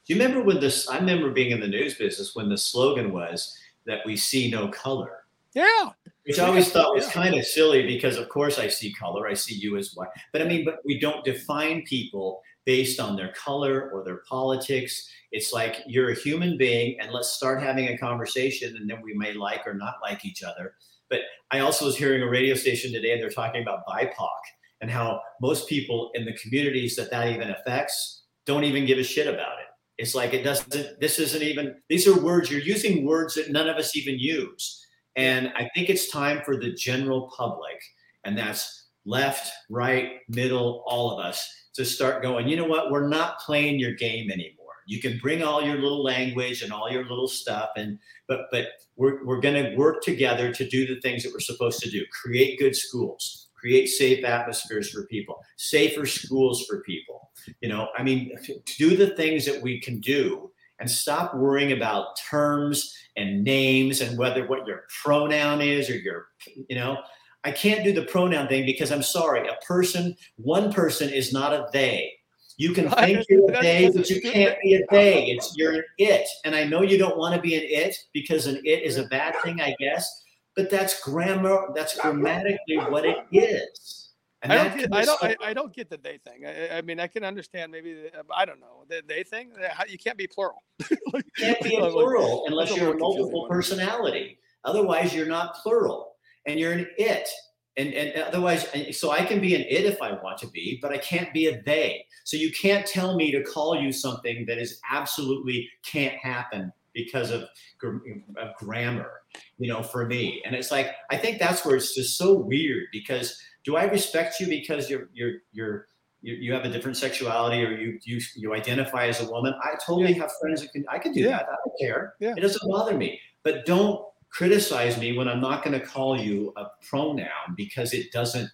Do 0.06 0.14
you 0.14 0.20
remember 0.20 0.42
when 0.42 0.60
this? 0.60 0.88
I 0.88 0.98
remember 0.98 1.30
being 1.30 1.50
in 1.50 1.60
the 1.60 1.66
news 1.66 1.94
business 1.94 2.34
when 2.34 2.48
the 2.48 2.58
slogan 2.58 3.12
was 3.12 3.56
that 3.86 4.00
we 4.06 4.16
see 4.16 4.50
no 4.50 4.68
color, 4.68 5.24
Yeah, 5.54 5.90
which 6.24 6.38
I 6.38 6.46
always 6.46 6.70
thought 6.70 6.94
was 6.94 7.08
kind 7.08 7.34
of 7.34 7.44
silly 7.44 7.86
because, 7.86 8.16
of 8.16 8.28
course, 8.28 8.58
I 8.58 8.68
see 8.68 8.92
color. 8.92 9.26
I 9.26 9.34
see 9.34 9.54
you 9.54 9.76
as 9.76 9.94
white, 9.94 10.08
but 10.32 10.42
I 10.42 10.44
mean, 10.44 10.64
but 10.64 10.80
we 10.84 10.98
don't 10.98 11.24
define 11.24 11.82
people 11.82 12.42
based 12.64 12.98
on 12.98 13.16
their 13.16 13.32
color 13.32 13.90
or 13.92 14.04
their 14.04 14.22
politics. 14.28 15.08
It's 15.32 15.52
like 15.52 15.82
you're 15.86 16.10
a 16.10 16.14
human 16.14 16.56
being, 16.56 17.00
and 17.00 17.12
let's 17.12 17.30
start 17.30 17.62
having 17.62 17.88
a 17.88 17.98
conversation, 17.98 18.76
and 18.76 18.88
then 18.88 19.00
we 19.02 19.14
may 19.14 19.34
like 19.34 19.66
or 19.66 19.74
not 19.74 19.94
like 20.02 20.24
each 20.24 20.42
other. 20.42 20.74
But 21.08 21.20
I 21.52 21.60
also 21.60 21.84
was 21.84 21.96
hearing 21.96 22.22
a 22.22 22.28
radio 22.28 22.54
station 22.54 22.92
today, 22.92 23.12
and 23.12 23.22
they're 23.22 23.30
talking 23.30 23.62
about 23.62 23.86
BIPOC 23.86 24.38
and 24.80 24.90
how 24.90 25.20
most 25.40 25.68
people 25.68 26.10
in 26.14 26.24
the 26.24 26.34
communities 26.34 26.96
that 26.96 27.10
that 27.10 27.28
even 27.28 27.50
affects 27.50 28.24
don't 28.44 28.64
even 28.64 28.86
give 28.86 28.98
a 28.98 29.02
shit 29.02 29.26
about 29.26 29.58
it. 29.58 29.66
It's 29.98 30.14
like 30.14 30.34
it 30.34 30.42
doesn't. 30.42 31.00
This 31.00 31.18
isn't 31.18 31.42
even. 31.42 31.74
These 31.88 32.06
are 32.06 32.20
words 32.20 32.50
you're 32.50 32.60
using 32.60 33.06
words 33.06 33.34
that 33.34 33.50
none 33.50 33.68
of 33.68 33.76
us 33.76 33.96
even 33.96 34.18
use. 34.18 34.84
And 35.16 35.52
I 35.56 35.70
think 35.74 35.88
it's 35.88 36.10
time 36.10 36.42
for 36.44 36.56
the 36.56 36.72
general 36.74 37.32
public, 37.34 37.80
and 38.24 38.36
that's 38.36 38.88
left, 39.06 39.50
right, 39.70 40.18
middle, 40.28 40.84
all 40.86 41.18
of 41.18 41.24
us, 41.24 41.48
to 41.74 41.84
start 41.84 42.22
going. 42.22 42.48
You 42.48 42.56
know 42.56 42.66
what? 42.66 42.90
We're 42.90 43.08
not 43.08 43.38
playing 43.40 43.80
your 43.80 43.94
game 43.94 44.30
anymore. 44.30 44.66
You 44.86 45.00
can 45.00 45.18
bring 45.18 45.42
all 45.42 45.62
your 45.62 45.76
little 45.76 46.04
language 46.04 46.62
and 46.62 46.72
all 46.72 46.90
your 46.90 47.04
little 47.04 47.28
stuff, 47.28 47.70
and 47.76 47.98
but 48.28 48.42
but 48.50 48.66
we're 48.96 49.24
we're 49.24 49.40
going 49.40 49.64
to 49.64 49.76
work 49.76 50.02
together 50.02 50.52
to 50.52 50.68
do 50.68 50.86
the 50.86 51.00
things 51.00 51.22
that 51.22 51.32
we're 51.32 51.40
supposed 51.40 51.80
to 51.80 51.90
do. 51.90 52.04
Create 52.22 52.58
good 52.58 52.76
schools, 52.76 53.45
create 53.66 53.88
safe 53.88 54.24
atmospheres 54.24 54.90
for 54.90 55.06
people, 55.06 55.42
safer 55.56 56.06
schools 56.06 56.64
for 56.66 56.82
people. 56.82 57.30
You 57.60 57.68
know, 57.68 57.88
I 57.98 58.04
mean, 58.04 58.30
to 58.44 58.76
do 58.78 58.96
the 58.96 59.10
things 59.16 59.44
that 59.44 59.60
we 59.60 59.80
can 59.80 59.98
do 59.98 60.52
and 60.78 60.88
stop 60.88 61.34
worrying 61.34 61.72
about 61.72 62.16
terms 62.30 62.94
and 63.16 63.42
names 63.42 64.02
and 64.02 64.16
whether 64.16 64.46
what 64.46 64.68
your 64.68 64.84
pronoun 65.02 65.60
is 65.60 65.90
or 65.90 65.96
your, 65.96 66.28
you 66.68 66.76
know, 66.76 66.98
I 67.42 67.50
can't 67.50 67.82
do 67.82 67.92
the 67.92 68.02
pronoun 68.02 68.46
thing 68.46 68.66
because 68.66 68.92
I'm 68.92 69.02
sorry, 69.02 69.48
a 69.48 69.56
person, 69.66 70.16
one 70.36 70.72
person 70.72 71.08
is 71.08 71.32
not 71.32 71.52
a 71.52 71.66
they. 71.72 72.12
You 72.58 72.72
can 72.72 72.88
think 73.00 73.26
you're 73.28 73.50
a 73.50 73.62
they, 73.62 73.90
but 73.90 74.08
you 74.08 74.20
can't 74.20 74.56
be 74.62 74.74
a 74.76 74.80
they. 74.92 75.24
It's 75.26 75.56
you're 75.56 75.74
an 75.74 75.84
it. 75.98 76.28
And 76.44 76.54
I 76.54 76.62
know 76.62 76.82
you 76.82 76.98
don't 76.98 77.18
want 77.18 77.34
to 77.34 77.40
be 77.40 77.56
an 77.56 77.64
it 77.66 77.96
because 78.12 78.46
an 78.46 78.60
it 78.64 78.84
is 78.84 78.96
a 78.96 79.08
bad 79.08 79.34
thing, 79.42 79.60
I 79.60 79.74
guess. 79.80 80.22
But 80.56 80.70
that's 80.70 81.00
grammar. 81.02 81.68
That's 81.74 81.98
grammatically 81.98 82.76
what 82.76 83.04
it 83.04 83.18
is. 83.30 84.10
And 84.42 84.52
I 84.52 84.68
don't 84.68 84.78
get, 84.78 84.94
I 84.94 85.04
don't, 85.04 85.24
I, 85.24 85.36
I 85.42 85.54
don't 85.54 85.74
get 85.74 85.90
the 85.90 85.96
they 85.96 86.18
thing. 86.18 86.46
I, 86.46 86.78
I 86.78 86.82
mean, 86.82 87.00
I 87.00 87.06
can 87.06 87.24
understand 87.24 87.72
maybe, 87.72 87.94
the, 87.94 88.10
I 88.34 88.44
don't 88.44 88.60
know, 88.60 88.84
the 88.88 89.02
they 89.06 89.22
thing. 89.22 89.50
uh, 89.62 89.84
You 89.88 89.98
can't 89.98 90.18
be 90.18 90.26
plural. 90.26 90.62
Like, 91.12 91.24
can't 91.38 91.60
be 91.62 91.76
a 91.76 91.80
like, 91.80 91.92
plural 91.92 92.44
unless 92.46 92.76
you're 92.76 92.94
a 92.94 92.98
multiple 92.98 93.46
personality. 93.48 94.38
Otherwise, 94.64 95.14
you're 95.14 95.26
not 95.26 95.54
plural, 95.56 96.14
and 96.46 96.58
you're 96.58 96.72
an 96.72 96.86
it. 96.98 97.28
And, 97.76 97.92
and 97.94 98.22
otherwise, 98.22 98.66
so 98.98 99.10
I 99.10 99.24
can 99.24 99.40
be 99.40 99.54
an 99.54 99.62
it 99.62 99.84
if 99.84 100.00
I 100.02 100.12
want 100.12 100.38
to 100.38 100.48
be, 100.48 100.78
but 100.80 100.92
I 100.92 100.98
can't 100.98 101.32
be 101.32 101.46
a 101.46 101.62
they. 101.62 102.04
So 102.24 102.36
you 102.36 102.50
can't 102.50 102.86
tell 102.86 103.16
me 103.16 103.30
to 103.32 103.42
call 103.44 103.80
you 103.80 103.92
something 103.92 104.46
that 104.46 104.58
is 104.58 104.80
absolutely 104.90 105.68
can't 105.84 106.14
happen 106.14 106.72
because 106.96 107.30
of, 107.30 107.42
of 107.84 108.54
grammar, 108.58 109.20
you 109.58 109.68
know, 109.68 109.82
for 109.82 110.06
me. 110.06 110.42
And 110.44 110.56
it's 110.56 110.70
like 110.72 110.88
I 111.10 111.16
think 111.16 111.38
that's 111.38 111.64
where 111.64 111.76
it's 111.76 111.94
just 111.94 112.16
so 112.18 112.34
weird 112.34 112.86
because 112.90 113.38
do 113.64 113.76
I 113.76 113.84
respect 113.84 114.40
you 114.40 114.48
because 114.48 114.88
you're 114.90 115.08
you're 115.12 115.34
you're 115.52 115.86
you, 116.22 116.34
you 116.34 116.52
have 116.54 116.64
a 116.64 116.70
different 116.70 116.96
sexuality 116.96 117.62
or 117.62 117.70
you 117.72 117.98
you 118.04 118.20
you 118.34 118.54
identify 118.54 119.06
as 119.06 119.20
a 119.20 119.30
woman? 119.30 119.54
I 119.62 119.74
totally 119.86 120.14
have 120.14 120.30
friends 120.40 120.62
that 120.62 120.72
can 120.72 120.84
I 120.88 120.98
can 120.98 121.12
do 121.12 121.20
Yeah. 121.20 121.36
that. 121.36 121.42
I 121.42 121.56
don't 121.64 121.78
care. 121.78 122.14
Yeah. 122.18 122.34
It 122.36 122.40
doesn't 122.40 122.68
bother 122.68 122.96
me. 122.96 123.20
But 123.44 123.66
don't 123.66 124.04
criticize 124.30 124.98
me 124.98 125.16
when 125.16 125.28
I'm 125.28 125.40
not 125.40 125.62
going 125.62 125.78
to 125.78 125.86
call 125.86 126.18
you 126.20 126.52
a 126.56 126.66
pronoun 126.88 127.54
because 127.56 127.92
it 127.92 128.10
doesn't 128.12 128.50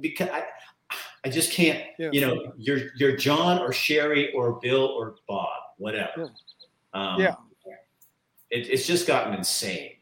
because 0.00 0.28
I 0.30 0.44
I 1.24 1.28
just 1.28 1.52
can't, 1.52 1.84
Yeah. 1.98 2.10
you 2.12 2.20
know, 2.22 2.52
you're 2.56 2.90
you're 2.96 3.16
John 3.16 3.58
or 3.60 3.72
Sherry 3.72 4.32
or 4.32 4.58
Bill 4.62 4.86
or 4.86 5.16
Bob, 5.28 5.48
whatever. 5.78 6.30
Um, 6.94 7.20
Yeah. 7.20 7.34
It, 8.50 8.68
it's 8.68 8.86
just 8.86 9.06
gotten 9.06 9.34
insane. 9.34 9.92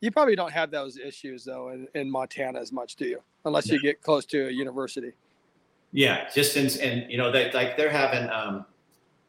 You 0.00 0.10
probably 0.10 0.34
don't 0.34 0.52
have 0.52 0.70
those 0.70 0.96
issues 0.96 1.44
though 1.44 1.70
in, 1.70 1.86
in 1.94 2.10
Montana 2.10 2.58
as 2.58 2.72
much, 2.72 2.96
do 2.96 3.06
you? 3.06 3.20
Unless 3.44 3.68
you 3.68 3.80
get 3.80 4.02
close 4.02 4.24
to 4.26 4.48
a 4.48 4.50
university. 4.50 5.12
Yeah, 5.92 6.28
just 6.34 6.56
in, 6.56 6.68
and 6.80 7.10
you 7.10 7.18
know 7.18 7.30
that 7.32 7.52
like 7.52 7.76
they're 7.76 7.90
having 7.90 8.30
um, 8.30 8.64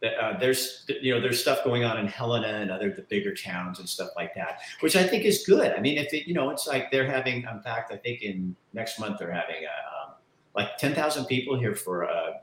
that, 0.02 0.14
uh, 0.18 0.38
there's 0.40 0.86
you 0.88 1.14
know 1.14 1.20
there's 1.20 1.42
stuff 1.42 1.64
going 1.64 1.84
on 1.84 1.98
in 1.98 2.08
Helena 2.08 2.48
and 2.48 2.72
other 2.72 2.92
the 2.92 3.02
bigger 3.04 3.34
towns 3.34 3.80
and 3.80 3.90
stuff 3.90 4.10
like 4.16 4.34
that, 4.36 4.60
which 4.80 4.96
I 4.96 5.04
think 5.04 5.26
is 5.26 5.44
good. 5.46 5.74
I 5.74 5.80
mean, 5.80 5.98
if 5.98 6.14
it 6.14 6.28
you 6.28 6.34
know 6.34 6.50
it's 6.50 6.68
like 6.68 6.92
they're 6.92 7.10
having 7.10 7.44
in 7.44 7.62
fact 7.62 7.92
I 7.92 7.98
think 7.98 8.22
in 8.22 8.56
next 8.74 9.00
month 9.00 9.20
they're 9.20 9.32
having 9.32 9.64
a 9.64 10.10
um, 10.10 10.16
like 10.56 10.78
ten 10.78 10.94
thousand 10.94 11.26
people 11.26 11.60
here 11.60 11.76
for 11.76 12.04
a, 12.04 12.42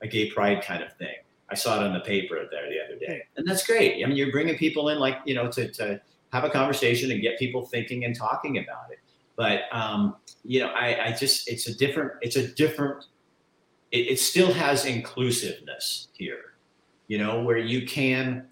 a 0.00 0.06
gay 0.06 0.30
pride 0.30 0.62
kind 0.62 0.82
of 0.82 0.92
thing. 0.94 1.16
I 1.50 1.54
saw 1.54 1.80
it 1.80 1.86
on 1.86 1.92
the 1.92 2.00
paper 2.00 2.36
there 2.50 2.68
the 2.68 2.84
other 2.84 2.98
day, 2.98 3.22
and 3.36 3.46
that's 3.46 3.66
great. 3.66 4.02
I 4.02 4.06
mean, 4.06 4.16
you're 4.16 4.32
bringing 4.32 4.56
people 4.56 4.88
in 4.88 4.98
like 4.98 5.18
you 5.24 5.34
know 5.34 5.50
to 5.52 5.70
to 5.72 6.00
have 6.32 6.44
a 6.44 6.50
conversation 6.50 7.10
and 7.10 7.20
get 7.20 7.38
people 7.38 7.66
thinking 7.66 8.04
and 8.04 8.16
talking 8.16 8.58
about 8.58 8.90
it. 8.90 8.98
But 9.36 9.62
um, 9.72 10.16
you 10.44 10.60
know, 10.60 10.68
I, 10.68 11.06
I 11.06 11.12
just 11.12 11.48
it's 11.48 11.66
a 11.66 11.74
different 11.74 12.12
it's 12.22 12.36
a 12.36 12.48
different 12.48 13.04
it, 13.94 14.08
it 14.08 14.20
still 14.20 14.52
has 14.52 14.84
inclusiveness 14.84 16.08
here, 16.14 16.56
you 17.06 17.16
know, 17.16 17.42
where 17.42 17.58
you 17.58 17.86
can, 17.86 18.48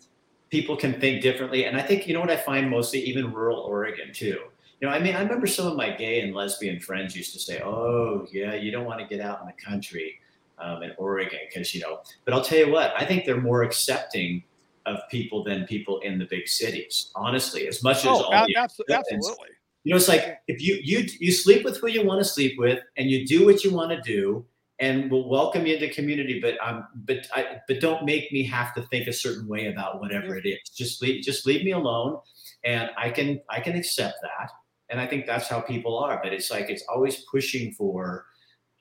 people 0.50 0.76
can 0.76 0.98
think 1.00 1.20
differently. 1.20 1.64
And 1.64 1.76
I 1.76 1.82
think, 1.82 2.06
you 2.06 2.14
know 2.14 2.20
what 2.20 2.30
I 2.30 2.36
find 2.36 2.70
mostly, 2.70 3.00
even 3.00 3.32
rural 3.32 3.58
Oregon 3.58 4.12
too. 4.14 4.38
You 4.80 4.88
know, 4.88 4.94
I 4.94 5.00
mean, 5.00 5.16
I 5.16 5.22
remember 5.22 5.48
some 5.48 5.66
of 5.66 5.76
my 5.76 5.90
gay 5.90 6.20
and 6.20 6.32
lesbian 6.32 6.78
friends 6.78 7.16
used 7.16 7.32
to 7.32 7.40
say, 7.40 7.60
oh, 7.60 8.26
yeah, 8.32 8.54
you 8.54 8.70
don't 8.70 8.84
want 8.84 9.00
to 9.00 9.06
get 9.06 9.20
out 9.24 9.40
in 9.40 9.46
the 9.46 9.52
country 9.52 10.20
um, 10.62 10.82
in 10.82 10.92
Oregon 10.98 11.38
because, 11.48 11.74
you 11.74 11.80
know, 11.80 12.00
but 12.24 12.34
I'll 12.34 12.44
tell 12.44 12.58
you 12.58 12.70
what, 12.70 12.92
I 12.96 13.04
think 13.04 13.24
they're 13.24 13.40
more 13.40 13.62
accepting 13.62 14.42
of 14.86 14.98
people 15.10 15.44
than 15.44 15.64
people 15.64 16.00
in 16.00 16.18
the 16.18 16.26
big 16.26 16.48
cities, 16.48 17.10
honestly, 17.14 17.68
as 17.68 17.82
much 17.82 17.98
as 17.98 18.06
Oh, 18.06 18.22
all 18.22 18.34
ab- 18.34 18.46
the 18.48 18.56
absolutely. 18.56 19.48
You 19.84 19.90
know, 19.90 19.96
it's 19.96 20.08
like 20.08 20.38
if 20.46 20.62
you 20.62 20.78
you 20.82 21.06
you 21.18 21.32
sleep 21.32 21.64
with 21.64 21.78
who 21.78 21.88
you 21.88 22.04
want 22.04 22.20
to 22.20 22.24
sleep 22.24 22.54
with, 22.56 22.80
and 22.96 23.10
you 23.10 23.26
do 23.26 23.44
what 23.44 23.64
you 23.64 23.72
want 23.72 23.90
to 23.90 24.00
do, 24.00 24.44
and 24.78 25.10
we'll 25.10 25.28
welcome 25.28 25.66
you 25.66 25.74
into 25.74 25.88
community. 25.92 26.40
But 26.40 26.54
um, 26.64 26.86
but 26.94 27.26
I 27.34 27.58
but 27.66 27.80
don't 27.80 28.04
make 28.04 28.30
me 28.30 28.44
have 28.44 28.74
to 28.74 28.82
think 28.82 29.08
a 29.08 29.12
certain 29.12 29.48
way 29.48 29.66
about 29.66 30.00
whatever 30.00 30.36
it 30.36 30.46
is. 30.46 30.58
Just 30.70 31.02
leave 31.02 31.24
just 31.24 31.46
leave 31.46 31.64
me 31.64 31.72
alone, 31.72 32.20
and 32.64 32.90
I 32.96 33.10
can 33.10 33.40
I 33.48 33.60
can 33.60 33.74
accept 33.74 34.18
that. 34.22 34.50
And 34.88 35.00
I 35.00 35.06
think 35.06 35.26
that's 35.26 35.48
how 35.48 35.60
people 35.60 35.98
are. 35.98 36.20
But 36.22 36.32
it's 36.32 36.50
like 36.50 36.70
it's 36.70 36.84
always 36.88 37.24
pushing 37.30 37.72
for 37.72 38.26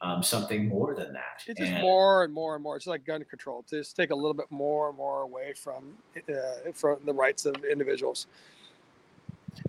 um, 0.01 0.23
something 0.23 0.67
more 0.67 0.95
than 0.95 1.13
that. 1.13 1.43
It's 1.47 1.59
just 1.59 1.71
And- 1.71 1.81
more 1.81 2.23
and 2.23 2.33
more 2.33 2.55
and 2.55 2.63
more. 2.63 2.75
It's 2.75 2.87
like 2.87 3.05
gun 3.05 3.23
control. 3.25 3.63
To 3.69 3.77
just 3.77 3.95
take 3.95 4.09
a 4.09 4.15
little 4.15 4.33
bit 4.33 4.47
more 4.49 4.89
and 4.89 4.97
more 4.97 5.21
away 5.21 5.53
from 5.53 5.95
uh, 6.29 6.71
from 6.73 6.97
the 7.05 7.13
rights 7.13 7.45
of 7.45 7.55
individuals. 7.63 8.27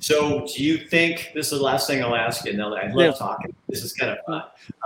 So, 0.00 0.46
do 0.46 0.62
you 0.64 0.78
think 0.78 1.32
this 1.34 1.52
is 1.52 1.58
the 1.58 1.64
last 1.64 1.86
thing 1.88 2.02
I'll 2.02 2.14
ask 2.14 2.44
you? 2.44 2.52
And 2.52 2.62
I 2.62 2.66
love 2.66 2.94
Yeah. 2.96 3.12
talking. 3.12 3.54
This 3.68 3.82
is 3.84 3.92
kind 3.92 4.16
of 4.16 4.24
fun. 4.24 4.42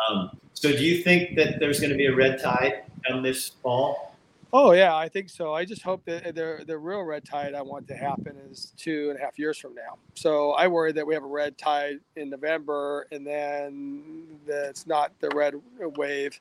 Um, 0.08 0.40
so, 0.54 0.72
do 0.72 0.82
you 0.82 1.02
think 1.02 1.36
that 1.36 1.60
there's 1.60 1.80
going 1.80 1.90
to 1.90 1.96
be 1.96 2.06
a 2.06 2.14
red 2.14 2.40
tide 2.40 2.82
come 3.06 3.22
this 3.22 3.50
fall? 3.62 4.15
Oh 4.58 4.72
yeah, 4.72 4.96
I 4.96 5.06
think 5.10 5.28
so. 5.28 5.52
I 5.52 5.66
just 5.66 5.82
hope 5.82 6.02
that 6.06 6.34
the 6.34 6.64
the 6.66 6.78
real 6.78 7.02
red 7.02 7.26
tide 7.26 7.52
I 7.52 7.60
want 7.60 7.86
to 7.88 7.94
happen 7.94 8.38
is 8.50 8.72
two 8.78 9.10
and 9.10 9.18
a 9.18 9.22
half 9.22 9.38
years 9.38 9.58
from 9.58 9.74
now. 9.74 9.98
So 10.14 10.52
I 10.52 10.66
worry 10.66 10.92
that 10.92 11.06
we 11.06 11.12
have 11.12 11.24
a 11.24 11.26
red 11.26 11.58
tide 11.58 11.98
in 12.16 12.30
November, 12.30 13.06
and 13.12 13.26
then 13.26 14.24
that's 14.46 14.86
not 14.86 15.12
the 15.20 15.28
red 15.34 15.56
wave 15.98 16.40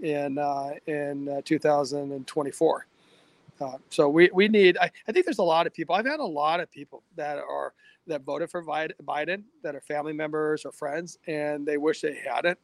in 0.00 0.38
uh, 0.38 0.74
in 0.86 1.28
uh, 1.28 1.40
2024. 1.44 2.86
Uh, 3.60 3.78
so 3.90 4.08
we, 4.08 4.30
we 4.32 4.46
need. 4.46 4.78
I, 4.78 4.88
I 5.08 5.10
think 5.10 5.26
there's 5.26 5.38
a 5.38 5.42
lot 5.42 5.66
of 5.66 5.74
people. 5.74 5.96
I've 5.96 6.06
had 6.06 6.20
a 6.20 6.24
lot 6.24 6.60
of 6.60 6.70
people 6.70 7.02
that 7.16 7.38
are 7.38 7.72
that 8.06 8.22
voted 8.22 8.48
for 8.48 8.62
Biden, 8.62 8.92
Biden 9.02 9.42
that 9.64 9.74
are 9.74 9.80
family 9.80 10.12
members 10.12 10.64
or 10.64 10.70
friends, 10.70 11.18
and 11.26 11.66
they 11.66 11.78
wish 11.78 12.00
they 12.00 12.14
hadn't. 12.14 12.60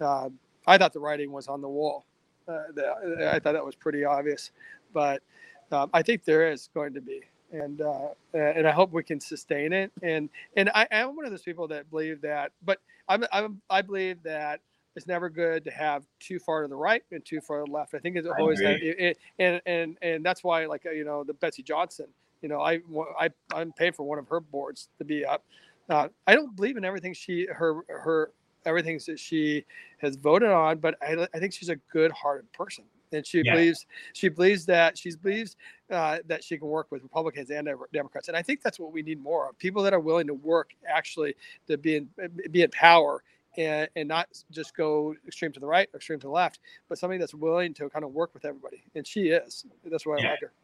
Uh, 0.00 0.30
I 0.66 0.78
thought 0.78 0.94
the 0.94 1.00
writing 1.00 1.32
was 1.32 1.48
on 1.48 1.60
the 1.60 1.68
wall. 1.68 2.06
Uh, 2.48 2.62
the, 2.74 3.30
I 3.32 3.38
thought 3.38 3.52
that 3.52 3.64
was 3.64 3.76
pretty 3.76 4.04
obvious, 4.04 4.50
but 4.92 5.22
um, 5.70 5.90
I 5.92 6.02
think 6.02 6.24
there 6.24 6.50
is 6.50 6.68
going 6.74 6.94
to 6.94 7.00
be, 7.00 7.22
and 7.52 7.80
uh, 7.80 8.08
and 8.34 8.66
I 8.66 8.72
hope 8.72 8.92
we 8.92 9.02
can 9.02 9.20
sustain 9.20 9.72
it. 9.72 9.92
And 10.02 10.28
and 10.56 10.70
I 10.74 10.86
am 10.90 11.16
one 11.16 11.24
of 11.24 11.30
those 11.30 11.42
people 11.42 11.68
that 11.68 11.90
believe 11.90 12.20
that, 12.22 12.52
but 12.64 12.78
I'm, 13.08 13.24
I'm 13.32 13.60
I 13.70 13.82
believe 13.82 14.22
that 14.24 14.60
it's 14.96 15.06
never 15.06 15.30
good 15.30 15.64
to 15.64 15.70
have 15.70 16.04
too 16.20 16.38
far 16.38 16.62
to 16.62 16.68
the 16.68 16.76
right 16.76 17.02
and 17.10 17.24
too 17.24 17.40
far 17.40 17.60
to 17.60 17.64
the 17.66 17.72
left. 17.72 17.94
I 17.94 17.98
think 17.98 18.16
it's 18.16 18.28
always 18.28 18.60
it, 18.60 18.82
it, 18.82 19.18
and 19.38 19.60
and 19.66 19.96
and 20.02 20.24
that's 20.24 20.44
why 20.44 20.66
like 20.66 20.84
you 20.84 21.04
know 21.04 21.24
the 21.24 21.34
Betsy 21.34 21.62
Johnson, 21.62 22.06
you 22.42 22.48
know 22.48 22.60
I 22.60 22.80
I 23.18 23.30
I'm 23.54 23.72
paying 23.72 23.92
for 23.92 24.04
one 24.04 24.18
of 24.18 24.28
her 24.28 24.40
boards 24.40 24.88
to 24.98 25.04
be 25.04 25.24
up. 25.24 25.44
Uh, 25.88 26.08
I 26.26 26.34
don't 26.34 26.54
believe 26.54 26.76
in 26.76 26.84
everything 26.84 27.14
she 27.14 27.46
her 27.50 27.82
her 27.88 28.32
everything 28.64 29.00
that 29.06 29.18
she 29.18 29.64
has 29.98 30.16
voted 30.16 30.50
on, 30.50 30.78
but 30.78 30.96
I, 31.02 31.26
I 31.34 31.38
think 31.38 31.52
she's 31.52 31.68
a 31.68 31.76
good-hearted 31.92 32.52
person, 32.52 32.84
and 33.12 33.26
she 33.26 33.42
Yeah. 33.44 33.54
believes 33.54 33.86
she 34.12 34.28
believes 34.28 34.66
that 34.66 34.96
she 34.98 35.14
believes 35.16 35.56
uh, 35.90 36.18
that 36.26 36.42
she 36.42 36.58
can 36.58 36.68
work 36.68 36.90
with 36.90 37.02
Republicans 37.02 37.50
and 37.50 37.68
Democrats, 37.92 38.28
and 38.28 38.36
I 38.36 38.42
think 38.42 38.62
that's 38.62 38.78
what 38.78 38.92
we 38.92 39.02
need 39.02 39.20
more 39.20 39.48
of: 39.48 39.58
people 39.58 39.82
that 39.82 39.92
are 39.92 40.00
willing 40.00 40.26
to 40.26 40.34
work 40.34 40.70
actually 40.88 41.34
to 41.66 41.76
be 41.78 41.96
in 41.96 42.08
be 42.50 42.62
in 42.62 42.70
power. 42.70 43.22
And, 43.58 43.86
and 43.96 44.08
not 44.08 44.28
just 44.50 44.74
go 44.74 45.14
extreme 45.26 45.52
to 45.52 45.60
the 45.60 45.66
right, 45.66 45.86
or 45.92 45.98
extreme 45.98 46.18
to 46.20 46.26
the 46.26 46.30
left, 46.30 46.60
but 46.88 46.96
somebody 46.96 47.18
that's 47.18 47.34
willing 47.34 47.74
to 47.74 47.90
kind 47.90 48.02
of 48.02 48.12
work 48.14 48.32
with 48.32 48.46
everybody. 48.46 48.82
And 48.94 49.06
she 49.06 49.28
is. 49.28 49.66
That's 49.84 50.06
why 50.06 50.16
I 50.16 50.30
like 50.30 50.40
her. 50.40 50.54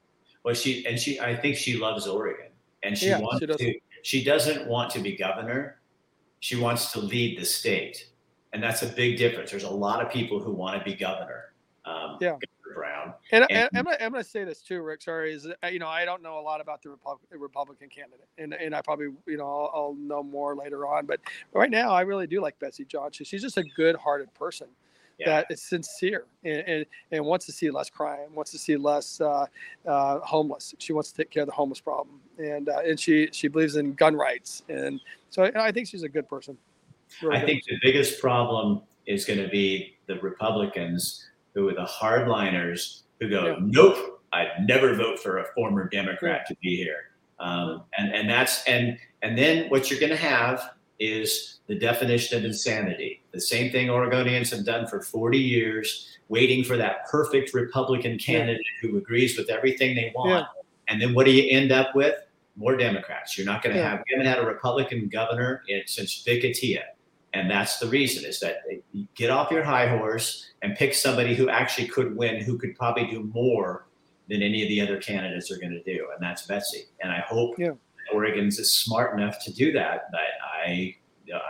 Well, 0.43 0.55
she 0.55 0.87
and 0.87 0.99
she, 0.99 1.21
I 1.21 1.37
think 1.37 1.57
she 1.57 1.77
loves 1.77 2.07
Oregon, 2.07 2.47
and 2.83 2.97
she 2.97 3.11
Yeah, 3.11 3.19
wants 3.19 3.41
she 3.41 3.47
to. 3.47 3.75
She 4.05 4.25
doesn't 4.25 4.67
want 4.67 4.91
to 4.93 5.01
be 5.01 5.15
governor. 5.15 5.83
She 6.41 6.57
wants 6.57 6.93
to 6.93 7.01
lead 7.01 7.39
the 7.39 7.45
state, 7.45 8.11
and 8.53 8.63
that's 8.63 8.83
a 8.83 8.87
big 8.87 9.19
difference. 9.19 9.51
There's 9.51 9.65
a 9.65 9.71
lot 9.71 10.05
of 10.05 10.11
people 10.13 10.41
who 10.41 10.53
want 10.53 10.79
to 10.79 10.85
be 10.85 10.95
governor. 10.95 11.53
Um, 11.85 12.19
Yeah. 12.21 12.31
Governor 12.33 12.75
Brown. 12.75 13.15
And, 13.33 13.45
And- 13.51 13.69
and 13.73 13.89
I'm, 13.89 14.13
going 14.13 14.23
to 14.23 14.29
say 14.29 14.45
this 14.45 14.61
too, 14.63 14.83
Rick. 14.83 15.03
Sorry, 15.03 15.33
is 15.33 15.49
you 15.73 15.79
know 15.79 15.89
I 15.89 16.05
don't 16.05 16.23
know 16.23 16.39
a 16.39 16.43
lot 16.43 16.61
about 16.61 16.83
the 16.83 16.91
Repub- 16.91 17.21
Republican 17.31 17.89
candidate, 17.89 18.29
and 18.39 18.55
and 18.55 18.75
I 18.75 18.83
probably 18.83 19.09
you 19.27 19.37
know 19.37 19.47
I'll, 19.47 19.71
I'll 19.75 19.95
know 19.95 20.23
more 20.23 20.55
later 20.55 20.87
on. 20.87 21.07
But 21.07 21.21
right 21.53 21.71
now, 21.71 21.91
I 21.91 22.03
really 22.03 22.27
do 22.27 22.41
like 22.41 22.59
Betsy 22.59 22.85
Johnson. 22.85 23.25
She's 23.25 23.43
just 23.43 23.57
a 23.57 23.65
good-hearted 23.65 24.33
person 24.35 24.69
Yeah. 25.19 25.27
that 25.31 25.47
is 25.51 25.63
sincere 25.63 26.25
and, 26.45 26.59
and 26.67 26.87
and 27.11 27.25
wants 27.25 27.47
to 27.47 27.53
see 27.53 27.71
less 27.71 27.91
crime, 27.91 28.33
wants 28.35 28.53
to 28.53 28.59
see 28.59 28.77
less 28.77 29.21
uh, 29.21 29.47
uh, 29.87 30.19
homeless. 30.21 30.75
She 30.79 30.93
wants 30.93 31.11
to 31.13 31.17
take 31.17 31.31
care 31.31 31.43
of 31.43 31.49
the 31.49 31.55
homeless 31.55 31.81
problem, 31.81 32.21
and 32.39 32.69
uh, 32.69 32.81
and 32.87 32.99
she 32.99 33.29
she 33.33 33.49
believes 33.49 33.77
in 33.77 33.95
gun 33.95 34.15
rights, 34.15 34.63
and 34.69 35.01
so 35.31 35.45
I, 35.45 35.67
I 35.69 35.73
think 35.73 35.89
she's 35.89 36.05
a 36.05 36.09
good 36.09 36.29
person. 36.29 36.57
Really 37.23 37.37
I 37.37 37.41
good. 37.41 37.47
think 37.47 37.65
the 37.65 37.79
biggest 37.83 38.21
problem 38.21 38.83
is 39.07 39.25
going 39.25 39.41
to 39.41 39.49
be 39.49 39.97
the 40.07 40.19
Republicans 40.21 41.27
who 41.55 41.69
are 41.69 41.75
the 41.75 41.85
hardliners 41.87 43.03
who 43.21 43.29
go, 43.29 43.47
Yeah. 43.47 43.57
nope, 43.61 44.23
I'd 44.33 44.49
never 44.67 44.95
vote 44.95 45.19
for 45.19 45.39
a 45.39 45.45
former 45.55 45.89
Democrat 45.89 46.47
to 46.47 46.57
be 46.63 46.77
here. 46.77 47.11
Um, 47.41 47.85
and, 47.97 48.13
and 48.15 48.29
that's, 48.29 48.65
and, 48.67 48.99
and 49.23 49.37
then 49.37 49.71
what 49.71 49.91
you're 49.91 49.99
going 50.01 50.11
to 50.11 50.17
have 50.17 50.73
is 50.99 51.61
the 51.67 51.75
definition 51.75 52.37
of 52.39 52.45
insanity. 52.45 53.23
The 53.39 53.43
same 53.43 53.71
thing 53.71 53.87
Oregonians 53.87 54.51
have 54.51 54.65
done 54.65 54.89
for 54.89 55.01
40 55.01 55.39
years, 55.39 56.19
waiting 56.29 56.65
for 56.65 56.77
that 56.77 57.07
perfect 57.09 57.55
Republican 57.55 58.19
candidate 58.19 58.67
who 58.83 58.97
agrees 58.99 59.39
with 59.39 59.49
everything 59.49 59.95
they 59.95 60.11
want. 60.13 60.45
And 60.89 61.01
then 61.01 61.15
what 61.15 61.25
do 61.25 61.31
you 61.31 61.49
end 61.57 61.71
up 61.71 61.95
with? 61.95 62.17
More 62.57 62.77
Democrats. 62.77 63.39
You're 63.39 63.47
not 63.47 63.63
going 63.63 63.77
to 63.77 63.81
Yeah. 63.81 63.91
have, 63.91 64.01
we 64.01 64.13
haven't 64.17 64.27
had 64.27 64.39
a 64.41 64.45
Republican 64.45 65.07
governor 65.09 65.63
in, 65.69 65.83
since 65.87 66.21
Vic 66.25 66.43
Atiyeh. 66.43 66.83
And 67.33 67.49
that's 67.49 67.79
the 67.79 67.87
reason 67.87 68.25
is 68.29 68.41
that 68.41 68.57
you 68.93 69.07
get 69.15 69.31
off 69.31 69.53
your 69.53 69.63
high 69.63 69.87
horse 69.87 70.51
and 70.63 70.75
pick 70.75 70.95
somebody 70.95 71.37
who 71.37 71.49
actually 71.49 71.87
could 71.87 72.17
win, 72.17 72.43
who 72.43 72.59
could 72.59 72.75
probably 72.75 73.07
do 73.07 73.31
more 73.33 73.87
than 74.29 74.43
any 74.43 74.63
of 74.65 74.69
the 74.69 74.81
other 74.81 74.97
candidates 74.97 75.49
are 75.53 75.59
going 75.59 75.71
to 75.71 75.83
do. 75.85 76.09
And 76.13 76.21
that's 76.21 76.45
Betsy. 76.45 76.87
And 77.01 77.13
I 77.13 77.21
hope 77.21 77.57
Yeah. 77.57 77.75
Oregon's 78.13 78.59
is 78.59 78.73
smart 78.75 79.17
enough 79.17 79.39
to 79.45 79.53
do 79.53 79.71
that. 79.75 80.11
But 80.11 80.21
I, 80.67 80.97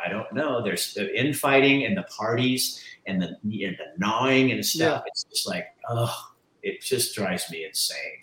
I 0.05 0.09
don't 0.09 0.33
know. 0.33 0.63
There's 0.63 0.95
the 0.95 1.19
infighting 1.19 1.85
and 1.85 1.97
the 1.97 2.03
parties 2.05 2.83
and 3.07 3.21
the, 3.21 3.29
and 3.29 3.77
the 3.77 3.95
gnawing 3.99 4.53
and 4.53 4.65
stuff. 4.65 5.05
It's 5.07 5.25
just 5.25 5.49
like, 5.49 5.67
oh, 5.89 6.15
it 6.63 6.81
just 6.83 7.15
drives 7.15 7.51
me 7.51 7.65
insane. 7.65 8.21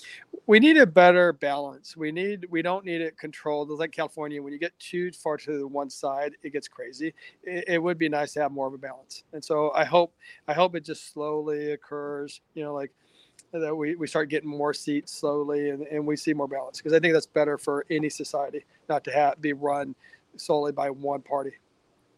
we 0.48 0.60
need 0.60 0.78
a 0.78 0.86
better 0.86 1.34
balance. 1.34 1.96
We 1.96 2.12
need 2.12 2.46
we 2.50 2.62
don't 2.62 2.86
need 2.86 3.02
it 3.02 3.18
controlled. 3.18 3.72
It's 3.72 3.80
like 3.80 3.92
California. 3.92 4.42
When 4.42 4.54
you 4.54 4.60
get 4.60 4.78
too 4.80 5.12
far 5.12 5.38
to 5.38 5.58
the 5.60 5.68
one 5.68 5.90
side, 5.90 6.34
it 6.44 6.52
gets 6.52 6.68
crazy. 6.68 7.14
It, 7.44 7.64
it 7.68 7.82
would 7.82 7.98
be 7.98 8.10
nice 8.10 8.34
to 8.34 8.42
have 8.42 8.52
more 8.52 8.68
of 8.68 8.74
a 8.74 8.78
balance. 8.78 9.24
And 9.34 9.44
so 9.44 9.72
I 9.74 9.86
hope 9.86 10.14
I 10.48 10.54
hope 10.54 10.76
it 10.76 10.84
just 10.84 11.14
slowly 11.14 11.72
occurs. 11.72 12.42
You 12.54 12.64
know, 12.64 12.74
like 12.74 12.92
that 13.52 13.76
we, 13.76 13.96
we 13.96 14.08
start 14.08 14.30
getting 14.30 14.50
more 14.50 14.74
seats 14.74 15.14
slowly 15.14 15.70
and, 15.70 15.84
and 15.88 16.06
we 16.06 16.16
see 16.16 16.34
more 16.34 16.48
balance 16.48 16.78
because 16.78 16.94
I 16.94 17.00
think 17.00 17.14
that's 17.14 17.26
better 17.26 17.58
for 17.58 17.86
any 17.90 18.10
society 18.10 18.66
not 18.90 19.04
to 19.06 19.12
have 19.12 19.42
be 19.42 19.54
run 19.54 19.96
solely 20.38 20.72
by 20.72 20.90
one 20.90 21.22
party. 21.22 21.52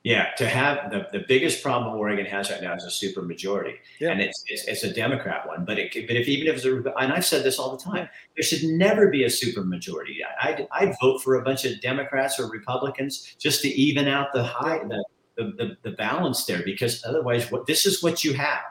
Yeah, 0.04 0.30
to 0.38 0.48
have 0.48 0.90
the, 0.90 1.08
the 1.12 1.26
biggest 1.28 1.62
problem 1.62 1.98
Oregon 1.98 2.26
has 2.28 2.50
right 2.50 2.62
now 2.62 2.74
is 2.76 2.86
a 2.86 2.92
super 2.92 3.24
majority, 3.24 3.74
Yeah. 4.00 4.12
and 4.12 4.22
it's, 4.22 4.42
it's 4.48 4.66
it's 4.66 4.84
a 4.84 4.94
Democrat 4.94 5.46
one. 5.46 5.66
But 5.66 5.80
it 5.80 5.92
but 6.08 6.16
if 6.16 6.30
even 6.30 6.48
if 6.48 6.56
it's 6.56 6.66
a 6.66 6.78
and 6.98 7.12
I've 7.12 7.26
said 7.26 7.44
this 7.44 7.60
all 7.60 7.76
the 7.76 7.84
time, 7.84 8.08
there 8.36 8.44
should 8.44 8.64
never 8.64 9.10
be 9.10 9.26
a 9.26 9.30
super 9.30 9.66
majority. 9.66 10.20
I 10.24 10.50
I'd, 10.50 10.68
I'd 10.72 10.96
vote 11.02 11.22
for 11.22 11.36
a 11.36 11.42
bunch 11.44 11.66
of 11.66 11.82
Democrats 11.82 12.40
or 12.40 12.50
Republicans 12.50 13.36
just 13.38 13.62
to 13.64 13.68
even 13.70 14.08
out 14.08 14.28
the 14.34 14.44
high 14.44 14.80
the 14.88 15.04
the, 15.36 15.44
the, 15.58 15.78
the 15.90 15.92
balance 15.98 16.46
there 16.46 16.62
because 16.64 17.04
otherwise 17.06 17.52
what 17.52 17.68
this 17.68 17.86
is 17.86 18.02
what 18.02 18.24
you 18.24 18.34
have 18.34 18.62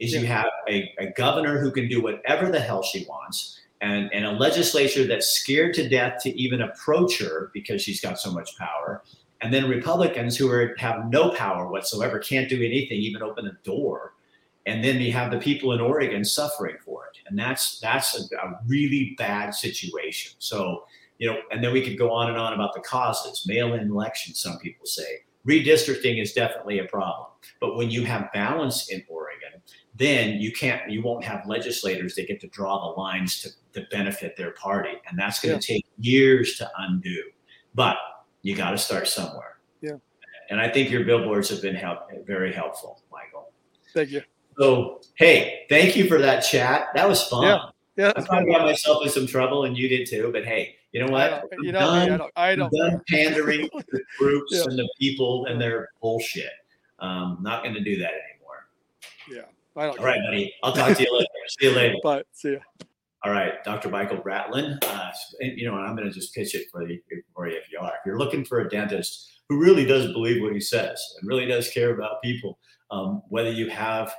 is 0.00 0.12
you 0.12 0.26
have 0.26 0.48
a, 0.68 0.92
a 0.98 1.06
governor 1.12 1.58
who 1.60 1.70
can 1.70 1.88
do 1.88 2.02
whatever 2.02 2.50
the 2.50 2.60
hell 2.60 2.82
she 2.82 3.04
wants 3.08 3.60
and, 3.80 4.12
and 4.12 4.24
a 4.24 4.32
legislature 4.32 5.06
that's 5.06 5.28
scared 5.28 5.74
to 5.74 5.88
death 5.88 6.22
to 6.22 6.30
even 6.40 6.62
approach 6.62 7.18
her 7.18 7.50
because 7.54 7.80
she's 7.82 8.00
got 8.00 8.18
so 8.18 8.30
much 8.30 8.56
power 8.58 9.02
and 9.40 9.52
then 9.52 9.68
Republicans 9.68 10.36
who 10.36 10.50
are 10.50 10.74
have 10.78 11.10
no 11.10 11.30
power 11.30 11.68
whatsoever, 11.68 12.18
can't 12.18 12.48
do 12.48 12.56
anything, 12.56 12.98
even 12.98 13.22
open 13.22 13.46
a 13.46 13.52
door. 13.64 14.14
And 14.66 14.84
then 14.84 15.00
you 15.00 15.12
have 15.12 15.30
the 15.30 15.38
people 15.38 15.72
in 15.72 15.80
Oregon 15.80 16.24
suffering 16.24 16.76
for 16.84 17.06
it, 17.06 17.18
and 17.26 17.38
that's 17.38 17.80
that's 17.80 18.32
a, 18.32 18.36
a 18.36 18.60
really 18.66 19.14
bad 19.16 19.54
situation. 19.54 20.32
So 20.38 20.84
you 21.18 21.30
know, 21.30 21.38
and 21.50 21.62
then 21.64 21.72
we 21.72 21.82
could 21.82 21.98
go 21.98 22.10
on 22.10 22.28
and 22.28 22.38
on 22.38 22.52
about 22.52 22.74
the 22.74 22.80
causes, 22.80 23.44
mail-in 23.46 23.90
elections. 23.90 24.40
Some 24.40 24.58
people 24.58 24.86
say 24.86 25.22
redistricting 25.46 26.20
is 26.20 26.32
definitely 26.32 26.80
a 26.80 26.84
problem, 26.84 27.28
but 27.60 27.76
when 27.76 27.90
you 27.90 28.04
have 28.04 28.30
balance 28.32 28.90
in 28.90 29.02
Oregon, 29.08 29.62
then 29.94 30.38
you 30.38 30.52
can't, 30.52 30.90
you 30.90 31.02
won't 31.02 31.24
have 31.24 31.46
legislators 31.46 32.14
that 32.14 32.28
get 32.28 32.40
to 32.40 32.46
draw 32.48 32.92
the 32.92 33.00
lines 33.00 33.40
to, 33.42 33.48
to 33.74 33.86
benefit 33.90 34.36
their 34.36 34.50
party, 34.52 34.92
and 35.08 35.18
that's 35.18 35.40
going 35.40 35.58
to 35.58 35.64
take 35.66 35.86
years 35.98 36.56
to 36.58 36.70
undo. 36.78 37.22
But 37.74 37.96
you 38.42 38.54
got 38.56 38.70
to 38.72 38.78
start 38.78 39.06
somewhere. 39.08 39.58
Yeah. 39.80 39.96
And 40.50 40.60
I 40.60 40.68
think 40.68 40.90
your 40.90 41.04
billboards 41.04 41.48
have 41.50 41.62
been 41.62 41.74
help, 41.76 42.00
very 42.26 42.52
helpful, 42.52 43.02
Michael. 43.12 43.52
Thank 43.94 44.10
you. 44.10 44.22
So, 44.58 45.00
hey, 45.14 45.66
thank 45.68 45.96
you 45.96 46.06
for 46.08 46.18
that 46.18 46.40
chat. 46.40 46.88
That 46.94 47.08
was 47.08 47.22
fun. 47.24 47.44
Yeah, 47.44 47.58
Yeah, 47.96 48.12
I 48.16 48.22
probably 48.22 48.52
got 48.52 48.62
myself 48.62 49.04
in 49.04 49.10
some 49.10 49.26
trouble, 49.26 49.64
and 49.64 49.76
you 49.78 49.88
did 49.88 50.06
too. 50.08 50.30
But 50.32 50.44
hey, 50.44 50.76
you 50.92 51.04
know 51.04 51.10
what? 51.12 51.44
you 51.62 51.70
know, 51.72 51.92
me, 51.92 51.98
I 52.00 52.06
don't. 52.08 52.32
I 52.36 52.50
I'm 52.50 52.58
don't. 52.58 52.72
done 52.72 53.00
pandering 53.08 53.68
to 53.70 53.84
the 53.92 54.02
groups 54.18 54.52
Yeah. 54.52 54.64
and 54.64 54.78
the 54.78 54.88
people 54.98 55.46
and 55.46 55.60
their 55.60 55.90
bullshit. 56.02 56.50
Um, 56.98 57.38
not 57.40 57.62
going 57.62 57.74
to 57.74 57.80
do 57.80 57.96
that 57.98 58.10
anymore. 58.12 58.66
Yeah, 59.30 59.42
I 59.80 59.86
don't. 59.86 59.98
All 59.98 60.04
right, 60.04 60.20
buddy. 60.26 60.52
I'll 60.62 60.72
talk 60.72 60.96
to 60.96 61.02
you 61.02 61.16
later. 61.16 61.28
See 61.60 61.66
you 61.68 61.72
later. 61.74 61.94
Bye. 62.02 62.24
see 62.32 62.52
ya. 62.54 62.58
All 63.22 63.32
right, 63.32 63.62
Dr. 63.64 63.90
Michael 63.90 64.18
Bratlin. 64.18 64.78
Uh, 64.82 65.10
and, 65.40 65.58
you 65.58 65.66
know, 65.66 65.76
and 65.76 65.86
I'm 65.86 65.94
going 65.94 66.08
to 66.08 66.14
just 66.14 66.34
pitch 66.34 66.54
it 66.54 66.68
for 66.72 66.88
you, 66.88 67.00
for 67.34 67.48
you 67.48 67.56
if 67.56 67.70
you 67.70 67.78
are. 67.78 67.88
If 67.88 68.06
you're 68.06 68.18
looking 68.18 68.44
for 68.44 68.60
a 68.60 68.68
dentist 68.68 69.30
who 69.48 69.60
really 69.60 69.84
does 69.84 70.12
believe 70.12 70.42
what 70.42 70.54
he 70.54 70.60
says 70.60 71.02
and 71.18 71.28
really 71.28 71.44
does 71.44 71.70
care 71.70 71.94
about 71.94 72.22
people, 72.22 72.58
um, 72.90 73.22
whether 73.28 73.50
you 73.50 73.68
have 73.68 74.14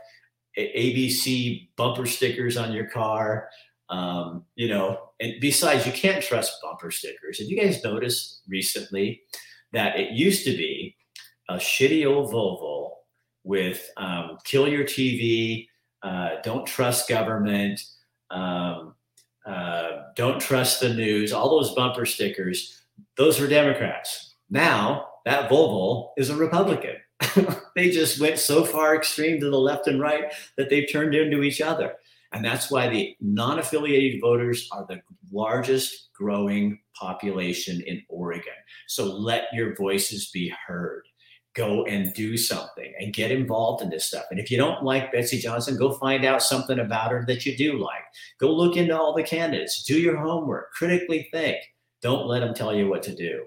ABC 0.57 1.69
bumper 1.77 2.05
stickers 2.05 2.57
on 2.57 2.73
your 2.73 2.87
car, 2.89 3.49
um, 3.89 4.45
you 4.55 4.67
know, 4.67 5.09
and 5.19 5.33
besides, 5.41 5.85
you 5.85 5.91
can't 5.91 6.23
trust 6.23 6.61
bumper 6.61 6.91
stickers. 6.91 7.39
Have 7.39 7.47
you 7.47 7.59
guys 7.59 7.83
noticed 7.83 8.41
recently 8.47 9.21
that 9.73 9.99
it 9.99 10.11
used 10.11 10.45
to 10.45 10.51
be 10.51 10.95
a 11.49 11.55
shitty 11.55 12.05
old 12.05 12.31
Volvo 12.31 12.91
with 13.43 13.89
um, 13.97 14.37
kill 14.45 14.67
your 14.67 14.83
TV, 14.83 15.67
uh, 16.03 16.35
don't 16.43 16.65
trust 16.65 17.09
government, 17.09 17.81
um, 18.32 18.95
uh, 19.45 19.89
don't 20.15 20.39
trust 20.39 20.79
the 20.79 20.93
news, 20.93 21.34
all 21.34 21.49
those 21.49 21.73
bumper 21.75 22.05
stickers, 22.05 22.82
those 23.17 23.39
were 23.39 23.47
Democrats. 23.47 24.36
Now 24.49 25.07
that 25.25 25.49
Volvo 25.49 26.09
is 26.17 26.29
a 26.29 26.36
Republican. 26.36 26.95
they 27.75 27.91
just 27.91 28.19
went 28.19 28.39
so 28.39 28.63
far 28.63 28.95
extreme 28.95 29.39
to 29.39 29.49
the 29.49 29.59
left 29.59 29.88
and 29.88 29.99
right 29.99 30.34
that 30.57 30.69
they've 30.69 30.89
turned 30.91 31.13
into 31.13 31.43
each 31.43 31.61
other. 31.61 31.93
And 32.34 32.43
that's 32.43 32.71
why 32.71 32.88
the 32.88 33.15
non 33.19 33.59
affiliated 33.59 34.21
voters 34.21 34.67
are 34.71 34.86
the 34.88 35.01
largest 35.32 36.09
growing 36.13 36.79
population 36.95 37.82
in 37.82 38.01
Oregon. 38.07 38.53
So 38.88 39.05
let 39.05 39.47
your 39.53 39.75
voices 39.75 40.29
be 40.32 40.53
heard. 40.65 41.03
Go 41.53 41.83
and 41.85 42.13
do 42.13 42.37
something 42.37 42.93
and 42.99 43.13
get 43.13 43.31
involved 43.31 43.83
in 43.83 43.89
this 43.89 44.05
stuff. 44.05 44.25
And 44.31 44.39
if 44.39 44.49
you 44.49 44.57
don't 44.57 44.83
like 44.83 45.11
Betsy 45.11 45.37
Johnson, 45.37 45.77
go 45.77 45.91
find 45.91 46.23
out 46.23 46.41
something 46.41 46.79
about 46.79 47.11
her 47.11 47.25
that 47.27 47.45
you 47.45 47.57
do 47.57 47.77
like. 47.77 48.03
Go 48.39 48.51
look 48.53 48.77
into 48.77 48.97
all 48.97 49.13
the 49.13 49.23
candidates, 49.23 49.83
do 49.83 49.99
your 49.99 50.17
homework, 50.17 50.71
critically 50.71 51.27
think. 51.31 51.57
Don't 52.01 52.27
let 52.27 52.39
them 52.39 52.53
tell 52.53 52.73
you 52.73 52.87
what 52.87 53.03
to 53.03 53.15
do. 53.15 53.45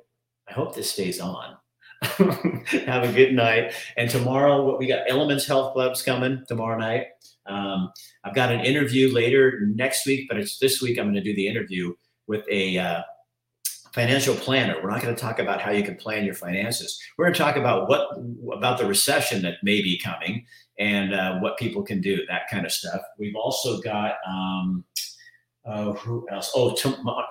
I 0.48 0.52
hope 0.52 0.74
this 0.74 0.90
stays 0.90 1.18
on. 1.20 1.56
Have 2.02 3.04
a 3.04 3.12
good 3.12 3.32
night. 3.32 3.72
And 3.96 4.10
tomorrow, 4.10 4.64
what 4.64 4.78
we 4.78 4.86
got 4.86 5.08
Elements 5.08 5.46
Health 5.46 5.72
Club's 5.72 6.02
coming 6.02 6.44
tomorrow 6.46 6.78
night. 6.78 7.06
Um, 7.46 7.90
I've 8.24 8.34
got 8.34 8.52
an 8.52 8.60
interview 8.60 9.12
later 9.12 9.60
next 9.74 10.06
week, 10.06 10.26
but 10.28 10.38
it's 10.38 10.58
this 10.58 10.82
week 10.82 10.98
I'm 10.98 11.06
going 11.06 11.14
to 11.14 11.22
do 11.22 11.34
the 11.34 11.48
interview 11.48 11.94
with 12.26 12.44
a 12.50 12.78
uh, 12.78 13.02
financial 13.94 14.34
planner. 14.34 14.74
We're 14.82 14.90
not 14.90 15.02
going 15.02 15.14
to 15.14 15.20
talk 15.20 15.38
about 15.38 15.60
how 15.60 15.70
you 15.70 15.84
can 15.84 15.94
plan 15.94 16.24
your 16.24 16.34
finances. 16.34 17.00
We're 17.16 17.26
going 17.26 17.34
to 17.34 17.38
talk 17.38 17.56
about 17.56 17.88
what 17.88 18.08
about 18.52 18.78
the 18.78 18.86
recession 18.86 19.40
that 19.42 19.58
may 19.62 19.80
be 19.82 19.98
coming 19.98 20.44
and 20.80 21.14
uh, 21.14 21.38
what 21.38 21.56
people 21.58 21.84
can 21.84 22.00
do, 22.00 22.18
that 22.28 22.50
kind 22.50 22.66
of 22.66 22.72
stuff. 22.72 23.00
We've 23.18 23.36
also 23.36 23.80
got 23.82 24.16
um, 24.26 24.84
uh, 25.64 25.92
who 25.92 26.26
else? 26.28 26.50
Oh, 26.56 26.74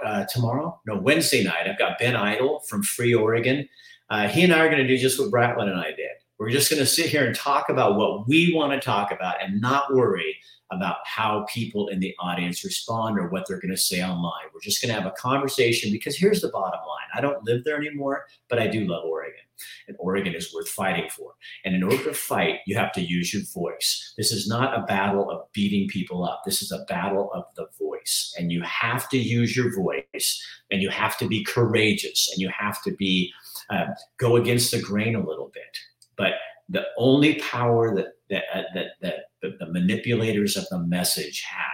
uh, 0.05 0.25
tomorrow? 0.25 0.79
No, 0.87 0.95
Wednesday 0.95 1.43
night. 1.43 1.67
I've 1.67 1.77
got 1.77 1.99
Ben 1.99 2.15
Idle 2.15 2.61
from 2.61 2.81
Free 2.81 3.13
Oregon. 3.13 3.67
Uh, 4.09 4.29
he 4.29 4.43
and 4.43 4.53
I 4.53 4.59
are 4.59 4.69
going 4.69 4.81
to 4.81 4.87
do 4.87 4.97
just 4.97 5.19
what 5.19 5.31
Bratlin 5.31 5.69
and 5.69 5.79
I 5.79 5.91
did. 5.91 6.02
We're 6.43 6.49
just 6.49 6.69
going 6.69 6.81
to 6.81 6.85
sit 6.85 7.05
here 7.05 7.25
and 7.25 7.33
talk 7.33 7.69
about 7.69 7.95
what 7.95 8.27
we 8.27 8.53
want 8.53 8.73
to 8.73 8.79
talk 8.85 9.13
about 9.13 9.41
and 9.41 9.61
not 9.61 9.93
worry 9.93 10.35
about 10.73 10.97
how 11.05 11.45
people 11.47 11.87
in 11.87 12.01
the 12.01 12.13
audience 12.19 12.65
respond 12.65 13.17
or 13.17 13.29
what 13.29 13.47
they're 13.47 13.61
going 13.61 13.73
to 13.73 13.77
say 13.77 14.03
online. 14.03 14.43
We're 14.53 14.59
just 14.59 14.81
going 14.81 14.93
to 14.93 15.01
have 15.01 15.09
a 15.09 15.15
conversation 15.15 15.89
because 15.89 16.17
here's 16.17 16.41
the 16.41 16.49
bottom 16.49 16.81
line 16.81 17.07
I 17.15 17.21
don't 17.21 17.41
live 17.45 17.63
there 17.63 17.77
anymore, 17.77 18.25
but 18.49 18.59
I 18.59 18.67
do 18.67 18.85
love 18.85 19.05
Oregon. 19.05 19.39
And 19.87 19.95
Oregon 20.01 20.35
is 20.35 20.53
worth 20.53 20.67
fighting 20.67 21.09
for. 21.09 21.31
And 21.63 21.75
in 21.75 21.81
order 21.81 22.03
to 22.03 22.13
fight, 22.13 22.59
you 22.67 22.75
have 22.75 22.91
to 22.93 23.01
use 23.01 23.33
your 23.33 23.43
voice. 23.53 24.13
This 24.17 24.33
is 24.33 24.45
not 24.45 24.77
a 24.77 24.83
battle 24.83 25.31
of 25.31 25.49
beating 25.53 25.87
people 25.87 26.25
up. 26.25 26.41
This 26.43 26.61
is 26.61 26.73
a 26.73 26.83
battle 26.89 27.31
of 27.31 27.45
the 27.55 27.67
voice. 27.79 28.35
And 28.37 28.51
you 28.51 28.61
have 28.63 29.07
to 29.09 29.17
use 29.17 29.55
your 29.55 29.73
voice 29.73 30.45
and 30.71 30.81
you 30.81 30.89
have 30.89 31.17
to 31.19 31.27
be 31.29 31.45
courageous 31.45 32.29
and 32.33 32.41
you 32.41 32.49
have 32.49 32.83
to 32.83 32.91
be 32.91 33.31
uh, 33.69 33.85
go 34.17 34.35
against 34.35 34.71
the 34.71 34.81
grain 34.81 35.15
a 35.15 35.25
little 35.25 35.49
bit. 35.53 35.77
But 36.17 36.33
the 36.69 36.85
only 36.97 37.35
power 37.39 37.95
that 37.95 38.13
that, 38.29 38.43
uh, 38.53 38.63
that, 38.73 38.87
that 39.01 39.15
the, 39.41 39.55
the 39.59 39.71
manipulators 39.71 40.57
of 40.57 40.67
the 40.69 40.79
message 40.79 41.41
have 41.41 41.69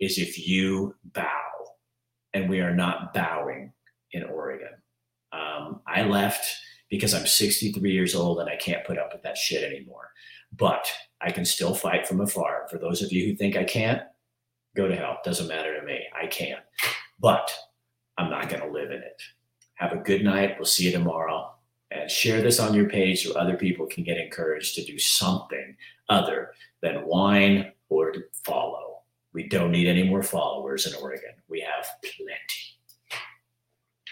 is 0.00 0.18
if 0.18 0.46
you 0.46 0.94
bow. 1.14 1.30
And 2.34 2.50
we 2.50 2.60
are 2.60 2.74
not 2.74 3.14
bowing 3.14 3.72
in 4.12 4.24
Oregon. 4.24 4.68
Um, 5.32 5.80
I 5.86 6.02
left 6.02 6.46
because 6.90 7.14
I'm 7.14 7.26
63 7.26 7.90
years 7.90 8.14
old 8.14 8.40
and 8.40 8.48
I 8.48 8.56
can't 8.56 8.84
put 8.84 8.98
up 8.98 9.12
with 9.12 9.22
that 9.22 9.38
shit 9.38 9.64
anymore. 9.64 10.10
But 10.52 10.90
I 11.20 11.30
can 11.30 11.44
still 11.44 11.74
fight 11.74 12.06
from 12.06 12.20
afar. 12.20 12.66
For 12.70 12.78
those 12.78 13.02
of 13.02 13.10
you 13.10 13.26
who 13.26 13.34
think 13.34 13.56
I 13.56 13.64
can't, 13.64 14.02
go 14.76 14.86
to 14.86 14.94
hell. 14.94 15.18
Doesn't 15.24 15.48
matter 15.48 15.78
to 15.78 15.86
me. 15.86 16.00
I 16.14 16.26
can. 16.26 16.58
But 17.18 17.50
I'm 18.18 18.30
not 18.30 18.50
going 18.50 18.62
to 18.62 18.70
live 18.70 18.90
in 18.90 18.98
it. 18.98 19.20
Have 19.74 19.92
a 19.92 19.96
good 19.96 20.22
night. 20.22 20.56
We'll 20.58 20.66
see 20.66 20.84
you 20.84 20.92
tomorrow. 20.92 21.55
And 21.90 22.10
share 22.10 22.42
this 22.42 22.58
on 22.58 22.74
your 22.74 22.88
page 22.88 23.24
so 23.24 23.34
other 23.34 23.56
people 23.56 23.86
can 23.86 24.02
get 24.02 24.18
encouraged 24.18 24.74
to 24.74 24.84
do 24.84 24.98
something 24.98 25.76
other 26.08 26.52
than 26.82 27.06
whine 27.06 27.72
or 27.88 28.10
to 28.10 28.22
follow. 28.44 29.02
We 29.32 29.48
don't 29.48 29.70
need 29.70 29.86
any 29.86 30.02
more 30.02 30.22
followers 30.22 30.86
in 30.86 30.94
Oregon. 31.00 31.30
We 31.48 31.60
have 31.60 31.86
plenty. 32.02 32.75